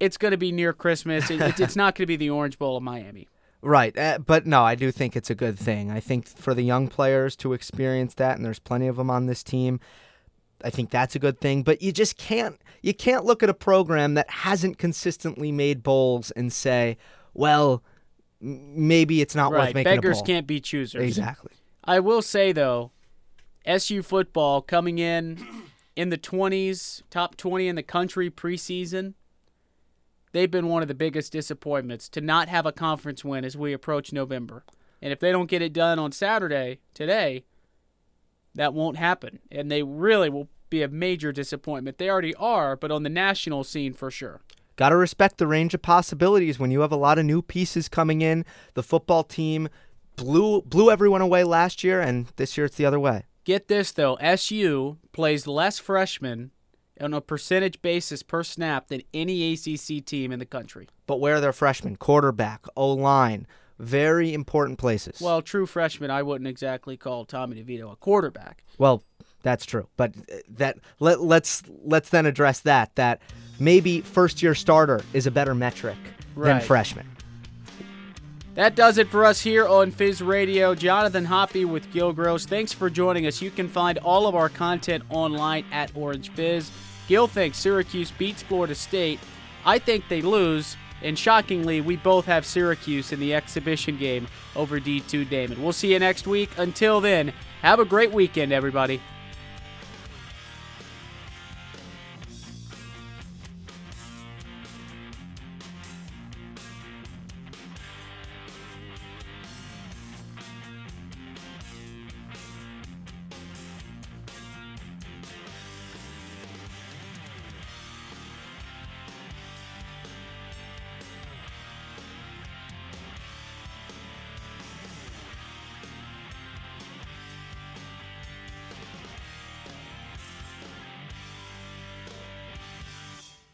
It's 0.00 0.16
going 0.16 0.32
to 0.32 0.36
be 0.36 0.52
near 0.52 0.72
Christmas. 0.72 1.30
It's- 1.30 1.60
it's 1.60 1.76
not 1.76 1.94
going 1.94 2.02
to 2.04 2.06
be 2.06 2.16
the 2.16 2.30
Orange 2.30 2.58
Bowl 2.58 2.76
of 2.76 2.82
Miami. 2.82 3.28
Right, 3.62 3.96
uh, 3.96 4.18
but 4.18 4.46
no, 4.46 4.62
I 4.62 4.74
do 4.74 4.90
think 4.92 5.16
it's 5.16 5.30
a 5.30 5.34
good 5.34 5.58
thing. 5.58 5.90
I 5.90 5.98
think 6.00 6.28
for 6.28 6.54
the 6.54 6.62
young 6.62 6.88
players 6.88 7.34
to 7.36 7.52
experience 7.52 8.14
that, 8.14 8.36
and 8.36 8.44
there's 8.44 8.58
plenty 8.58 8.86
of 8.86 8.96
them 8.96 9.10
on 9.10 9.26
this 9.26 9.42
team. 9.42 9.80
I 10.64 10.70
think 10.70 10.90
that's 10.90 11.14
a 11.14 11.18
good 11.18 11.40
thing. 11.40 11.62
But 11.62 11.82
you 11.82 11.92
just 11.92 12.16
can't 12.16 12.60
you 12.82 12.94
can't 12.94 13.24
look 13.24 13.42
at 13.42 13.48
a 13.48 13.54
program 13.54 14.14
that 14.14 14.28
hasn't 14.30 14.78
consistently 14.78 15.52
made 15.52 15.82
bowls 15.82 16.30
and 16.32 16.52
say, 16.52 16.98
well, 17.34 17.82
maybe 18.40 19.20
it's 19.20 19.34
not 19.34 19.50
worth 19.50 19.58
right. 19.58 19.74
making 19.74 19.96
Beggars 19.96 20.18
a 20.18 20.20
bowl. 20.20 20.26
can't 20.26 20.46
be 20.46 20.60
choosers. 20.60 21.02
exactly. 21.02 21.52
I 21.84 22.00
will 22.00 22.22
say 22.22 22.52
though, 22.52 22.92
SU 23.64 24.02
football 24.02 24.62
coming 24.62 24.98
in 24.98 25.44
in 25.96 26.10
the 26.10 26.18
20s, 26.18 27.02
top 27.10 27.36
20 27.36 27.68
in 27.68 27.76
the 27.76 27.82
country 27.82 28.30
preseason. 28.30 29.14
They've 30.32 30.50
been 30.50 30.68
one 30.68 30.82
of 30.82 30.88
the 30.88 30.94
biggest 30.94 31.32
disappointments 31.32 32.08
to 32.10 32.20
not 32.20 32.48
have 32.48 32.66
a 32.66 32.72
conference 32.72 33.24
win 33.24 33.44
as 33.44 33.56
we 33.56 33.72
approach 33.72 34.12
November. 34.12 34.64
And 35.00 35.12
if 35.12 35.20
they 35.20 35.32
don't 35.32 35.48
get 35.48 35.62
it 35.62 35.72
done 35.72 35.98
on 35.98 36.12
Saturday, 36.12 36.80
today, 36.92 37.44
that 38.56 38.74
won't 38.74 38.96
happen. 38.96 39.38
And 39.50 39.70
they 39.70 39.82
really 39.82 40.28
will 40.28 40.48
be 40.68 40.82
a 40.82 40.88
major 40.88 41.32
disappointment. 41.32 41.98
They 41.98 42.10
already 42.10 42.34
are, 42.34 42.76
but 42.76 42.90
on 42.90 43.02
the 43.02 43.08
national 43.08 43.64
scene 43.64 43.92
for 43.92 44.10
sure. 44.10 44.40
Got 44.76 44.90
to 44.90 44.96
respect 44.96 45.38
the 45.38 45.46
range 45.46 45.72
of 45.72 45.80
possibilities 45.80 46.58
when 46.58 46.70
you 46.70 46.80
have 46.80 46.92
a 46.92 46.96
lot 46.96 47.18
of 47.18 47.24
new 47.24 47.40
pieces 47.40 47.88
coming 47.88 48.20
in. 48.20 48.44
The 48.74 48.82
football 48.82 49.24
team 49.24 49.68
blew 50.16 50.62
blew 50.62 50.90
everyone 50.90 51.22
away 51.22 51.44
last 51.44 51.82
year, 51.82 52.00
and 52.00 52.26
this 52.36 52.56
year 52.56 52.66
it's 52.66 52.76
the 52.76 52.84
other 52.84 53.00
way. 53.00 53.24
Get 53.44 53.68
this 53.68 53.92
though, 53.92 54.16
SU 54.16 54.98
plays 55.12 55.46
less 55.46 55.78
freshmen 55.78 56.50
on 57.00 57.14
a 57.14 57.20
percentage 57.20 57.80
basis 57.80 58.22
per 58.22 58.42
snap 58.42 58.88
than 58.88 59.02
any 59.14 59.52
ACC 59.52 60.04
team 60.04 60.32
in 60.32 60.38
the 60.38 60.46
country. 60.46 60.88
But 61.06 61.20
where 61.20 61.36
are 61.36 61.40
their 61.40 61.52
freshmen? 61.52 61.96
Quarterback, 61.96 62.66
O 62.76 62.92
line, 62.92 63.46
very 63.78 64.32
important 64.34 64.78
places. 64.78 65.20
Well, 65.20 65.42
true 65.42 65.66
freshman, 65.66 66.10
I 66.10 66.22
wouldn't 66.22 66.48
exactly 66.48 66.96
call 66.96 67.24
Tommy 67.24 67.62
DeVito 67.62 67.92
a 67.92 67.96
quarterback. 67.96 68.62
Well, 68.78 69.02
that's 69.42 69.64
true, 69.66 69.88
but 69.96 70.14
uh, 70.16 70.36
that 70.56 70.78
let, 70.98 71.20
let's 71.20 71.62
let's 71.84 72.08
then 72.10 72.26
address 72.26 72.60
that. 72.60 72.94
That 72.96 73.20
maybe 73.60 74.00
first 74.00 74.42
year 74.42 74.54
starter 74.54 75.02
is 75.12 75.26
a 75.26 75.30
better 75.30 75.54
metric 75.54 75.96
Right. 76.34 76.52
than 76.58 76.60
freshman. 76.60 77.06
That 78.54 78.74
does 78.74 78.96
it 78.96 79.08
for 79.08 79.24
us 79.24 79.40
here 79.40 79.66
on 79.68 79.90
Fizz 79.90 80.22
Radio. 80.22 80.74
Jonathan 80.74 81.26
Hoppy 81.26 81.64
with 81.66 81.92
Gil 81.92 82.12
Gross. 82.14 82.46
Thanks 82.46 82.72
for 82.72 82.88
joining 82.88 83.26
us. 83.26 83.42
You 83.42 83.50
can 83.50 83.68
find 83.68 83.98
all 83.98 84.26
of 84.26 84.34
our 84.34 84.48
content 84.48 85.04
online 85.10 85.64
at 85.72 85.92
Orange 85.94 86.30
Fizz. 86.30 86.70
Gil 87.06 87.26
thinks 87.26 87.58
Syracuse 87.58 88.10
beats 88.12 88.42
Florida 88.42 88.74
State. 88.74 89.20
I 89.66 89.78
think 89.78 90.04
they 90.08 90.22
lose. 90.22 90.76
And 91.02 91.18
shockingly, 91.18 91.80
we 91.80 91.96
both 91.96 92.24
have 92.26 92.46
Syracuse 92.46 93.12
in 93.12 93.20
the 93.20 93.34
exhibition 93.34 93.98
game 93.98 94.26
over 94.54 94.80
D2 94.80 95.28
Daemen. 95.28 95.58
We'll 95.58 95.72
see 95.72 95.92
you 95.92 95.98
next 95.98 96.26
week. 96.26 96.50
Until 96.56 97.00
then, 97.00 97.32
have 97.62 97.80
a 97.80 97.84
great 97.84 98.12
weekend, 98.12 98.52
everybody. 98.52 99.00